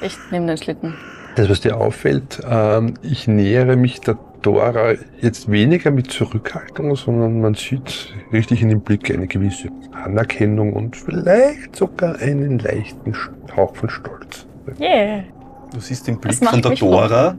ich 0.00 0.16
nehme 0.30 0.46
den 0.46 0.56
Schlitten. 0.56 0.94
das, 1.36 1.48
was 1.48 1.60
dir 1.60 1.76
auffällt, 1.76 2.40
ähm, 2.48 2.94
ich 3.02 3.26
nähere 3.26 3.76
mich 3.76 4.00
der 4.00 4.16
Dora 4.42 4.94
jetzt 5.20 5.50
weniger 5.50 5.90
mit 5.90 6.10
Zurückhaltung, 6.10 6.94
sondern 6.96 7.40
man 7.40 7.54
sieht 7.54 8.14
richtig 8.32 8.62
in 8.62 8.68
dem 8.68 8.80
Blick 8.80 9.10
eine 9.12 9.26
gewisse 9.26 9.68
Anerkennung 9.92 10.72
und 10.72 10.96
vielleicht 10.96 11.76
sogar 11.76 12.16
einen 12.20 12.58
leichten 12.58 13.16
Hauch 13.56 13.74
von 13.76 13.88
Stolz. 13.88 14.46
Yeah. 14.80 15.24
Du 15.72 15.80
siehst 15.80 16.06
den 16.06 16.18
Blick 16.18 16.36
von 16.44 16.60
der 16.62 16.72
Dora, 16.72 17.36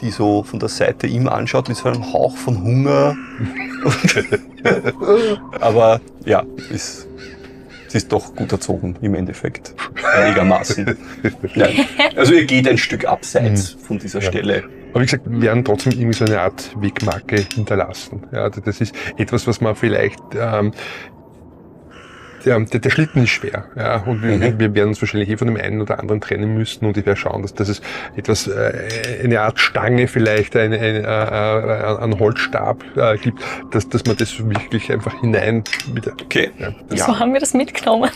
die 0.00 0.10
so 0.10 0.42
von 0.42 0.58
der 0.58 0.68
Seite 0.68 1.06
ihm 1.06 1.28
anschaut 1.28 1.68
mit 1.68 1.76
so 1.76 1.88
einem 1.88 2.12
Hauch 2.12 2.36
von 2.36 2.62
Hunger. 2.62 3.14
Aber 5.60 6.00
ja, 6.24 6.42
ist, 6.70 7.06
sie 7.88 7.98
ist 7.98 8.10
doch 8.12 8.34
gut 8.34 8.50
erzogen 8.52 8.96
im 9.00 9.14
Endeffekt. 9.14 9.74
Einigermaßen. 10.14 10.96
Ja. 11.54 11.68
Also 12.16 12.32
ihr 12.34 12.46
geht 12.46 12.66
ein 12.66 12.78
Stück 12.78 13.04
abseits 13.04 13.76
von 13.86 13.98
dieser 13.98 14.20
Ja. 14.20 14.28
Stelle. 14.28 14.64
Aber 14.92 15.00
wie 15.00 15.06
gesagt, 15.06 15.24
wir 15.26 15.40
werden 15.42 15.64
trotzdem 15.64 15.92
irgendwie 15.92 16.16
so 16.16 16.24
eine 16.24 16.40
Art 16.40 16.70
Wegmarke 16.80 17.46
hinterlassen. 17.54 18.24
Ja, 18.32 18.50
das 18.50 18.80
ist 18.80 18.94
etwas, 19.16 19.46
was 19.46 19.60
man 19.60 19.74
vielleicht, 19.74 20.20
ähm, 20.38 20.72
der, 22.44 22.60
der, 22.60 22.80
der 22.80 22.90
Schlitten 22.90 23.22
ist 23.24 23.30
schwer, 23.30 23.64
ja, 23.76 23.96
und 24.04 24.22
wir, 24.22 24.36
Mhm. 24.36 24.58
wir 24.58 24.74
werden 24.74 24.88
uns 24.88 25.00
wahrscheinlich 25.02 25.28
eh 25.30 25.36
von 25.36 25.46
dem 25.48 25.56
einen 25.56 25.80
oder 25.80 25.98
anderen 25.98 26.20
trennen 26.20 26.54
müssen 26.54 26.84
und 26.86 26.96
ich 26.96 27.06
werde 27.06 27.18
schauen, 27.18 27.42
dass, 27.42 27.54
dass 27.54 27.68
es 27.68 27.80
etwas, 28.16 28.46
äh, 28.48 29.20
eine 29.24 29.40
Art 29.40 29.58
Stange 29.60 30.06
vielleicht, 30.08 30.56
eine, 30.56 30.76
eine, 30.78 30.98
äh, 31.00 31.02
äh, 31.02 32.02
einen 32.02 32.18
Holzstab 32.18 32.84
äh, 32.96 33.16
gibt, 33.18 33.40
dass, 33.70 33.88
dass 33.88 34.04
man 34.06 34.16
das 34.16 34.38
wirklich 34.38 34.90
einfach 34.92 35.20
hinein 35.20 35.62
wieder, 35.94 36.12
Okay. 36.22 36.50
ja, 36.58 36.68
Ja. 36.90 37.04
So 37.06 37.18
haben 37.18 37.32
wir 37.32 37.40
das 37.40 37.54
mitgenommen. 37.54 38.10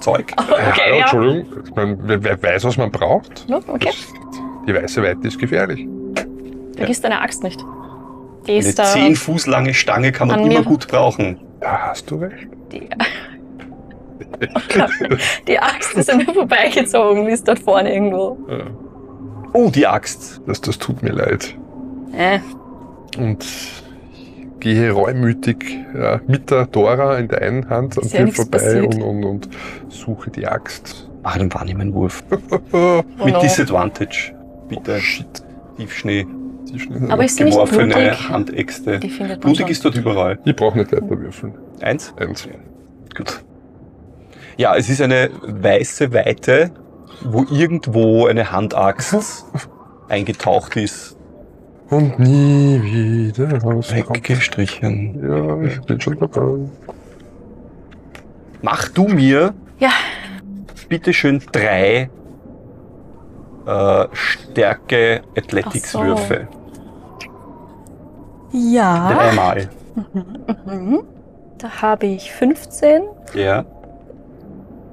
Zeug. 0.00 0.32
Ja, 0.38 0.44
Okay, 0.70 0.90
ja. 0.90 1.00
Entschuldigung, 1.00 1.46
mein, 1.74 1.98
wer, 2.02 2.22
wer 2.22 2.42
weiß, 2.42 2.64
was 2.64 2.76
man 2.76 2.90
braucht? 2.90 3.46
Okay. 3.66 3.90
Die 4.66 4.74
weiße 4.74 5.02
Weite 5.02 5.26
ist 5.26 5.38
gefährlich. 5.38 5.86
Vergiss 6.76 7.00
deine 7.00 7.20
Axt 7.20 7.42
nicht. 7.42 7.58
Die 8.46 8.52
Eine 8.52 8.60
ist 8.60 8.78
da. 8.78 8.84
10 8.84 9.16
Fuß 9.16 9.46
lange 9.46 9.74
Stange 9.74 10.12
kann 10.12 10.28
man 10.28 10.40
An 10.40 10.50
immer 10.50 10.62
gut 10.62 10.86
brauchen. 10.88 11.38
Da 11.60 11.88
hast 11.90 12.10
du 12.10 12.16
recht. 12.16 12.46
Die, 12.72 12.88
die 15.48 15.58
Axt 15.58 15.94
ist 15.94 16.10
an 16.10 16.18
mir 16.18 16.32
vorbeigezogen, 16.32 17.26
die 17.26 17.32
ist 17.32 17.46
dort 17.48 17.58
vorne 17.58 17.92
irgendwo. 17.92 18.38
Ja, 18.48 18.64
Oh, 19.54 19.70
die 19.70 19.86
Axt. 19.86 20.40
das, 20.46 20.60
das 20.60 20.78
tut 20.78 21.02
mir 21.02 21.12
leid. 21.12 21.56
Äh, 22.12 22.38
Und 23.16 23.44
ich 23.44 23.82
gehe 24.60 24.90
reumütig 24.90 25.78
ja, 25.98 26.20
mit 26.26 26.50
der 26.50 26.66
Dora 26.66 27.16
in 27.18 27.28
der 27.28 27.40
einen 27.42 27.68
Hand 27.70 27.96
an 27.98 28.04
ja 28.08 28.18
dir 28.18 28.24
nichts 28.26 28.40
vorbei 28.40 28.82
und, 28.82 29.02
und, 29.02 29.24
und 29.24 29.48
suche 29.88 30.30
die 30.30 30.46
Axt. 30.46 31.08
Mach 31.22 31.34
einen 31.36 31.52
Wahrnehmenwurf. 31.52 32.22
oh 32.72 33.02
Mit 33.24 33.34
no. 33.34 33.40
Disadvantage. 33.40 34.34
Bitte. 34.68 35.00
Shit. 35.00 35.26
Tiefschnee. 35.78 36.26
Die 36.70 36.78
schnell- 36.78 37.10
Aber 37.10 37.24
ist 37.24 37.36
sie 37.38 37.44
nicht 37.44 37.56
blutig? 37.70 38.28
Handäxte. 38.28 38.98
Die 38.98 39.08
findet 39.08 39.42
man 39.42 39.54
Blutig 39.54 39.70
ist 39.70 39.84
dort 39.84 39.94
überall. 39.96 40.38
ich 40.44 40.54
brauche 40.54 40.76
nicht 40.78 40.92
weiter 40.92 41.08
würfeln. 41.18 41.54
Eins? 41.80 42.12
Eins. 42.18 42.46
Gut. 43.16 43.42
Ja, 44.58 44.74
es 44.76 44.88
ist 44.90 45.00
eine 45.00 45.30
weiße 45.42 46.12
Weite, 46.12 46.72
wo 47.22 47.44
irgendwo 47.50 48.26
eine 48.26 48.50
Handaxt 48.52 49.46
eingetaucht 50.08 50.76
ist. 50.76 51.16
Und 51.90 52.18
nie 52.18 52.82
wieder 52.82 53.62
rauskommt. 53.62 54.16
Weggestrichen. 54.16 55.22
Ja, 55.26 55.62
ich 55.62 55.80
bin 55.86 56.00
schon 56.00 56.18
dabei. 56.18 56.58
Mach 58.60 58.88
du 58.88 59.06
mir 59.08 59.54
Ja, 59.78 59.90
bitteschön 60.88 61.40
drei 61.52 62.10
äh, 63.66 64.06
Stärke 64.12 65.22
Athletics 65.36 65.94
Ach 65.96 66.00
so. 66.00 66.04
Würfe. 66.04 66.48
ja. 68.52 69.12
Dreimal. 69.12 69.68
Mhm. 70.66 71.00
Da 71.58 71.70
habe 71.82 72.06
ich 72.06 72.32
15, 72.32 73.02
Ja, 73.34 73.64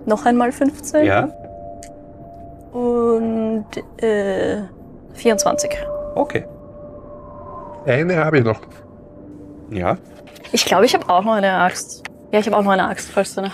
noch 0.06 0.26
einmal 0.26 0.52
15 0.52 1.06
ja. 1.06 1.30
und 2.72 3.66
äh, 3.98 4.62
24. 5.14 5.72
Okay. 6.16 6.46
Eine 7.86 8.18
habe 8.18 8.40
ich 8.40 8.44
noch. 8.44 8.62
Ja. 9.70 9.98
Ich 10.52 10.66
glaube, 10.66 10.86
ich 10.86 10.94
habe 10.94 11.08
auch 11.10 11.24
noch 11.24 11.34
eine 11.34 11.52
Axt. 11.52 12.04
Ja, 12.32 12.40
ich 12.40 12.48
habe 12.48 12.58
auch 12.58 12.64
noch 12.64 12.72
eine 12.72 12.88
Axt, 12.88 13.10
falls 13.12 13.36
du 13.36 13.42
eine 13.42 13.52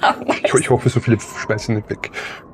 haben 0.00 0.26
Ich, 0.44 0.54
ich 0.54 0.70
hoffe, 0.70 0.88
so 0.88 1.00
viele 1.00 1.18
schmeißen 1.20 1.76
nicht 1.76 1.90
weg. 1.90 2.10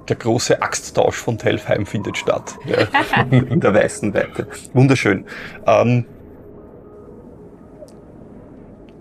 Der 0.09 0.17
große 0.17 0.63
Axttausch 0.63 1.17
von 1.17 1.39
Telfheim 1.39 1.87
findet 1.87 2.17
statt. 2.17 2.55
Ja. 2.65 2.87
In 3.31 3.61
der 3.61 3.75
weißen 3.75 4.15
Weite. 4.15 4.47
Wunderschön. 4.73 5.25
Ähm, 5.67 6.05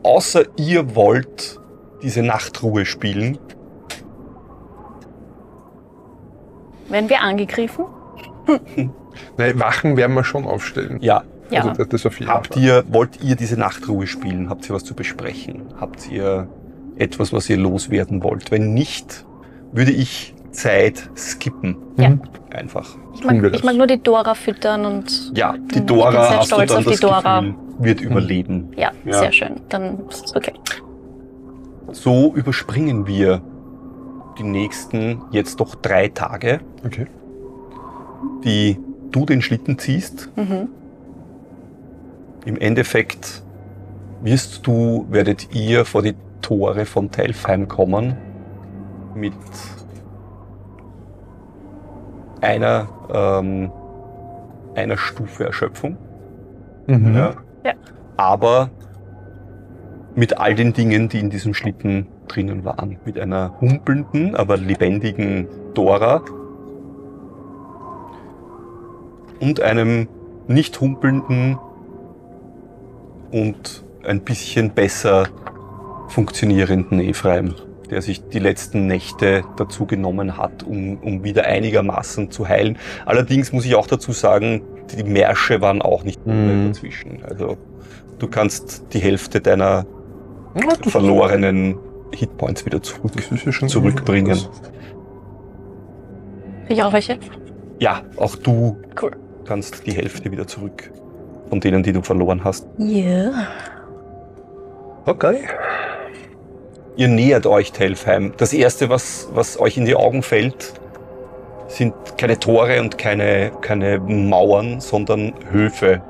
außer 0.03 0.45
ihr 0.57 0.95
wollt 0.95 1.59
diese 2.01 2.23
Nachtruhe 2.23 2.85
spielen, 2.85 3.37
Werden 6.89 7.09
wir 7.09 7.21
angegriffen? 7.21 7.85
Nein, 9.37 9.59
Wachen 9.59 9.97
werden 9.97 10.13
wir 10.15 10.23
schon 10.23 10.45
aufstellen. 10.45 10.99
ja, 11.01 11.23
Ja. 11.49 11.61
Also 11.61 11.73
das, 11.73 11.87
das 11.89 12.05
auf 12.05 12.19
jeden 12.19 12.31
Habt 12.31 12.53
Fall. 12.53 12.63
ihr, 12.63 12.83
wollt 12.89 13.23
ihr 13.23 13.35
diese 13.35 13.57
Nachtruhe 13.57 14.07
spielen? 14.07 14.49
Habt 14.49 14.69
ihr 14.69 14.75
was 14.75 14.83
zu 14.83 14.93
besprechen? 14.93 15.63
Habt 15.79 16.09
ihr 16.11 16.47
etwas, 16.97 17.31
was 17.33 17.49
ihr 17.49 17.57
loswerden 17.57 18.23
wollt? 18.23 18.51
Wenn 18.51 18.73
nicht, 18.73 19.25
würde 19.71 19.91
ich 19.91 20.33
Zeit 20.51 21.09
skippen. 21.17 21.77
Ja. 21.97 22.09
Mhm. 22.09 22.21
Einfach. 22.53 22.87
Ich 23.15 23.23
mag, 23.25 23.53
ich 23.53 23.63
mag 23.63 23.75
nur 23.75 23.87
die 23.87 24.01
Dora 24.01 24.33
füttern 24.35 24.85
und 24.85 25.31
Ja, 25.37 25.53
die 25.53 25.59
Ich 25.59 25.73
bin 25.75 25.87
Dora 25.87 26.11
sehr 26.11 26.21
hast 26.39 26.51
du 26.51 26.55
stolz 26.55 26.69
dann 26.69 26.77
auf 26.79 26.83
die 26.85 26.89
das 26.91 26.99
Dora. 27.01 27.39
Gefühl, 27.41 27.55
wird 27.79 28.01
überleben. 28.01 28.71
ja, 28.77 28.91
Ja. 29.05 29.13
sehr 29.19 29.31
schön. 29.33 29.61
Dann 29.69 29.99
ist 30.07 30.25
es 30.25 30.35
okay. 30.35 30.53
So 31.91 32.33
überspringen 32.35 33.07
wir 33.07 33.41
die 34.37 34.43
nächsten 34.43 35.21
jetzt 35.31 35.59
doch 35.59 35.75
drei 35.75 36.07
Tage, 36.09 36.59
Okay. 36.85 37.07
die 38.43 38.79
du 39.11 39.25
den 39.25 39.41
Schlitten 39.41 39.77
ziehst. 39.79 40.29
Mhm. 40.35 40.69
Im 42.45 42.57
Endeffekt 42.57 43.43
wirst 44.21 44.67
du, 44.67 45.05
werdet 45.09 45.53
ihr 45.55 45.85
vor 45.85 46.01
die 46.01 46.15
Tore 46.41 46.85
von 46.85 47.09
Telfheim 47.11 47.67
kommen 47.67 48.15
mit 49.15 49.33
einer, 52.41 52.87
ähm, 53.11 53.71
einer 54.75 54.97
Stufe 54.97 55.45
Erschöpfung. 55.45 55.97
Mhm. 56.87 57.15
Ja. 57.15 57.33
Ja. 57.63 57.73
Aber 58.17 58.69
mit 60.15 60.37
all 60.37 60.55
den 60.55 60.73
Dingen, 60.73 61.09
die 61.09 61.19
in 61.19 61.29
diesem 61.29 61.53
Schlitten 61.53 62.07
drinnen 62.27 62.65
waren. 62.65 62.97
Mit 63.05 63.19
einer 63.19 63.53
humpelnden, 63.61 64.35
aber 64.35 64.57
lebendigen 64.57 65.47
Dora 65.73 66.21
und 69.39 69.61
einem 69.61 70.07
nicht 70.47 70.79
humpelnden 70.79 71.57
und 73.31 73.83
ein 74.03 74.21
bisschen 74.21 74.71
besser 74.71 75.27
funktionierenden 76.07 76.99
Ephraim, 76.99 77.55
der 77.89 78.01
sich 78.01 78.27
die 78.27 78.39
letzten 78.39 78.87
Nächte 78.87 79.43
dazu 79.57 79.85
genommen 79.85 80.37
hat, 80.37 80.63
um, 80.63 80.97
um 80.97 81.23
wieder 81.23 81.45
einigermaßen 81.45 82.31
zu 82.31 82.47
heilen. 82.47 82.77
Allerdings 83.05 83.51
muss 83.51 83.65
ich 83.65 83.75
auch 83.75 83.87
dazu 83.87 84.11
sagen, 84.11 84.61
die 84.95 85.03
Märsche 85.03 85.61
waren 85.61 85.81
auch 85.81 86.03
nicht 86.03 86.25
Mhm. 86.25 86.67
dazwischen. 86.67 87.23
Also 87.27 87.57
du 88.19 88.27
kannst 88.27 88.85
die 88.93 88.99
Hälfte 88.99 89.41
deiner 89.41 89.85
verlorenen 90.87 91.77
Hitpoints 92.13 92.65
wieder 92.65 92.81
zurück. 92.81 93.13
Zurückbringen. 93.67 94.37
Ich 96.67 96.81
auch 96.81 96.93
welche? 96.93 97.17
Ja, 97.79 98.01
auch 98.17 98.35
du 98.35 98.77
Cool. 99.01 99.11
kannst 99.45 99.85
die 99.85 99.91
Hälfte 99.93 100.31
wieder 100.31 100.47
zurück 100.47 100.91
von 101.49 101.59
denen, 101.59 101.83
die 101.83 101.93
du 101.93 102.01
verloren 102.01 102.43
hast. 102.43 102.67
Ja. 102.77 103.31
Okay. 105.05 105.43
Ihr 106.95 107.07
nähert 107.09 107.45
euch 107.45 107.71
Telfheim. 107.71 108.33
Das 108.37 108.53
erste, 108.53 108.89
was, 108.89 109.29
was 109.33 109.59
euch 109.59 109.77
in 109.77 109.85
die 109.85 109.95
Augen 109.95 110.23
fällt, 110.23 110.73
sind 111.67 111.93
keine 112.17 112.39
Tore 112.39 112.79
und 112.81 112.97
keine, 112.97 113.51
keine 113.61 113.99
Mauern, 113.99 114.79
sondern 114.79 115.33
Höfe, 115.51 116.01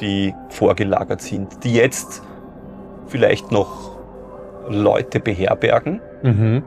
die 0.00 0.34
vorgelagert 0.50 1.22
sind, 1.22 1.64
die 1.64 1.72
jetzt 1.74 2.22
vielleicht 3.08 3.50
noch 3.50 3.95
Leute 4.68 5.20
beherbergen, 5.20 6.00
Mhm. 6.22 6.62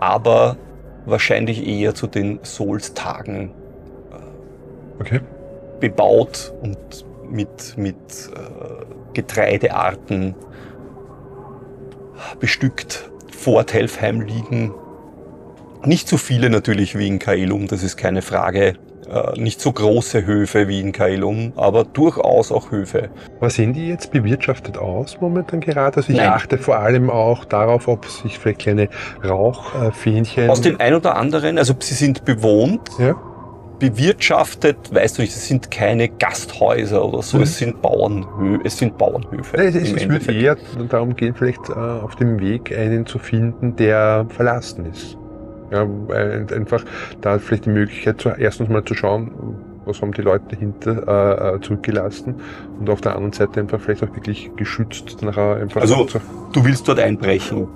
aber 0.00 0.56
wahrscheinlich 1.06 1.66
eher 1.66 1.94
zu 1.94 2.06
den 2.06 2.40
Souls-Tagen 2.42 3.52
Okay. 5.00 5.20
bebaut 5.80 6.52
und 6.62 6.78
mit, 7.30 7.74
mit 7.78 7.96
äh, 7.96 8.84
Getreidearten 9.14 10.34
bestückt 12.38 13.10
vor 13.32 13.64
Telfheim 13.66 14.20
liegen. 14.20 14.74
Nicht 15.84 16.08
so 16.08 16.18
viele 16.18 16.50
natürlich 16.50 16.98
wie 16.98 17.06
in 17.08 17.18
Kaelum, 17.18 17.66
das 17.66 17.82
ist 17.82 17.96
keine 17.96 18.20
Frage. 18.20 18.74
Äh, 19.10 19.40
nicht 19.40 19.60
so 19.60 19.72
große 19.72 20.24
Höfe 20.24 20.68
wie 20.68 20.80
in 20.80 20.92
Kaelum, 20.92 21.52
aber 21.56 21.82
durchaus 21.84 22.52
auch 22.52 22.70
Höfe. 22.70 23.08
Was 23.40 23.54
sehen 23.54 23.72
die 23.72 23.88
jetzt 23.88 24.12
bewirtschaftet 24.12 24.78
aus 24.78 25.20
momentan 25.20 25.60
gerade? 25.60 25.96
Also 25.96 26.12
ich 26.12 26.18
Nein. 26.18 26.28
achte 26.28 26.58
vor 26.58 26.78
allem 26.78 27.10
auch 27.10 27.44
darauf, 27.44 27.88
ob 27.88 28.06
sich 28.06 28.38
vielleicht 28.38 28.60
kleine 28.60 28.88
Rauchfähnchen... 29.24 30.48
Aus 30.48 30.60
dem 30.60 30.80
ein 30.80 30.94
oder 30.94 31.16
anderen, 31.16 31.58
also 31.58 31.74
sie 31.80 31.94
sind 31.94 32.24
bewohnt, 32.24 32.88
Ja. 32.98 33.16
bewirtschaftet, 33.80 34.94
weißt 34.94 35.18
du 35.18 35.22
nicht, 35.22 35.34
es 35.34 35.48
sind 35.48 35.70
keine 35.70 36.08
Gasthäuser 36.08 37.04
oder 37.04 37.22
so, 37.22 37.38
Mhm. 37.38 37.42
es 37.42 37.58
sind 37.58 37.82
Bauernhö 37.82 38.58
es 38.62 38.78
sind 38.78 38.96
Bauernhöfe. 38.98 39.56
Nein, 39.56 39.68
es, 39.68 39.74
es, 39.74 39.92
es 39.92 40.08
würde 40.08 40.32
eher 40.32 40.56
darum 40.88 41.16
gehen, 41.16 41.34
vielleicht 41.34 41.68
äh, 41.68 41.72
auf 41.72 42.14
dem 42.16 42.38
Weg 42.40 42.76
einen 42.76 43.06
zu 43.06 43.18
finden, 43.18 43.74
der 43.76 44.26
verlassen 44.28 44.86
ist. 44.86 45.16
Ja, 45.70 45.82
ein- 45.82 46.48
einfach 46.52 46.84
da 47.20 47.38
vielleicht 47.38 47.66
die 47.66 47.70
Möglichkeit, 47.70 48.20
zu, 48.20 48.30
erstens 48.30 48.68
mal 48.68 48.84
zu 48.84 48.94
schauen, 48.94 49.30
was 49.84 50.02
haben 50.02 50.12
die 50.12 50.22
Leute 50.22 50.44
dahinter 50.50 51.52
äh, 51.52 51.56
äh, 51.56 51.60
zurückgelassen 51.60 52.34
und 52.78 52.90
auf 52.90 53.00
der 53.00 53.12
anderen 53.14 53.32
Seite 53.32 53.60
einfach 53.60 53.80
vielleicht 53.80 54.02
auch 54.04 54.14
wirklich 54.14 54.50
geschützt 54.56 55.22
nachher 55.22 55.56
einfach 55.56 55.80
Also- 55.82 56.04
zu, 56.04 56.18
Du 56.52 56.64
willst 56.64 56.86
dort 56.88 56.98
einbrechen. 57.00 57.68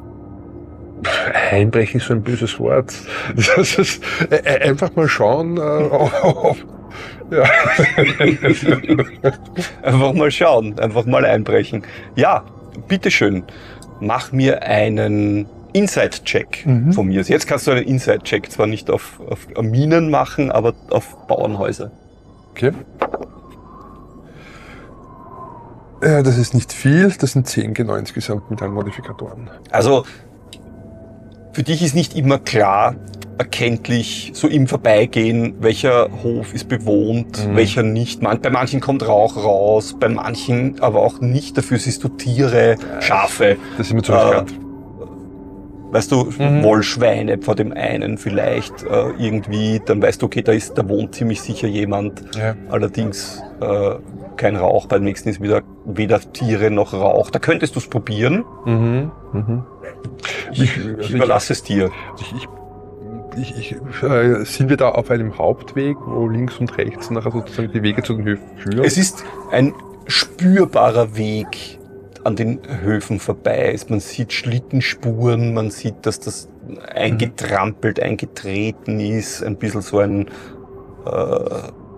einbrechen 1.50 2.00
ist 2.00 2.06
so 2.06 2.14
ein 2.14 2.22
böses 2.22 2.58
Wort. 2.58 2.92
Das 3.36 3.78
ist, 3.78 4.02
äh, 4.30 4.36
äh, 4.36 4.68
einfach 4.70 4.94
mal 4.96 5.08
schauen, 5.08 5.56
äh, 5.56 5.60
ob, 5.60 6.56
ja. 7.30 7.42
Einfach 9.82 10.12
mal 10.12 10.30
schauen, 10.30 10.78
einfach 10.78 11.06
mal 11.06 11.24
einbrechen. 11.24 11.82
Ja, 12.16 12.44
bitteschön, 12.88 13.42
mach 14.00 14.30
mir 14.32 14.62
einen 14.62 15.46
Inside-Check 15.74 16.64
Mhm. 16.66 16.92
von 16.94 17.06
mir. 17.06 17.20
Jetzt 17.20 17.46
kannst 17.46 17.66
du 17.66 17.72
einen 17.72 17.84
Inside-Check 17.84 18.50
zwar 18.50 18.66
nicht 18.66 18.90
auf, 18.90 19.20
auf 19.28 19.46
Minen 19.60 20.08
machen, 20.10 20.50
aber 20.50 20.72
auf 20.90 21.16
Bauernhäuser. 21.28 21.90
Okay. 22.52 22.72
Äh, 26.00 26.22
das 26.22 26.38
ist 26.38 26.54
nicht 26.54 26.72
viel, 26.72 27.12
das 27.18 27.32
sind 27.32 27.46
10 27.46 27.74
genau 27.74 27.94
insgesamt 27.94 28.50
mit 28.50 28.60
allen 28.62 28.72
Modifikatoren. 28.74 29.50
Also 29.70 30.04
für 31.52 31.62
dich 31.62 31.82
ist 31.82 31.94
nicht 31.94 32.16
immer 32.16 32.38
klar 32.38 32.96
erkenntlich, 33.38 34.30
so 34.34 34.46
im 34.46 34.68
Vorbeigehen, 34.68 35.54
welcher 35.58 36.08
Hof 36.22 36.54
ist 36.54 36.68
bewohnt, 36.68 37.48
Mhm. 37.48 37.56
welcher 37.56 37.82
nicht. 37.82 38.22
Man, 38.22 38.40
bei 38.40 38.50
manchen 38.50 38.80
kommt 38.80 39.06
Rauch 39.06 39.36
raus, 39.36 39.96
bei 39.98 40.08
manchen 40.08 40.80
aber 40.80 41.00
auch 41.02 41.20
nicht. 41.20 41.58
Dafür 41.58 41.78
siehst 41.78 42.04
du 42.04 42.08
Tiere, 42.10 42.76
Schafe, 43.00 43.56
Das 43.76 43.88
ist 43.88 43.92
mir 43.92 44.02
zu 44.02 44.12
Äh, 44.12 44.16
riskant. 44.16 44.54
Weißt 45.94 46.12
du, 46.12 46.24
Mhm. 46.38 46.62
Wollschweine 46.62 47.38
vor 47.40 47.54
dem 47.54 47.72
einen 47.72 48.18
vielleicht 48.18 48.82
äh, 48.82 49.10
irgendwie. 49.18 49.80
Dann 49.86 50.02
weißt 50.02 50.20
du, 50.20 50.26
okay, 50.26 50.42
da 50.42 50.52
ist, 50.52 50.76
da 50.76 50.86
wohnt 50.88 51.14
ziemlich 51.14 51.40
sicher 51.40 51.68
jemand. 51.68 52.22
Ja. 52.36 52.54
Allerdings 52.68 53.42
äh, 53.60 53.94
kein 54.36 54.56
Rauch. 54.56 54.86
Beim 54.86 55.04
nächsten 55.04 55.28
ist 55.30 55.40
wieder 55.40 55.62
weder 55.86 56.20
Tiere 56.32 56.70
noch 56.70 56.92
Rauch. 56.92 57.30
Da 57.30 57.38
könntest 57.38 57.74
du 57.76 57.78
es 57.80 57.86
probieren. 57.88 58.44
Mhm. 58.66 59.10
Mhm. 59.32 59.62
Ich, 60.52 60.62
Ich- 60.62 60.78
ich 60.98 61.10
überlasse 61.14 61.52
es 61.54 61.62
dir. 61.62 61.90
Ich, 62.20 62.34
ich, 62.34 62.48
ich, 63.58 63.72
ich, 63.72 64.02
äh, 64.02 64.44
sind 64.44 64.68
wir 64.68 64.76
da 64.76 64.90
auf 64.90 65.10
einem 65.10 65.38
Hauptweg, 65.38 65.96
wo 66.06 66.28
links 66.28 66.58
und 66.58 66.76
rechts 66.78 67.10
nachher 67.10 67.30
sozusagen 67.32 67.70
die 67.72 67.82
Wege 67.82 68.02
zu 68.02 68.14
den 68.14 68.24
Höfen 68.24 68.44
führen? 68.56 68.84
Es 68.84 68.96
ist 68.98 69.24
ein 69.50 69.72
spürbarer 70.06 71.16
Weg 71.16 71.78
an 72.24 72.36
den 72.36 72.58
Höfen 72.82 73.18
vorbei 73.20 73.70
ist. 73.72 73.90
Man 73.90 74.00
sieht 74.00 74.32
Schlittenspuren, 74.32 75.54
man 75.54 75.70
sieht, 75.70 75.94
dass 76.06 76.20
das 76.20 76.48
eingetrampelt, 76.94 78.00
eingetreten 78.00 79.00
ist, 79.00 79.42
ein 79.42 79.56
bisschen 79.56 79.82
so 79.82 79.98
ein, 79.98 80.26
äh, 81.06 81.08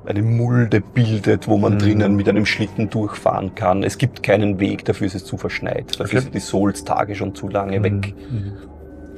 eine 0.09 0.23
Mulde 0.23 0.81
bildet, 0.81 1.49
wo 1.49 1.57
man 1.57 1.75
Mhm. 1.75 1.79
drinnen 1.79 2.17
mit 2.17 2.29
einem 2.29 2.47
Schlitten 2.47 2.91
durchfahren 2.91 3.55
kann. 3.55 3.83
Es 3.83 3.99
gibt 3.99 4.23
keinen 4.23 4.61
Weg, 4.61 4.85
dafür 4.85 5.07
ist 5.07 5.15
es 5.15 5.25
zu 5.25 5.37
verschneit. 5.37 5.99
Dafür 5.99 6.19
Okay. 6.19 6.21
sind 6.21 6.35
die 6.35 6.41
Souls-Tage 6.41 7.15
schon 7.15 7.35
zu 7.35 7.49
lange 7.49 7.79
Mhm. 7.81 7.85
weg. 7.85 8.15
Mhm. 8.31 8.53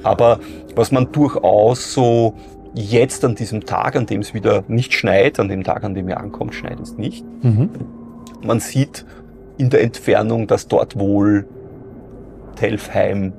Aber 0.03 0.39
was 0.75 0.91
man 0.91 1.11
durchaus 1.11 1.93
so 1.93 2.33
jetzt 2.73 3.25
an 3.25 3.35
diesem 3.35 3.65
Tag, 3.65 3.95
an 3.95 4.05
dem 4.05 4.21
es 4.21 4.33
wieder 4.33 4.63
nicht 4.67 4.93
schneit, 4.93 5.39
an 5.39 5.49
dem 5.49 5.63
Tag, 5.63 5.83
an 5.83 5.93
dem 5.95 6.07
ihr 6.07 6.19
ankommt, 6.19 6.55
schneit 6.55 6.79
es 6.79 6.97
nicht, 6.97 7.25
Mhm. 7.43 7.69
man 8.43 8.59
sieht 8.59 9.05
in 9.59 9.69
der 9.69 9.81
Entfernung, 9.83 10.47
dass 10.47 10.67
dort 10.67 10.97
wohl 10.97 11.45
Telfheim 12.55 13.33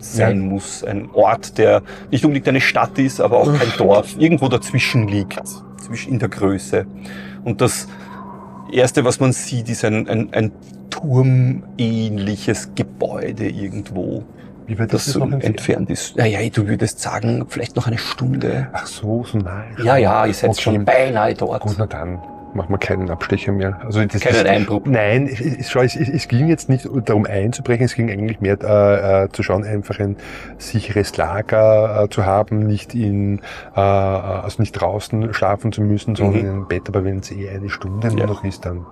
sein 0.00 0.40
muss. 0.40 0.82
Ein 0.82 1.10
Ort, 1.12 1.58
der 1.58 1.82
nicht 2.10 2.24
unbedingt 2.24 2.48
eine 2.48 2.60
Stadt 2.60 2.98
ist, 2.98 3.20
aber 3.20 3.38
auch 3.38 3.52
kein 3.54 3.68
Dorf. 3.78 4.16
Irgendwo 4.18 4.48
dazwischen 4.48 5.06
liegt, 5.06 5.42
zwischen 5.78 6.14
in 6.14 6.18
der 6.18 6.30
Größe. 6.30 6.86
Und 7.44 7.60
das 7.60 7.86
Erste, 8.72 9.04
was 9.04 9.20
man 9.20 9.32
sieht, 9.32 9.68
ist 9.68 9.84
ein, 9.84 10.08
ein, 10.08 10.32
ein 10.32 10.52
turmähnliches 10.88 12.70
Gebäude 12.74 13.48
irgendwo, 13.48 14.24
Wie 14.66 14.78
weit 14.78 14.92
das 14.94 15.06
ist 15.06 15.12
so 15.14 15.20
entfernt 15.24 15.90
ist. 15.90 16.16
Ja, 16.16 16.24
ja, 16.24 16.40
du 16.48 16.66
würdest 16.66 17.00
sagen, 17.00 17.44
vielleicht 17.48 17.76
noch 17.76 17.86
eine 17.86 17.98
Stunde. 17.98 18.68
Ach 18.72 18.86
so, 18.86 19.24
so 19.24 19.38
nahe. 19.38 19.64
Ja, 19.82 19.96
ja, 19.96 20.24
ihr 20.26 20.34
seid 20.34 20.50
Okay. 20.50 20.60
schon 20.62 20.84
beinahe 20.84 21.34
dort. 21.34 21.62
Gut, 21.62 21.76
na 21.78 21.86
dann 21.86 22.18
machen 22.54 22.70
wir 22.70 22.78
keinen 22.78 23.10
Abstecher 23.10 23.52
mehr. 23.52 23.80
Also 23.84 24.04
das, 24.04 24.20
Keinen 24.20 24.46
Einbruch. 24.46 24.82
Nein, 24.84 25.26
es, 25.26 25.40
es, 25.40 25.74
es, 25.74 26.08
es, 26.08 26.28
ging 26.28 26.48
jetzt 26.48 26.68
nicht 26.68 26.88
darum 27.04 27.26
einzubrechen, 27.26 27.84
es 27.84 27.94
ging 27.94 28.10
eigentlich 28.10 28.40
mehr 28.40 28.58
äh, 28.62 29.24
äh, 29.24 29.28
zu 29.30 29.42
schauen, 29.42 29.64
einfach 29.64 29.98
ein 30.00 30.16
sicheres 30.58 31.16
Lager 31.16 32.04
äh, 32.04 32.08
zu 32.08 32.24
haben, 32.26 32.66
nicht 32.66 32.94
in, 32.94 33.40
äh, 33.74 33.80
also 33.80 34.60
nicht 34.62 34.72
draußen 34.72 35.32
schlafen 35.34 35.72
zu 35.72 35.82
müssen, 35.82 36.16
sondern 36.16 36.34
Mhm. 36.34 36.40
in 36.40 36.52
einem 36.52 36.68
Bett. 36.68 36.82
Aber 36.88 37.04
wenn 37.04 37.18
es 37.18 37.30
eh 37.30 37.48
eine 37.48 37.68
Stunde 37.68 38.08
nur 38.08 38.18
Ja. 38.20 38.26
noch 38.26 38.44
ist, 38.44 38.64
dann 38.64 38.86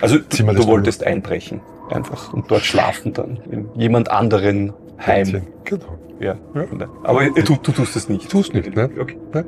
Also 0.00 0.18
du 0.18 0.44
das 0.52 0.66
wolltest 0.66 1.04
einbrechen, 1.04 1.60
einfach 1.90 2.32
und 2.32 2.50
dort 2.50 2.62
schlafen 2.62 3.12
dann 3.12 3.38
in 3.50 3.68
jemand 3.74 4.10
anderen 4.10 4.72
Heim. 5.04 5.42
Genau. 5.64 5.98
Ja. 6.20 6.36
Ja. 6.54 6.64
Aber 7.02 7.24
du, 7.30 7.56
du 7.60 7.72
tust 7.72 7.96
es 7.96 8.08
nicht. 8.08 8.22
Ich 8.24 8.28
tu's 8.28 8.52
nicht, 8.52 8.76
ne? 8.76 8.88
Okay. 9.00 9.16
Ne? 9.32 9.44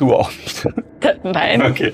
Ja. 0.00 0.06
Du 0.06 0.14
auch 0.14 0.30
nicht. 0.30 0.68
Nein, 1.22 1.62
Okay. 1.62 1.92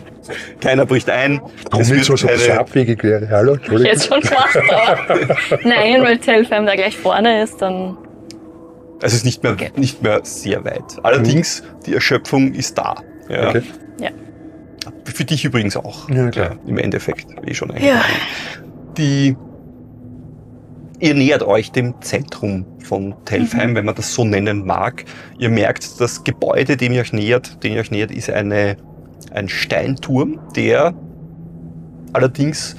Keiner 0.60 0.86
bricht 0.86 1.10
ein. 1.10 1.40
Es 1.72 1.90
nicht 1.90 2.08
wird 2.08 2.18
so, 2.18 2.26
keine- 2.26 2.58
abwegig 2.60 3.02
wäre. 3.04 3.28
Hallo, 3.30 3.54
Entschuldigung. 3.54 3.92
jetzt 3.92 4.06
schon 4.08 4.20
gemacht, 4.20 4.56
aber 4.56 5.36
nein, 5.64 6.02
weil 6.02 6.18
Telfheim 6.18 6.66
da 6.66 6.74
gleich 6.74 6.96
vorne 6.96 7.42
ist, 7.42 7.60
dann 7.62 7.96
Es 9.02 9.12
ist 9.14 9.24
nicht 9.24 9.42
mehr, 9.42 9.56
nicht 9.76 10.02
mehr 10.02 10.20
sehr 10.24 10.64
weit. 10.64 10.82
Allerdings, 11.02 11.62
die 11.86 11.94
Erschöpfung 11.94 12.52
ist 12.54 12.76
da. 12.78 12.94
Ja. 13.28 13.48
Okay. 13.50 13.62
Für 15.04 15.24
dich 15.24 15.44
übrigens 15.44 15.76
auch. 15.76 16.08
Ja, 16.10 16.28
klar. 16.30 16.56
Im 16.66 16.78
Endeffekt, 16.78 17.26
eh 17.46 17.54
schon 17.54 17.70
eigentlich. 17.70 17.86
Ja. 17.88 18.02
Die, 18.98 19.36
ihr 20.98 21.14
nähert 21.14 21.42
euch 21.42 21.72
dem 21.72 22.00
Zentrum 22.00 22.64
von 22.82 23.14
Telfheim, 23.24 23.74
wenn 23.74 23.84
man 23.84 23.94
das 23.94 24.14
so 24.14 24.24
nennen 24.24 24.64
mag. 24.64 25.04
Ihr 25.38 25.50
merkt, 25.50 26.00
das 26.00 26.24
Gebäude, 26.24 26.76
dem 26.76 26.92
ihr 26.92 27.02
euch 27.02 27.12
nähert, 27.12 27.62
den 27.62 27.74
ihr 27.74 27.80
euch 27.80 27.90
nähert, 27.90 28.10
ist 28.10 28.30
eine, 28.30 28.76
ein 29.32 29.48
Steinturm, 29.48 30.38
der 30.54 30.94
allerdings, 32.12 32.76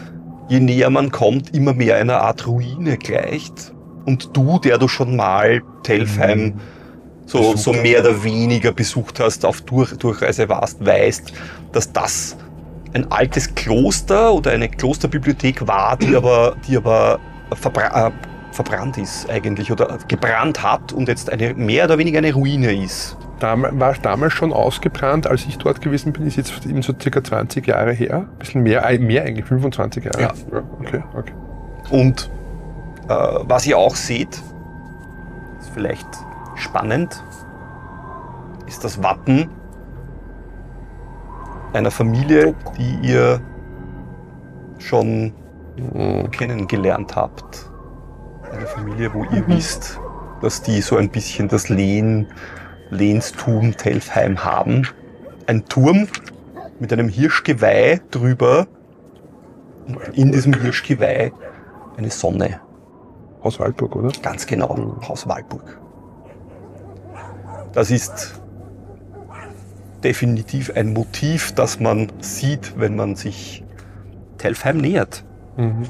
je 0.49 0.59
näher 0.59 0.89
man 0.89 1.11
kommt, 1.11 1.55
immer 1.55 1.73
mehr 1.73 1.97
einer 1.97 2.21
Art 2.21 2.47
Ruine 2.47 2.97
gleicht. 2.97 3.73
Und 4.05 4.35
du, 4.35 4.59
der 4.59 4.77
du 4.77 4.87
schon 4.87 5.15
mal 5.15 5.61
Telfheim 5.83 6.53
so, 7.25 7.39
Besucht 7.39 7.57
so 7.57 7.73
hast. 7.73 7.81
mehr 7.83 7.99
oder 7.99 8.23
weniger 8.23 8.71
besucht 8.71 9.19
hast, 9.19 9.45
auf 9.45 9.61
Durch, 9.61 9.91
Durchreise 9.97 10.47
warst, 10.47 10.83
weißt, 10.83 11.33
dass 11.73 11.91
das 11.91 12.37
ein 12.93 13.11
altes 13.11 13.53
Kloster 13.53 14.33
oder 14.33 14.51
eine 14.51 14.69
Klosterbibliothek 14.69 15.67
war, 15.67 15.97
die 15.97 16.15
aber, 16.15 16.55
die 16.67 16.77
aber 16.77 17.19
verbra 17.53 18.07
äh, 18.07 18.11
verbrannt 18.51 18.97
ist 18.97 19.29
eigentlich 19.29 19.71
oder 19.71 19.99
gebrannt 20.07 20.63
hat 20.63 20.91
und 20.91 21.07
jetzt 21.07 21.31
eine 21.31 21.53
mehr 21.53 21.85
oder 21.85 21.97
weniger 21.97 22.17
eine 22.17 22.33
Ruine 22.33 22.73
ist. 22.73 23.15
Dam 23.39 23.67
war 23.69 23.93
damals 24.01 24.33
schon 24.33 24.51
ausgebrannt, 24.51 25.27
als 25.27 25.45
ich 25.45 25.57
dort 25.59 25.79
gewesen 25.81 26.11
bin, 26.11 26.25
ist 26.25 26.37
jetzt 26.37 26.65
eben 26.65 26.81
so 26.81 26.93
circa 26.99 27.23
20 27.23 27.67
Jahre 27.67 27.91
her. 27.91 28.25
Ein 28.31 28.39
bisschen 28.39 28.63
mehr, 28.63 28.83
äh, 28.89 28.97
mehr 28.97 29.23
eigentlich, 29.23 29.45
25 29.45 30.05
Jahre. 30.05 30.21
Ja. 30.21 30.33
okay, 30.79 31.03
okay. 31.15 31.33
Und 31.91 32.31
äh, 33.07 33.13
was 33.13 33.67
ihr 33.67 33.77
auch 33.77 33.95
seht, 33.95 34.41
ist 35.59 35.69
vielleicht 35.73 36.07
spannend, 36.55 37.23
ist 38.65 38.83
das 38.83 39.01
Wappen 39.03 39.49
einer 41.73 41.91
Familie, 41.91 42.55
die 42.77 43.07
ihr 43.07 43.39
schon. 44.79 45.33
Kennengelernt 46.31 47.15
habt. 47.15 47.69
Eine 48.51 48.65
Familie, 48.67 49.13
wo 49.13 49.23
ihr 49.25 49.47
wisst, 49.47 49.99
dass 50.41 50.61
die 50.61 50.81
so 50.81 50.97
ein 50.97 51.09
bisschen 51.09 51.47
das 51.47 51.69
Lehn, 51.69 52.27
Lehnstum 52.89 53.75
Telfheim 53.75 54.43
haben. 54.43 54.87
Ein 55.45 55.65
Turm 55.65 56.07
mit 56.79 56.93
einem 56.93 57.09
Hirschgeweih 57.09 58.01
drüber 58.11 58.67
und 59.87 60.17
in 60.17 60.31
diesem 60.31 60.53
Hirschgeweih 60.53 61.31
eine 61.97 62.09
Sonne. 62.09 62.61
Aus 63.41 63.59
Waldburg, 63.59 63.95
oder? 63.95 64.11
Ganz 64.21 64.45
genau, 64.45 64.97
Haus 65.07 65.27
Walburg. 65.27 65.79
Das 67.73 67.91
ist 67.91 68.39
definitiv 70.03 70.71
ein 70.75 70.93
Motiv, 70.93 71.53
das 71.53 71.79
man 71.79 72.11
sieht, 72.19 72.79
wenn 72.79 72.95
man 72.95 73.15
sich 73.15 73.63
Telfheim 74.37 74.77
nähert. 74.77 75.23
Mhm. 75.57 75.83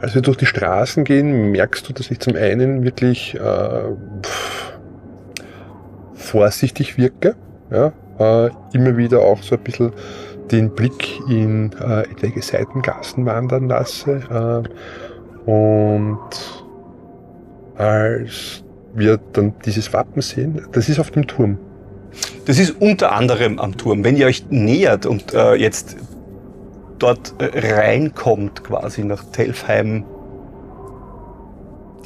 Als 0.00 0.14
wir 0.14 0.22
durch 0.22 0.36
die 0.36 0.46
Straßen 0.46 1.04
gehen, 1.04 1.50
merkst 1.50 1.88
du, 1.88 1.92
dass 1.92 2.10
ich 2.10 2.20
zum 2.20 2.36
einen 2.36 2.84
wirklich 2.84 3.34
äh, 3.34 3.82
vorsichtig 6.14 6.98
wirke. 6.98 7.34
Ja? 7.70 7.92
Äh, 8.18 8.50
immer 8.72 8.96
wieder 8.96 9.20
auch 9.20 9.42
so 9.42 9.56
ein 9.56 9.62
bisschen 9.62 9.92
den 10.50 10.70
Blick 10.70 11.20
in 11.28 11.72
äh, 11.72 12.02
etwaige 12.02 12.42
Seitengassen 12.42 13.26
wandern 13.26 13.68
lasse. 13.68 14.64
Äh, 15.46 15.50
und 15.50 16.18
als 17.76 18.62
wir 18.94 19.18
dann 19.32 19.54
dieses 19.64 19.92
Wappen 19.92 20.22
sehen, 20.22 20.66
das 20.72 20.88
ist 20.88 20.98
auf 20.98 21.10
dem 21.10 21.26
Turm. 21.26 21.58
Das 22.46 22.58
ist 22.58 22.80
unter 22.80 23.12
anderem 23.12 23.58
am 23.58 23.76
Turm. 23.76 24.04
Wenn 24.04 24.16
ihr 24.16 24.26
euch 24.26 24.46
nähert 24.50 25.06
und 25.06 25.34
äh, 25.34 25.54
jetzt 25.54 25.96
dort 26.98 27.34
äh, 27.38 27.74
reinkommt, 27.74 28.64
quasi 28.64 29.04
nach 29.04 29.24
Telfheim 29.32 30.04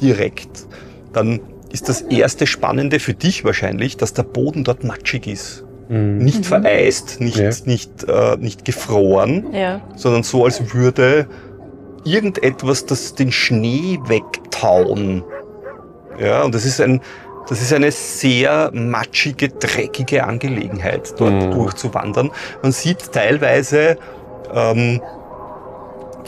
direkt, 0.01 0.65
dann 1.13 1.39
ist 1.71 1.87
das 1.89 2.01
erste 2.01 2.47
Spannende 2.47 2.99
für 2.99 3.13
dich 3.13 3.45
wahrscheinlich, 3.45 3.97
dass 3.97 4.13
der 4.13 4.23
Boden 4.23 4.63
dort 4.63 4.83
matschig 4.83 5.27
ist. 5.27 5.63
Nicht 5.89 6.39
Mhm. 6.39 6.43
vereist, 6.43 7.19
nicht, 7.19 7.37
Ja. 7.37 7.49
nicht, 7.65 8.03
äh, 8.07 8.37
nicht 8.37 8.63
gefroren, 8.65 9.47
ja. 9.53 9.81
sondern 9.95 10.23
so, 10.23 10.45
als 10.45 10.73
würde 10.73 11.27
irgendetwas, 12.05 12.85
das 12.85 13.13
den 13.13 13.31
Schnee 13.31 13.99
wegtauen. 14.05 15.23
Ja, 16.19 16.43
und 16.43 16.55
das 16.55 16.65
ist 16.65 16.79
ein, 16.79 17.01
das 17.49 17.61
ist 17.61 17.73
eine 17.73 17.91
sehr 17.91 18.71
matschige, 18.73 19.49
dreckige 19.49 20.23
Angelegenheit, 20.25 21.13
dort 21.17 21.33
Mhm. 21.33 21.51
durchzuwandern. 21.51 22.31
Man 22.63 22.71
sieht 22.71 23.11
teilweise 23.11 23.97
ähm, 24.53 25.01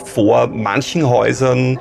vor 0.06 0.48
manchen 0.48 1.08
Häusern 1.10 1.80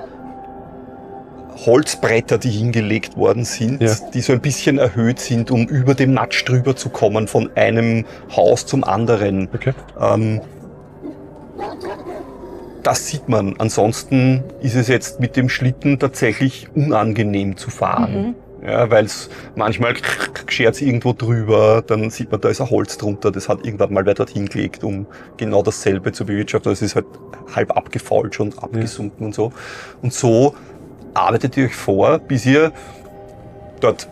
Holzbretter, 1.66 2.38
die 2.38 2.50
hingelegt 2.50 3.16
worden 3.16 3.44
sind, 3.44 3.82
Ja. 3.82 3.94
die 4.12 4.20
so 4.20 4.32
ein 4.32 4.40
bisschen 4.40 4.78
erhöht 4.78 5.20
sind, 5.20 5.50
um 5.50 5.66
über 5.66 5.94
den 5.94 6.14
Matsch 6.14 6.44
drüber 6.48 6.74
zu 6.74 6.88
kommen, 6.88 7.28
von 7.28 7.50
einem 7.54 8.04
Haus 8.34 8.66
zum 8.66 8.84
anderen. 8.84 9.48
Okay. 9.54 9.72
Ähm, 10.00 10.40
das 12.82 13.06
sieht 13.06 13.28
man. 13.28 13.54
Ansonsten 13.58 14.42
ist 14.60 14.74
es 14.74 14.88
jetzt 14.88 15.20
mit 15.20 15.36
dem 15.36 15.48
Schlitten 15.48 15.98
tatsächlich 15.98 16.68
unangenehm 16.74 17.56
zu 17.56 17.70
fahren. 17.70 18.34
Ja, 18.64 18.88
weil 18.90 19.06
es 19.06 19.28
manchmal 19.56 19.94
schert 20.46 20.80
irgendwo 20.80 21.12
drüber, 21.12 21.82
dann 21.84 22.10
sieht 22.10 22.30
man, 22.30 22.40
da 22.40 22.48
ist 22.48 22.60
ein 22.60 22.70
Holz 22.70 22.96
drunter, 22.96 23.32
das 23.32 23.48
hat 23.48 23.66
irgendwann 23.66 23.92
mal 23.92 24.06
wer 24.06 24.14
dort 24.14 24.30
hingelegt, 24.30 24.84
um 24.84 25.06
genau 25.36 25.62
dasselbe 25.62 26.12
zu 26.12 26.24
bewirtschaften. 26.24 26.70
Das 26.70 26.80
ist 26.80 26.94
halt 26.94 27.06
halb 27.56 27.76
abgefault 27.76 28.36
schon, 28.36 28.56
abgesunken 28.58 29.26
und 29.26 29.34
so. 29.34 29.52
Und 30.00 30.12
so 30.12 30.54
arbeitet 31.14 31.56
ihr 31.56 31.66
euch 31.66 31.74
vor, 31.74 32.20
bis 32.20 32.46
ihr 32.46 32.72
dort 33.80 34.08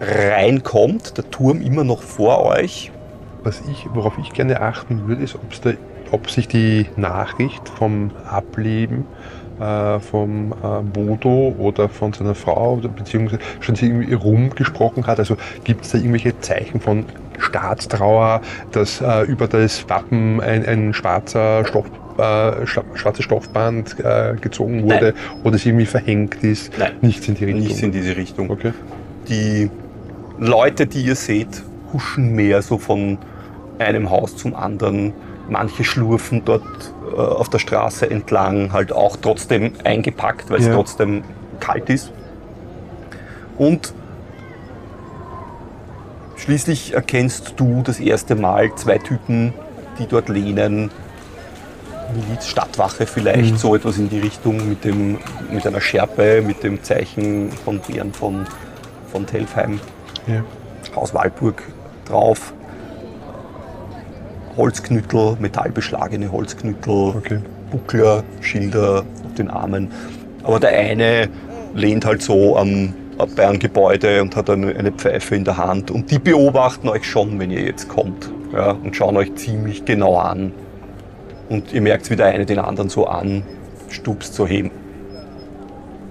reinkommt, 0.00 1.16
der 1.16 1.30
Turm 1.30 1.62
immer 1.62 1.84
noch 1.84 2.02
vor 2.02 2.44
euch. 2.44 2.92
Was 3.42 3.62
ich, 3.70 3.86
worauf 3.94 4.18
ich 4.18 4.32
gerne 4.32 4.60
achten 4.60 5.08
würde, 5.08 5.22
ist, 5.22 5.38
ob 6.10 6.30
sich 6.30 6.48
die 6.48 6.86
Nachricht 6.96 7.68
vom 7.68 8.10
Ableben 8.28 9.06
äh, 9.60 10.00
vom 10.00 10.52
äh, 10.52 10.82
Bodo 10.82 11.54
oder 11.58 11.88
von 11.88 12.12
seiner 12.12 12.34
Frau 12.34 12.74
oder 12.74 12.88
beziehungsweise 12.88 13.40
schon 13.60 13.74
sie 13.74 13.86
irgendwie 13.86 14.14
rumgesprochen 14.14 15.06
hat. 15.06 15.18
Also 15.18 15.36
gibt 15.64 15.84
es 15.84 15.92
da 15.92 15.98
irgendwelche 15.98 16.38
Zeichen 16.40 16.80
von 16.80 17.04
Staatstrauer, 17.38 18.40
dass 18.72 19.00
äh, 19.00 19.22
über 19.22 19.46
das 19.46 19.88
Wappen 19.88 20.40
ein, 20.40 20.64
ein 20.66 20.94
schwarzer 20.94 21.64
Stoff, 21.64 21.86
äh, 22.18 22.66
schwarzes 22.66 23.24
Stoffband 23.24 23.96
äh, 24.00 24.34
gezogen 24.40 24.84
wurde 24.84 25.14
oder 25.44 25.56
es 25.56 25.64
irgendwie 25.64 25.86
verhängt 25.86 26.36
ist? 26.42 26.72
Nein. 26.78 26.92
Nichts 27.00 27.28
in 27.28 27.34
die 27.34 27.44
Richtung. 27.44 27.62
Nichts 27.62 27.82
in 27.82 27.92
diese 27.92 28.16
Richtung. 28.16 28.50
Okay. 28.50 28.72
Die 29.28 29.70
Leute, 30.38 30.86
die 30.86 31.02
ihr 31.02 31.16
seht, 31.16 31.62
huschen 31.92 32.34
mehr 32.34 32.62
so 32.62 32.78
von 32.78 33.18
einem 33.78 34.10
Haus 34.10 34.36
zum 34.36 34.54
anderen. 34.54 35.12
Manche 35.48 35.82
schlurfen 35.84 36.44
dort 36.44 36.62
äh, 37.10 37.16
auf 37.20 37.48
der 37.48 37.58
Straße 37.58 38.10
entlang, 38.10 38.72
halt 38.72 38.92
auch 38.92 39.16
trotzdem 39.16 39.72
eingepackt, 39.84 40.50
weil 40.50 40.60
es 40.60 40.66
Ja. 40.66 40.74
trotzdem 40.74 41.24
kalt 41.60 41.88
ist. 41.90 42.12
Und 43.56 43.92
schließlich 46.36 46.94
erkennst 46.94 47.54
du 47.56 47.82
das 47.82 47.98
erste 48.00 48.34
Mal 48.34 48.74
zwei 48.76 48.98
Typen, 48.98 49.52
die 49.98 50.06
dort 50.06 50.28
lehnen. 50.28 50.90
Miliz, 52.14 52.46
Stadtwache 52.46 53.04
vielleicht, 53.06 53.52
Mhm. 53.52 53.56
so 53.58 53.74
etwas 53.74 53.98
in 53.98 54.08
die 54.08 54.18
Richtung 54.20 54.66
mit, 54.68 54.82
dem, 54.84 55.18
mit 55.50 55.66
einer 55.66 55.80
Schärpe, 55.80 56.40
mit 56.42 56.62
dem 56.62 56.82
Zeichen 56.82 57.50
von 57.52 57.80
Bären 57.80 58.12
von, 58.14 58.46
von 59.12 59.26
Telfheim, 59.26 59.78
Ja. 60.26 60.42
Haus 60.96 61.12
Walburg 61.12 61.62
drauf. 62.06 62.54
Holzknüttel, 64.58 65.36
metallbeschlagene 65.40 66.30
Holzknüttel, 66.30 67.14
Okay. 67.16 67.38
Buckler, 67.70 68.24
Schilder 68.40 69.04
auf 69.26 69.34
den 69.36 69.48
Armen. 69.50 69.90
Aber 70.42 70.58
der 70.60 70.70
eine 70.70 71.28
lehnt 71.74 72.04
halt 72.04 72.22
so 72.22 72.56
am, 72.56 72.94
bei 73.36 73.46
einem 73.46 73.58
Gebäude 73.58 74.22
und 74.22 74.36
hat 74.36 74.48
eine, 74.50 74.74
eine 74.74 74.90
Pfeife 74.92 75.34
in 75.36 75.44
der 75.44 75.56
Hand. 75.58 75.90
Und 75.90 76.10
die 76.10 76.18
beobachten 76.18 76.88
euch 76.88 77.04
schon, 77.04 77.38
wenn 77.38 77.50
ihr 77.50 77.62
jetzt 77.62 77.88
kommt. 77.88 78.30
Ja, 78.52 78.70
und 78.72 78.96
schauen 78.96 79.16
euch 79.16 79.34
ziemlich 79.36 79.84
genau 79.84 80.16
an. 80.16 80.52
Und 81.50 81.72
ihr 81.72 81.80
merkt, 81.82 82.10
wie 82.10 82.16
der 82.16 82.26
eine 82.26 82.46
den 82.46 82.58
anderen 82.58 82.88
so 82.88 83.06
anstupst, 83.06 84.34
so 84.34 84.46
heben. 84.46 84.70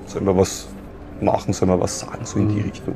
Sollen 0.06 0.26
wir 0.26 0.38
was 0.38 0.68
machen, 1.22 1.54
sollen 1.54 1.72
wir 1.72 1.80
was 1.80 2.00
sagen, 2.00 2.24
so 2.24 2.40
in 2.40 2.50
die 2.50 2.56
Mhm. 2.56 2.70
Richtung. 2.70 2.96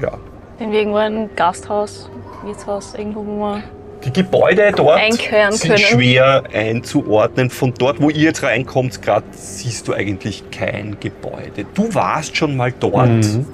Ja. 0.00 0.12
Sind 0.58 0.72
wir 0.72 0.80
irgendwo 0.80 0.98
ein 0.98 1.30
Gasthaus, 1.36 2.10
Wirtshaus, 2.42 2.94
irgendwo, 2.94 3.24
wo 3.24 3.38
man. 3.38 3.62
Die 4.04 4.12
Gebäude 4.12 4.72
dort 4.74 5.00
Einkehren 5.00 5.52
sind 5.52 5.74
können. 5.74 5.78
schwer 5.78 6.44
einzuordnen. 6.52 7.50
Von 7.50 7.74
dort, 7.78 8.00
wo 8.00 8.10
ihr 8.10 8.22
jetzt 8.24 8.42
reinkommt, 8.42 9.02
gerade 9.02 9.26
siehst 9.32 9.88
du 9.88 9.92
eigentlich 9.92 10.50
kein 10.50 10.96
Gebäude. 11.00 11.64
Du 11.74 11.92
warst 11.94 12.36
schon 12.36 12.56
mal 12.56 12.72
dort. 12.72 13.08
Mhm. 13.08 13.46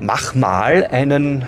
Mach 0.00 0.34
mal 0.34 0.86
einen, 0.90 1.46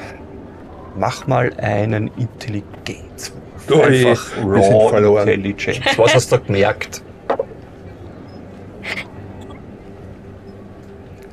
mach 0.97 1.27
mal 1.27 1.53
einen 1.59 2.11
Intelligenzwurf. 2.17 3.35
Einfach 3.69 4.37
Raw 4.45 4.89
verloren. 4.91 5.29
Intelligence. 5.29 5.81
Was 5.97 6.15
hast 6.15 6.33
du 6.33 6.37
da 6.37 6.43
gemerkt? 6.45 7.03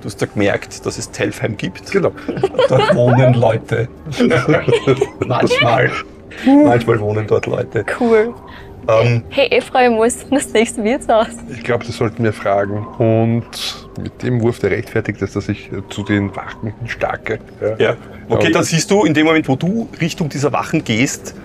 Du 0.07 0.11
hast 0.11 0.21
da 0.21 0.25
gemerkt, 0.25 0.85
dass 0.85 0.97
es 0.97 1.11
Telfheim 1.11 1.57
gibt. 1.57 1.91
Genau. 1.91 2.13
Dort 2.69 2.95
wohnen 2.95 3.33
Leute. 3.33 3.89
manchmal. 5.27 5.91
Manchmal 6.45 6.99
wohnen 7.01 7.27
dort 7.27 7.45
Leute. 7.45 7.83
Cool. 7.99 8.33
Ähm, 8.87 9.23
Hey 9.27 9.49
Ephraim, 9.51 9.97
wo 9.97 10.05
ist 10.05 10.23
denn 10.31 10.37
das 10.37 10.53
nächste 10.53 10.81
Wirtshaus? 10.85 11.27
Ich 11.51 11.61
glaube, 11.61 11.83
das 11.83 11.97
sollten 11.97 12.23
wir 12.23 12.31
fragen. 12.31 12.87
Und 12.99 13.43
mit 14.01 14.23
dem 14.23 14.39
Wurf, 14.41 14.59
der 14.59 14.71
rechtfertigt 14.71 15.21
es, 15.21 15.33
dass 15.33 15.49
ich 15.49 15.73
äh, 15.73 15.81
zu 15.89 16.03
den 16.03 16.33
Wachen 16.37 16.73
starke. 16.85 17.39
ja. 17.77 17.97
Okay, 18.29 18.45
Und- 18.47 18.55
dann 18.55 18.63
siehst 18.63 18.89
du, 18.89 19.03
in 19.03 19.13
dem 19.13 19.25
Moment, 19.25 19.49
wo 19.49 19.57
du 19.57 19.89
Richtung 19.99 20.29
dieser 20.29 20.53
Wachen 20.53 20.85
gehst, 20.85 21.35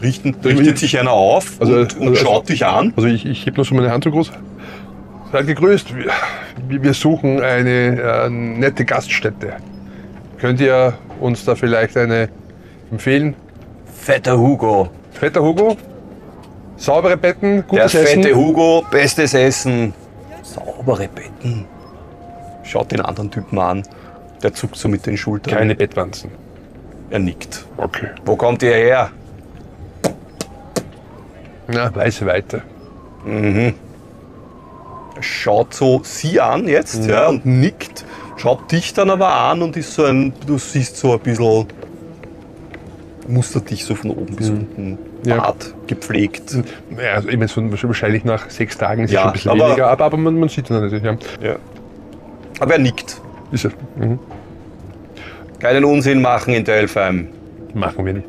richten, 0.00 0.36
richtet 0.44 0.78
sich 0.78 0.96
einer 0.96 1.10
auf 1.10 1.54
Also- 1.58 1.72
und, 1.74 1.96
und 1.98 2.08
also- 2.10 2.24
schaut 2.24 2.48
dich 2.48 2.64
an. 2.64 2.92
Also 2.94 3.08
ich, 3.08 3.26
ich 3.26 3.46
heb 3.46 3.56
nur 3.56 3.64
so 3.66 3.74
meine 3.74 3.90
Hand 3.90 4.04
so 4.04 4.12
groß. 4.12 4.30
Seid 5.32 5.46
gegrüßt. 5.46 5.94
Wir, 5.96 6.82
wir- 6.82 6.94
suchen 6.94 7.40
eine 7.40 8.00
äh, 8.00 8.28
nette 8.30 8.84
Gaststätte. 8.84 9.54
Könnt 10.38 10.60
ihr 10.60 10.92
uns 11.20 11.44
da 11.44 11.54
vielleicht 11.54 11.96
eine 11.96 12.28
empfehlen? 12.90 13.34
Fetter 13.94 14.36
Hugo. 14.38 14.90
Fetter 15.12 15.42
Hugo? 15.42 15.76
Saubere 16.76 17.16
Betten, 17.16 17.54
Der 17.56 17.62
gutes 17.62 17.92
fette 17.92 18.20
Essen. 18.28 18.34
Hugo, 18.34 18.84
bestes 18.90 19.34
Essen. 19.34 19.94
Saubere 20.42 21.08
Betten. 21.08 21.64
Schaut 22.64 22.90
den 22.92 23.00
anderen 23.00 23.30
Typen 23.30 23.58
an. 23.58 23.82
Der 24.42 24.52
zuckt 24.52 24.76
so 24.76 24.88
mit 24.88 25.06
den 25.06 25.16
Schultern. 25.16 25.54
Keine 25.54 25.74
Bettwanzen. 25.76 26.30
Er 27.10 27.20
nickt. 27.20 27.64
Okay. 27.76 28.08
Wo 28.24 28.34
kommt 28.36 28.62
ihr 28.62 28.74
her? 28.74 29.10
Na, 31.68 31.94
weiß 31.94 32.26
weiter. 32.26 32.62
Mhm. 33.24 33.74
Er 35.16 35.22
schaut 35.22 35.74
so 35.74 36.00
sie 36.04 36.40
an 36.40 36.66
jetzt, 36.68 37.06
ja, 37.06 37.28
und 37.28 37.44
nickt, 37.44 38.04
schaut 38.36 38.70
dich 38.72 38.94
dann 38.94 39.10
aber 39.10 39.28
an 39.34 39.62
und 39.62 39.76
ist 39.76 39.94
so 39.94 40.04
ein, 40.04 40.32
du 40.46 40.58
siehst 40.58 40.96
so 40.96 41.12
ein 41.12 41.20
bisschen, 41.20 41.66
mustert 43.28 43.70
dich 43.70 43.84
so 43.84 43.94
von 43.94 44.10
oben 44.10 44.34
bis 44.36 44.48
unten, 44.50 44.98
Ja. 45.24 45.36
Bart 45.36 45.74
gepflegt. 45.86 46.56
Ja, 46.98 47.14
also 47.14 47.28
ich 47.28 47.36
meine, 47.36 47.48
so 47.48 47.62
wahrscheinlich 47.88 48.24
nach 48.24 48.50
sechs 48.50 48.76
Tagen 48.78 49.04
ist 49.04 49.10
es 49.10 49.14
Ja, 49.14 49.20
schon 49.20 49.28
ein 49.28 49.32
bisschen 49.34 49.50
aber- 49.52 49.66
weniger, 49.68 49.86
aber, 49.90 50.04
aber 50.06 50.16
man, 50.16 50.38
man 50.40 50.48
sieht 50.48 50.64
es 50.64 50.70
natürlich. 50.70 51.02
Ja. 51.02 51.16
Ja. 51.42 51.56
Aber 52.58 52.72
er 52.72 52.78
nickt. 52.78 53.20
Ist 53.52 53.66
es. 53.66 53.72
Mhm. 53.96 54.18
Keinen 55.58 55.84
Unsinn 55.84 56.22
machen 56.22 56.54
in 56.54 56.64
Delpheim. 56.64 57.28
Machen 57.74 58.04
wir 58.06 58.14
nicht. 58.14 58.26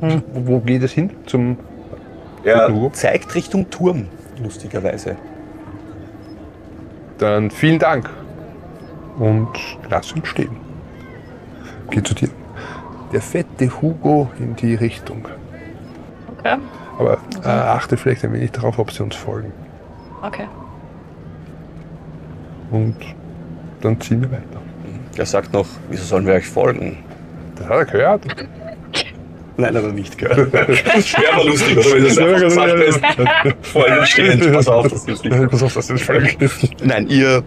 Wo, 0.00 0.20
wo 0.46 0.58
geht 0.60 0.82
es 0.82 0.92
hin? 0.92 1.10
Zum 1.26 1.56
Er 2.44 2.68
zeigt 2.92 3.34
Richtung 3.34 3.70
Turm, 3.70 4.08
lustigerweise. 4.42 5.16
Dann 7.18 7.50
vielen 7.50 7.78
Dank. 7.78 8.10
Und 9.18 9.48
lass 9.88 10.12
uns 10.12 10.26
stehen. 10.26 10.56
Geh 11.90 12.02
zu 12.02 12.14
dir. 12.14 12.28
Der 13.12 13.22
fette 13.22 13.70
Hugo 13.80 14.30
in 14.38 14.56
die 14.56 14.74
Richtung. 14.74 15.28
Okay. 16.38 16.56
Aber 16.98 17.18
äh, 17.44 17.48
achte 17.48 17.96
vielleicht 17.96 18.24
ein 18.24 18.32
wenig 18.32 18.52
darauf, 18.52 18.78
ob 18.78 18.90
sie 18.90 19.02
uns 19.02 19.14
folgen. 19.14 19.52
Okay. 20.22 20.48
Und 22.70 22.96
dann 23.80 24.00
ziehen 24.00 24.20
wir 24.22 24.32
weiter. 24.32 24.60
Er 25.16 25.26
sagt 25.26 25.52
noch, 25.52 25.66
wieso 25.88 26.04
sollen 26.04 26.26
wir 26.26 26.34
euch 26.34 26.48
folgen? 26.48 27.04
Das 27.56 27.68
hat 27.68 27.76
er 27.76 27.84
gehört. 27.84 28.26
Nein, 29.56 29.76
hat 29.76 29.84
er 29.84 29.92
nicht. 29.92 30.16
Das 30.20 30.32
wäre 30.32 31.32
aber 31.34 31.44
lustig, 31.44 31.78
oder? 31.78 31.92
Wenn 31.94 32.04
das 32.04 32.18
einfach 32.18 32.40
gesagt 32.40 32.80
ist. 32.80 33.00
Vor 33.68 33.86
ihm 33.86 34.04
stehend. 34.06 34.52
Pass 34.52 34.68
auf, 34.68 34.88
das 34.88 35.04
ist 35.04 35.24
nicht. 35.24 35.50
Pass 35.50 35.62
auf, 35.62 35.74
dass 35.74 35.86
das 35.86 36.02
folgt. 36.02 36.84
Nein, 36.84 37.06
ihr. 37.08 37.42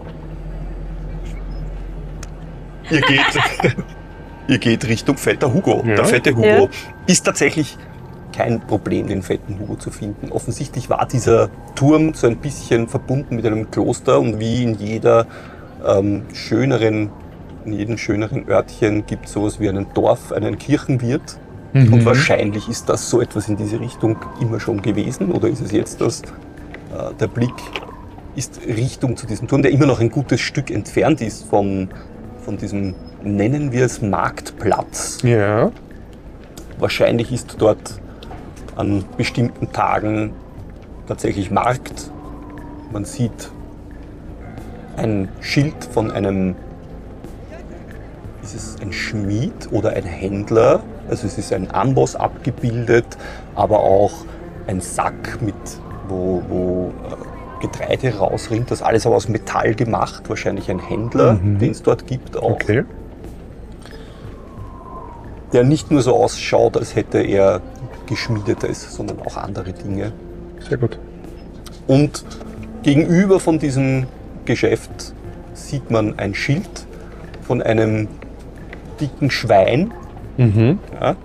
Ihr 2.90 3.00
geht. 3.02 3.20
ihr 4.48 4.58
geht 4.58 4.88
Richtung 4.88 5.16
Fetter 5.18 5.52
Hugo. 5.52 5.84
Ja. 5.86 5.96
Der 5.96 6.04
fette 6.06 6.30
Hugo 6.34 6.46
Ja. 6.46 6.68
ist 7.06 7.24
tatsächlich 7.24 7.76
kein 8.34 8.60
Problem, 8.60 9.08
den 9.08 9.22
fetten 9.22 9.58
Hugo 9.58 9.76
zu 9.76 9.90
finden. 9.90 10.30
Offensichtlich 10.32 10.88
war 10.88 11.06
dieser 11.06 11.50
Turm 11.74 12.14
so 12.14 12.26
ein 12.26 12.36
bisschen 12.36 12.88
verbunden 12.88 13.36
mit 13.36 13.44
einem 13.44 13.70
Kloster 13.70 14.18
und 14.20 14.38
wie 14.40 14.62
in 14.62 14.74
jeder 14.74 15.26
ähm, 15.86 16.22
schöneren, 16.32 17.10
in 17.66 17.72
jedem 17.72 17.98
schöneren 17.98 18.48
Örtchen 18.48 19.04
gibt 19.06 19.26
es 19.26 19.32
sowas 19.32 19.60
wie 19.60 19.68
einen 19.68 19.92
Dorf, 19.92 20.32
einen 20.32 20.56
Kirchenwirt. 20.56 21.38
Mhm. 21.72 21.92
Und 21.92 22.04
wahrscheinlich 22.04 22.68
ist 22.68 22.88
das 22.88 23.10
so 23.10 23.20
etwas 23.20 23.48
in 23.48 23.56
diese 23.56 23.78
Richtung 23.80 24.16
immer 24.40 24.60
schon 24.60 24.80
gewesen. 24.80 25.32
Oder 25.32 25.48
ist 25.48 25.60
es 25.60 25.72
jetzt 25.72 26.00
das? 26.00 26.22
Äh, 26.22 27.14
der 27.20 27.26
Blick 27.26 27.54
ist 28.34 28.60
Richtung 28.66 29.16
zu 29.16 29.26
diesem 29.26 29.48
Turm, 29.48 29.62
der 29.62 29.72
immer 29.72 29.86
noch 29.86 30.00
ein 30.00 30.10
gutes 30.10 30.40
Stück 30.40 30.70
entfernt 30.70 31.20
ist 31.20 31.44
von, 31.44 31.88
von 32.44 32.56
diesem, 32.56 32.94
nennen 33.22 33.72
wir 33.72 33.84
es 33.84 34.00
Marktplatz. 34.00 35.18
Ja. 35.22 35.70
Wahrscheinlich 36.78 37.32
ist 37.32 37.56
dort 37.58 38.00
an 38.76 39.04
bestimmten 39.16 39.72
Tagen 39.72 40.32
tatsächlich 41.08 41.50
Markt. 41.50 42.12
Man 42.92 43.04
sieht 43.04 43.50
ein 44.96 45.28
Schild 45.40 45.84
von 45.92 46.10
einem, 46.10 46.54
ist 48.42 48.54
es 48.54 48.76
ein 48.80 48.92
Schmied 48.92 49.72
oder 49.72 49.90
ein 49.90 50.04
Händler? 50.04 50.82
Also 51.08 51.26
es 51.26 51.38
ist 51.38 51.52
ein 51.52 51.72
Amboss 51.74 52.16
abgebildet, 52.16 53.06
aber 53.54 53.80
auch 53.80 54.12
ein 54.66 54.80
Sack 54.80 55.38
mit, 55.40 55.54
wo, 56.08 56.42
wo 56.48 56.92
äh, 57.08 57.62
Getreide 57.62 58.16
rausrinnt. 58.16 58.70
Das 58.70 58.82
alles 58.82 59.06
aber 59.06 59.16
aus 59.16 59.28
Metall 59.28 59.74
gemacht. 59.74 60.28
Wahrscheinlich 60.28 60.70
ein 60.70 60.78
Händler, 60.78 61.34
Mhm. 61.34 61.58
den 61.58 61.70
es 61.72 61.82
dort 61.82 62.06
gibt 62.06 62.36
auch 62.36 62.52
Okay. 62.52 62.84
der 65.52 65.64
nicht 65.64 65.90
nur 65.90 66.02
so 66.02 66.14
ausschaut, 66.14 66.76
als 66.76 66.94
hätte 66.94 67.18
er 67.20 67.62
geschmiedetes, 68.06 68.94
sondern 68.94 69.20
auch 69.22 69.36
andere 69.36 69.72
Dinge. 69.72 70.12
Sehr 70.68 70.76
gut. 70.76 70.98
Und 71.86 72.24
gegenüber 72.82 73.40
von 73.40 73.58
diesem 73.58 74.06
Geschäft 74.44 75.14
sieht 75.54 75.90
man 75.90 76.18
ein 76.18 76.34
Schild 76.34 76.68
von 77.46 77.62
einem 77.62 78.08
dicken 79.00 79.30
Schwein, 79.30 79.90
Mhm. 80.38 80.78
ja, 80.98 81.16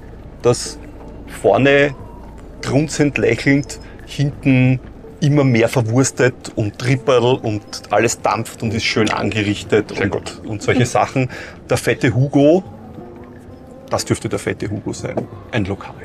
das 0.41 0.77
vorne 1.27 1.95
grunzend 2.61 3.17
lächelnd, 3.17 3.79
hinten 4.05 4.79
immer 5.21 5.45
mehr 5.45 5.69
verwurstet 5.69 6.51
und 6.55 6.77
tripperl 6.77 7.39
und 7.41 7.63
alles 7.91 8.21
dampft 8.21 8.61
und 8.61 8.73
ist 8.73 8.83
schön 8.83 9.09
angerichtet 9.09 9.91
und, 9.91 10.45
und 10.45 10.61
solche 10.61 10.85
Sachen. 10.85 11.29
Der 11.69 11.77
fette 11.77 12.13
Hugo, 12.13 12.63
das 13.89 14.03
dürfte 14.03 14.27
der 14.27 14.39
fette 14.39 14.69
Hugo 14.69 14.91
sein. 14.91 15.15
Ein 15.51 15.65
Lokal. 15.65 15.95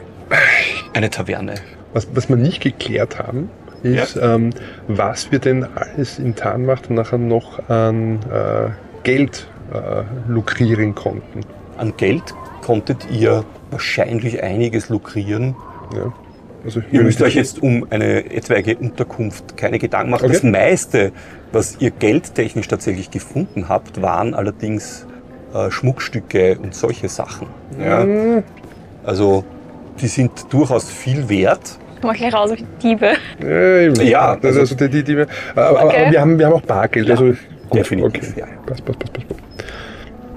Eine 0.93 1.11
Taverne. 1.11 1.55
Was, 1.93 2.07
was 2.15 2.29
wir 2.29 2.37
nicht 2.37 2.61
geklärt 2.61 3.19
haben, 3.19 3.51
ist, 3.83 4.17
ähm, 4.21 4.51
was 4.87 5.33
wir 5.33 5.39
denn 5.39 5.65
alles 5.65 6.19
in 6.19 6.35
Tarnmacht 6.35 6.91
nachher 6.91 7.19
noch 7.19 7.69
an 7.69 8.21
äh, 8.31 8.71
Geld 9.03 9.49
äh, 9.73 10.03
lukrieren 10.31 10.95
konnten. 10.95 11.41
An 11.79 11.95
Geld 11.97 12.35
konntet 12.63 13.09
ihr 13.11 13.45
wahrscheinlich 13.71 14.43
einiges 14.43 14.89
lukrieren. 14.89 15.57
Ja. 15.95 16.13
Also 16.65 16.83
Ihr 16.91 17.03
müsst 17.03 17.23
euch 17.23 17.37
jetzt 17.37 17.63
um 17.63 17.87
eine 17.89 18.31
etwaige 18.33 18.77
Unterkunft 18.77 19.57
keine 19.57 19.79
Gedanken 19.79 20.11
machen. 20.11 20.25
Okay. 20.25 20.35
Das 20.35 20.43
meiste, 20.43 21.13
was 21.53 21.77
ihr 21.81 21.91
geldtechnisch 21.91 22.67
tatsächlich 22.69 23.11
gefunden 23.11 23.69
habt, 23.69 24.03
waren 24.03 24.35
allerdings 24.35 25.07
äh, 25.55 25.71
Schmuckstücke 25.71 26.59
und 26.61 26.75
solche 26.75 27.09
Sachen. 27.09 27.47
Ja? 27.81 28.05
Mhm. 28.05 28.43
Also 29.05 29.45
die 30.01 30.09
sind 30.09 30.53
durchaus 30.53 30.91
viel 30.91 31.29
wert. 31.29 31.79
Komm 32.01 32.11
mal 32.11 32.17
gleich 32.17 32.35
raus 32.35 32.51
wie 32.55 32.65
Diebe. 32.83 33.13
Ja, 33.41 34.03
Ja, 34.03 34.37
das, 34.37 34.57
also 34.57 34.75
die, 34.75 34.89
die, 34.89 35.03
die, 35.05 35.25
aber, 35.55 35.85
Okay. 35.85 35.97
aber 36.03 36.11
wir, 36.13 36.21
haben, 36.21 36.39
wir 36.39 36.47
haben 36.47 36.53
auch 36.55 36.63
Bargeld. 36.63 37.07
Ja, 37.09 37.15
also 37.15 37.27
gut, 37.27 37.39
definitiv, 37.73 38.31
Okay. 38.33 38.41
ja. 38.41 38.47
Passt, 38.67 38.85
passt, 38.85 38.99
passt. 38.99 39.13
passt. 39.15 39.41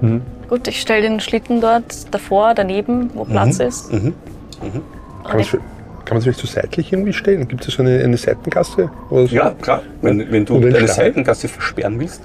Mhm. 0.02 0.22
Gut, 0.52 0.68
ich 0.68 0.82
stelle 0.82 1.04
den 1.04 1.22
Schlitten 1.22 1.62
dort 1.62 2.14
davor, 2.14 2.54
daneben, 2.54 3.10
wo 3.14 3.24
Platz 3.24 3.60
ist. 3.60 3.89
Mhm. 3.93 4.14
Kann 5.24 5.38
man 5.38 5.39
es 5.39 5.52
kann 5.52 5.62
man 6.10 6.18
es 6.18 6.24
vielleicht 6.26 6.39
so 6.41 6.47
seitlich 6.47 6.91
irgendwie 6.91 7.14
stellen? 7.14 7.47
Gibt 7.47 7.66
es 7.66 7.76
so 7.76 7.82
eine, 7.82 8.04
eine 8.04 8.18
Seitengasse? 8.18 8.89
Oder 9.10 9.28
so? 9.28 9.34
Ja, 9.34 9.52
klar. 9.62 9.82
Wenn, 10.02 10.30
wenn 10.30 10.43
du 10.43 10.56
Und 10.56 10.64
den 10.64 10.76
eine 10.76 10.89
Stall? 10.89 11.06
Seitengasse 11.06 11.47
versperren 11.47 11.97
willst. 11.97 12.22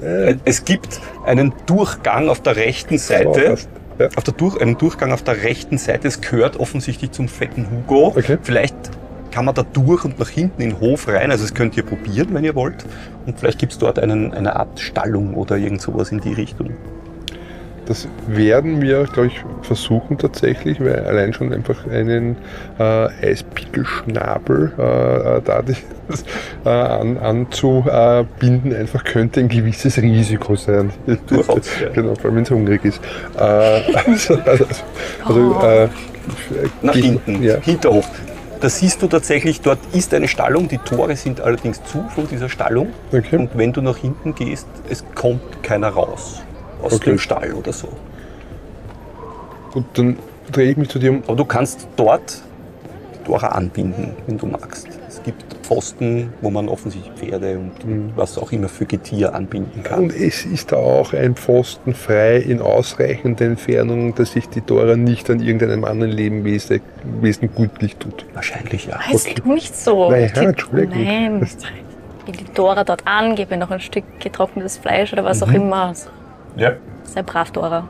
Äh, 0.00 0.36
Es 0.46 0.64
gibt 0.64 1.02
einen 1.26 1.52
Durchgang 1.66 2.30
auf 2.30 2.40
der 2.40 2.56
rechten 2.56 2.96
Seite. 2.96 3.58
Ja. 3.98 4.08
auf 4.16 4.24
der 4.24 4.32
Durch, 4.32 4.58
einen 4.58 4.78
Durchgang 4.78 5.12
auf 5.12 5.22
der 5.22 5.42
rechten 5.42 5.76
Seite. 5.76 6.08
Es 6.08 6.22
gehört 6.22 6.58
offensichtlich 6.58 7.10
zum 7.10 7.28
fetten 7.28 7.66
Hugo. 7.70 8.06
Okay. 8.16 8.38
Vielleicht 8.42 8.74
kann 9.32 9.44
man 9.44 9.54
da 9.54 9.64
durch 9.70 10.02
und 10.06 10.18
nach 10.18 10.30
hinten 10.30 10.62
in 10.62 10.70
den 10.70 10.80
Hof 10.80 11.08
rein. 11.08 11.30
Also 11.30 11.44
das 11.44 11.52
könnt 11.52 11.76
ihr 11.76 11.82
probieren, 11.82 12.28
wenn 12.30 12.44
ihr 12.44 12.54
wollt. 12.54 12.86
Und 13.26 13.38
vielleicht 13.38 13.58
gibt 13.58 13.72
es 13.72 13.78
dort 13.78 13.98
einen, 13.98 14.32
eine 14.32 14.56
Art 14.56 14.80
Stallung 14.80 15.34
oder 15.34 15.58
irgend 15.58 15.82
sowas 15.82 16.10
in 16.10 16.22
die 16.22 16.32
Richtung. 16.32 16.70
Das 17.86 18.08
werden 18.26 18.82
wir, 18.82 19.04
glaube 19.04 19.28
ich, 19.28 19.44
versuchen 19.62 20.18
tatsächlich, 20.18 20.80
weil 20.80 21.04
allein 21.04 21.32
schon 21.32 21.52
einfach 21.52 21.86
einen 21.86 22.36
äh, 22.80 22.82
Eispickelschnabel 23.22 24.72
äh, 24.76 25.36
äh, 25.36 25.42
da 25.44 25.62
die, 25.62 25.76
äh, 26.64 26.68
an, 26.68 27.16
anzubinden, 27.18 28.74
einfach 28.74 29.04
könnte 29.04 29.38
ein 29.38 29.48
gewisses 29.48 29.98
Risiko 29.98 30.56
sein. 30.56 30.90
Genau, 31.94 32.14
vor 32.16 32.26
allem 32.26 32.36
wenn 32.36 32.42
es 32.42 32.50
hungrig 32.50 32.84
ist. 32.84 33.00
Äh, 33.38 33.40
also, 33.40 34.34
also, 34.44 34.66
also 35.24 35.60
äh, 35.62 35.88
Nach 36.82 36.94
hinten, 36.94 37.42
Ja. 37.42 37.60
Hinterhof. 37.60 38.08
Da 38.60 38.68
siehst 38.68 39.02
du 39.02 39.06
tatsächlich, 39.06 39.60
dort 39.60 39.78
ist 39.92 40.12
eine 40.12 40.26
Stallung. 40.28 40.66
Die 40.66 40.78
Tore 40.78 41.14
sind 41.14 41.40
allerdings 41.40 41.84
zu 41.84 42.04
von 42.14 42.26
dieser 42.26 42.48
Stallung. 42.48 42.88
Okay. 43.12 43.36
Und 43.36 43.50
wenn 43.56 43.72
du 43.72 43.82
nach 43.82 43.98
hinten 43.98 44.34
gehst, 44.34 44.66
es 44.88 45.04
kommt 45.14 45.62
keiner 45.62 45.88
raus 45.88 46.42
aus 46.82 46.94
Okay. 46.94 47.10
dem 47.10 47.18
Stall 47.18 47.52
oder 47.54 47.72
so. 47.72 47.88
Gut, 49.72 49.84
dann 49.94 50.18
drehe 50.52 50.70
ich 50.70 50.76
mich 50.76 50.88
zu 50.88 50.98
dir 50.98 51.10
um. 51.10 51.22
Aber 51.26 51.36
du 51.36 51.44
kannst 51.44 51.86
dort 51.96 52.42
die 53.20 53.24
Tore 53.24 53.52
anbinden, 53.52 54.14
wenn 54.26 54.38
du 54.38 54.46
magst. 54.46 54.88
Es 55.08 55.22
gibt 55.22 55.44
Pfosten, 55.66 56.32
wo 56.40 56.50
man 56.50 56.68
offensichtlich 56.68 57.12
Pferde 57.14 57.58
und 57.58 57.84
Mhm. 57.84 58.12
was 58.14 58.38
auch 58.38 58.52
immer 58.52 58.68
für 58.68 58.84
Getier 58.86 59.34
anbinden 59.34 59.82
kann. 59.82 60.04
Und 60.04 60.14
es 60.14 60.44
ist 60.46 60.70
da 60.70 60.76
auch 60.76 61.12
ein 61.12 61.34
Pfosten 61.34 61.92
frei 61.94 62.36
in 62.36 62.60
ausreichender 62.62 63.46
Entfernung, 63.46 64.14
dass 64.14 64.32
sich 64.32 64.48
die 64.48 64.60
Dora 64.60 64.96
nicht 64.96 65.28
an 65.28 65.40
irgendeinem 65.40 65.84
anderen 65.84 66.12
Lebewesen 66.12 66.80
Wesen 67.20 67.50
gütlich 67.54 67.96
tut. 67.96 68.24
Wahrscheinlich 68.34 68.86
ja. 68.86 69.00
Weißt 69.10 69.26
Okay. 69.26 69.40
du 69.44 69.52
nicht 69.52 69.76
so. 69.76 70.10
Naja, 70.10 70.26
Entschuldigung. 70.34 71.04
Nein. 71.04 71.48
Ich 72.28 72.36
die 72.36 72.44
Dora 72.54 72.84
dort 72.84 73.02
an, 73.06 73.34
gebe 73.34 73.54
ihr 73.54 73.58
noch 73.58 73.70
ein 73.70 73.80
Stück 73.80 74.04
getrocknetes 74.20 74.78
Fleisch 74.78 75.12
oder 75.12 75.24
was 75.24 75.42
auch 75.42 75.48
Mhm. 75.48 75.54
immer. 75.56 75.92
Ja. 76.56 76.72
Sei 77.04 77.22
brav, 77.22 77.50
Dora. 77.52 77.86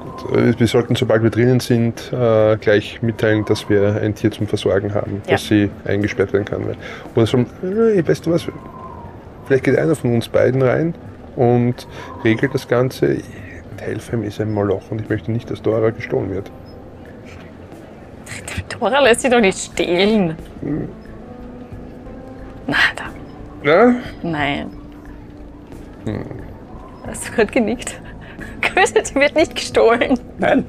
Gut, 0.00 0.36
äh, 0.36 0.58
wir 0.58 0.66
sollten, 0.66 0.94
sobald 0.94 1.22
wir 1.22 1.30
drinnen 1.30 1.60
sind, 1.60 2.12
äh, 2.12 2.56
gleich 2.56 3.02
mitteilen, 3.02 3.44
dass 3.44 3.68
wir 3.68 4.00
ein 4.00 4.14
Tier 4.14 4.30
zum 4.30 4.46
Versorgen 4.46 4.94
haben, 4.94 5.22
Ja. 5.26 5.32
dass 5.32 5.46
sie 5.46 5.70
eingesperrt 5.84 6.32
werden 6.32 6.44
kann. 6.44 6.64
Oder 7.14 7.26
so, 7.26 7.38
äh, 7.38 8.06
weißt 8.06 8.26
du 8.26 8.32
was, 8.32 8.46
vielleicht 9.46 9.64
geht 9.64 9.76
einer 9.78 9.94
von 9.96 10.14
uns 10.14 10.28
beiden 10.28 10.62
rein 10.62 10.94
und 11.36 11.86
regelt 12.24 12.54
das 12.54 12.68
Ganze. 12.68 13.18
Telfheim 13.76 14.22
ist 14.24 14.40
ein 14.40 14.52
Moloch 14.52 14.90
und 14.90 15.00
ich 15.00 15.08
möchte 15.08 15.32
nicht, 15.32 15.50
dass 15.50 15.62
Dora 15.62 15.88
gestohlen 15.90 16.30
wird. 16.30 16.50
Dora 18.78 19.00
lässt 19.00 19.22
sich 19.22 19.30
doch 19.30 19.40
nicht 19.40 19.58
stehlen. 19.58 20.36
Hm. 20.60 20.88
Na, 22.66 22.76
da. 22.94 23.04
Ja? 23.68 23.94
Nein. 24.22 24.70
Hm. 26.04 26.24
Hast 27.06 27.28
du 27.28 27.32
gerade 27.32 27.52
genickt? 27.52 28.00
Grüße, 28.62 28.94
sie 29.04 29.14
wird 29.14 29.34
nicht 29.34 29.54
gestohlen. 29.54 30.18
Nein. 30.38 30.64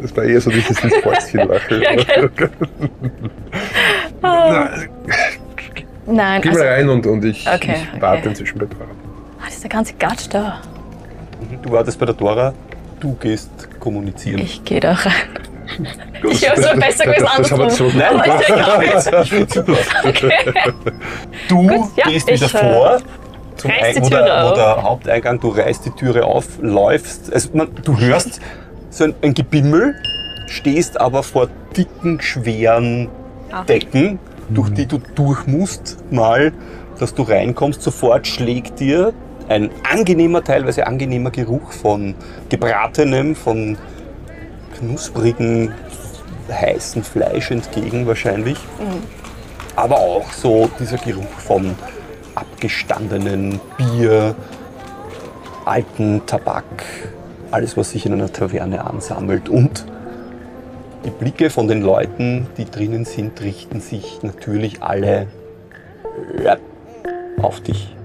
Das 0.00 0.16
war 0.16 0.24
eher 0.24 0.40
so 0.40 0.50
dieses 0.50 0.78
ins 0.82 0.94
Fäustchen 0.96 1.48
lachen. 1.48 1.80
Ja, 1.82 1.94
gell. 1.96 2.30
Ah. 4.22 4.68
Nein, 6.06 6.40
Geh 6.42 6.48
also, 6.50 6.60
mal 6.60 6.68
rein 6.68 6.88
und, 6.88 7.06
und 7.06 7.24
ich, 7.24 7.46
Okay, 7.46 7.74
ich 7.76 7.88
okay. 7.92 8.00
warte 8.00 8.28
inzwischen 8.28 8.58
bei 8.58 8.66
Dora. 8.66 8.84
ah, 9.40 9.46
dieser 9.50 9.68
ganze 9.68 9.94
Gatsch 9.94 10.26
da. 10.30 10.60
Du 11.62 11.70
wartest 11.72 11.98
bei 11.98 12.06
der 12.06 12.14
Dora, 12.14 12.52
du 13.00 13.14
gehst 13.14 13.50
kommunizieren. 13.80 14.38
Ich 14.40 14.64
gehe 14.64 14.80
da 14.80 14.92
rein. 14.92 15.12
Gut. 16.22 16.32
Ich 16.32 16.48
habe 16.48 16.62
so 16.62 16.68
besser 16.78 17.04
gewusst 17.04 17.20
das 17.22 17.50
haben 17.50 17.58
wir 17.58 17.64
andersrum. 17.64 17.90
so- 17.90 17.98
Nein, 17.98 19.30
will 19.30 19.46
zulassen. 19.48 19.92
Du 21.48 21.66
Gut, 21.66 21.96
ja, 21.96 22.08
gehst 22.08 22.28
wieder 22.28 22.46
äh, 22.46 22.48
vor 22.48 22.98
zum 23.56 23.70
Ein 23.70 23.94
die 23.94 24.02
wo, 24.02 24.08
Türe 24.08 24.24
der, 24.24 24.42
wo 24.42 24.48
auf. 24.48 24.54
der 24.54 24.82
Haupteingang, 24.82 25.40
du 25.40 25.48
reißt 25.48 25.84
die 25.86 25.90
Türe 25.90 26.24
auf, 26.24 26.46
läufst. 26.60 27.32
Also 27.32 27.50
man, 27.52 27.68
du 27.84 27.98
hörst 27.98 28.40
so 28.90 29.04
ein, 29.04 29.14
ein 29.22 29.34
Gebimmel, 29.34 29.94
stehst 30.46 31.00
aber 31.00 31.22
vor 31.22 31.48
dicken, 31.76 32.20
schweren 32.20 33.08
Ah. 33.50 33.62
Decken, 33.62 34.18
durch 34.48 34.70
die 34.70 34.86
du 34.86 34.98
durch 35.14 35.46
musst, 35.46 35.98
mal, 36.10 36.52
dass 36.98 37.14
du 37.14 37.22
reinkommst. 37.22 37.82
Sofort 37.82 38.26
schlägt 38.26 38.80
dir 38.80 39.12
ein 39.48 39.70
angenehmer, 39.88 40.42
teilweise 40.42 40.86
angenehmer 40.86 41.30
Geruch 41.30 41.72
von 41.72 42.14
gebratenem, 42.48 43.36
von 43.36 43.78
knusprigen, 44.78 45.72
heißen 46.50 47.02
Fleisch 47.02 47.50
entgegen 47.50 48.06
wahrscheinlich. 48.06 48.58
Aber 49.76 49.98
auch 49.98 50.32
so 50.32 50.68
dieser 50.80 50.98
Geruch 50.98 51.38
von 51.38 51.76
abgestandenen 52.36 53.60
Bier, 53.76 54.36
alten 55.64 56.24
Tabak, 56.26 56.84
alles, 57.50 57.76
was 57.76 57.90
sich 57.90 58.06
in 58.06 58.12
einer 58.12 58.32
Taverne 58.32 58.84
ansammelt. 58.84 59.48
Und 59.48 59.84
die 61.04 61.10
Blicke 61.10 61.50
von 61.50 61.66
den 61.66 61.82
Leuten, 61.82 62.46
die 62.56 62.64
drinnen 62.64 63.04
sind, 63.04 63.40
richten 63.40 63.80
sich 63.80 64.22
natürlich 64.22 64.82
alle 64.82 65.26
ja, 66.42 66.56
auf 67.40 67.60
dich. 67.60 67.95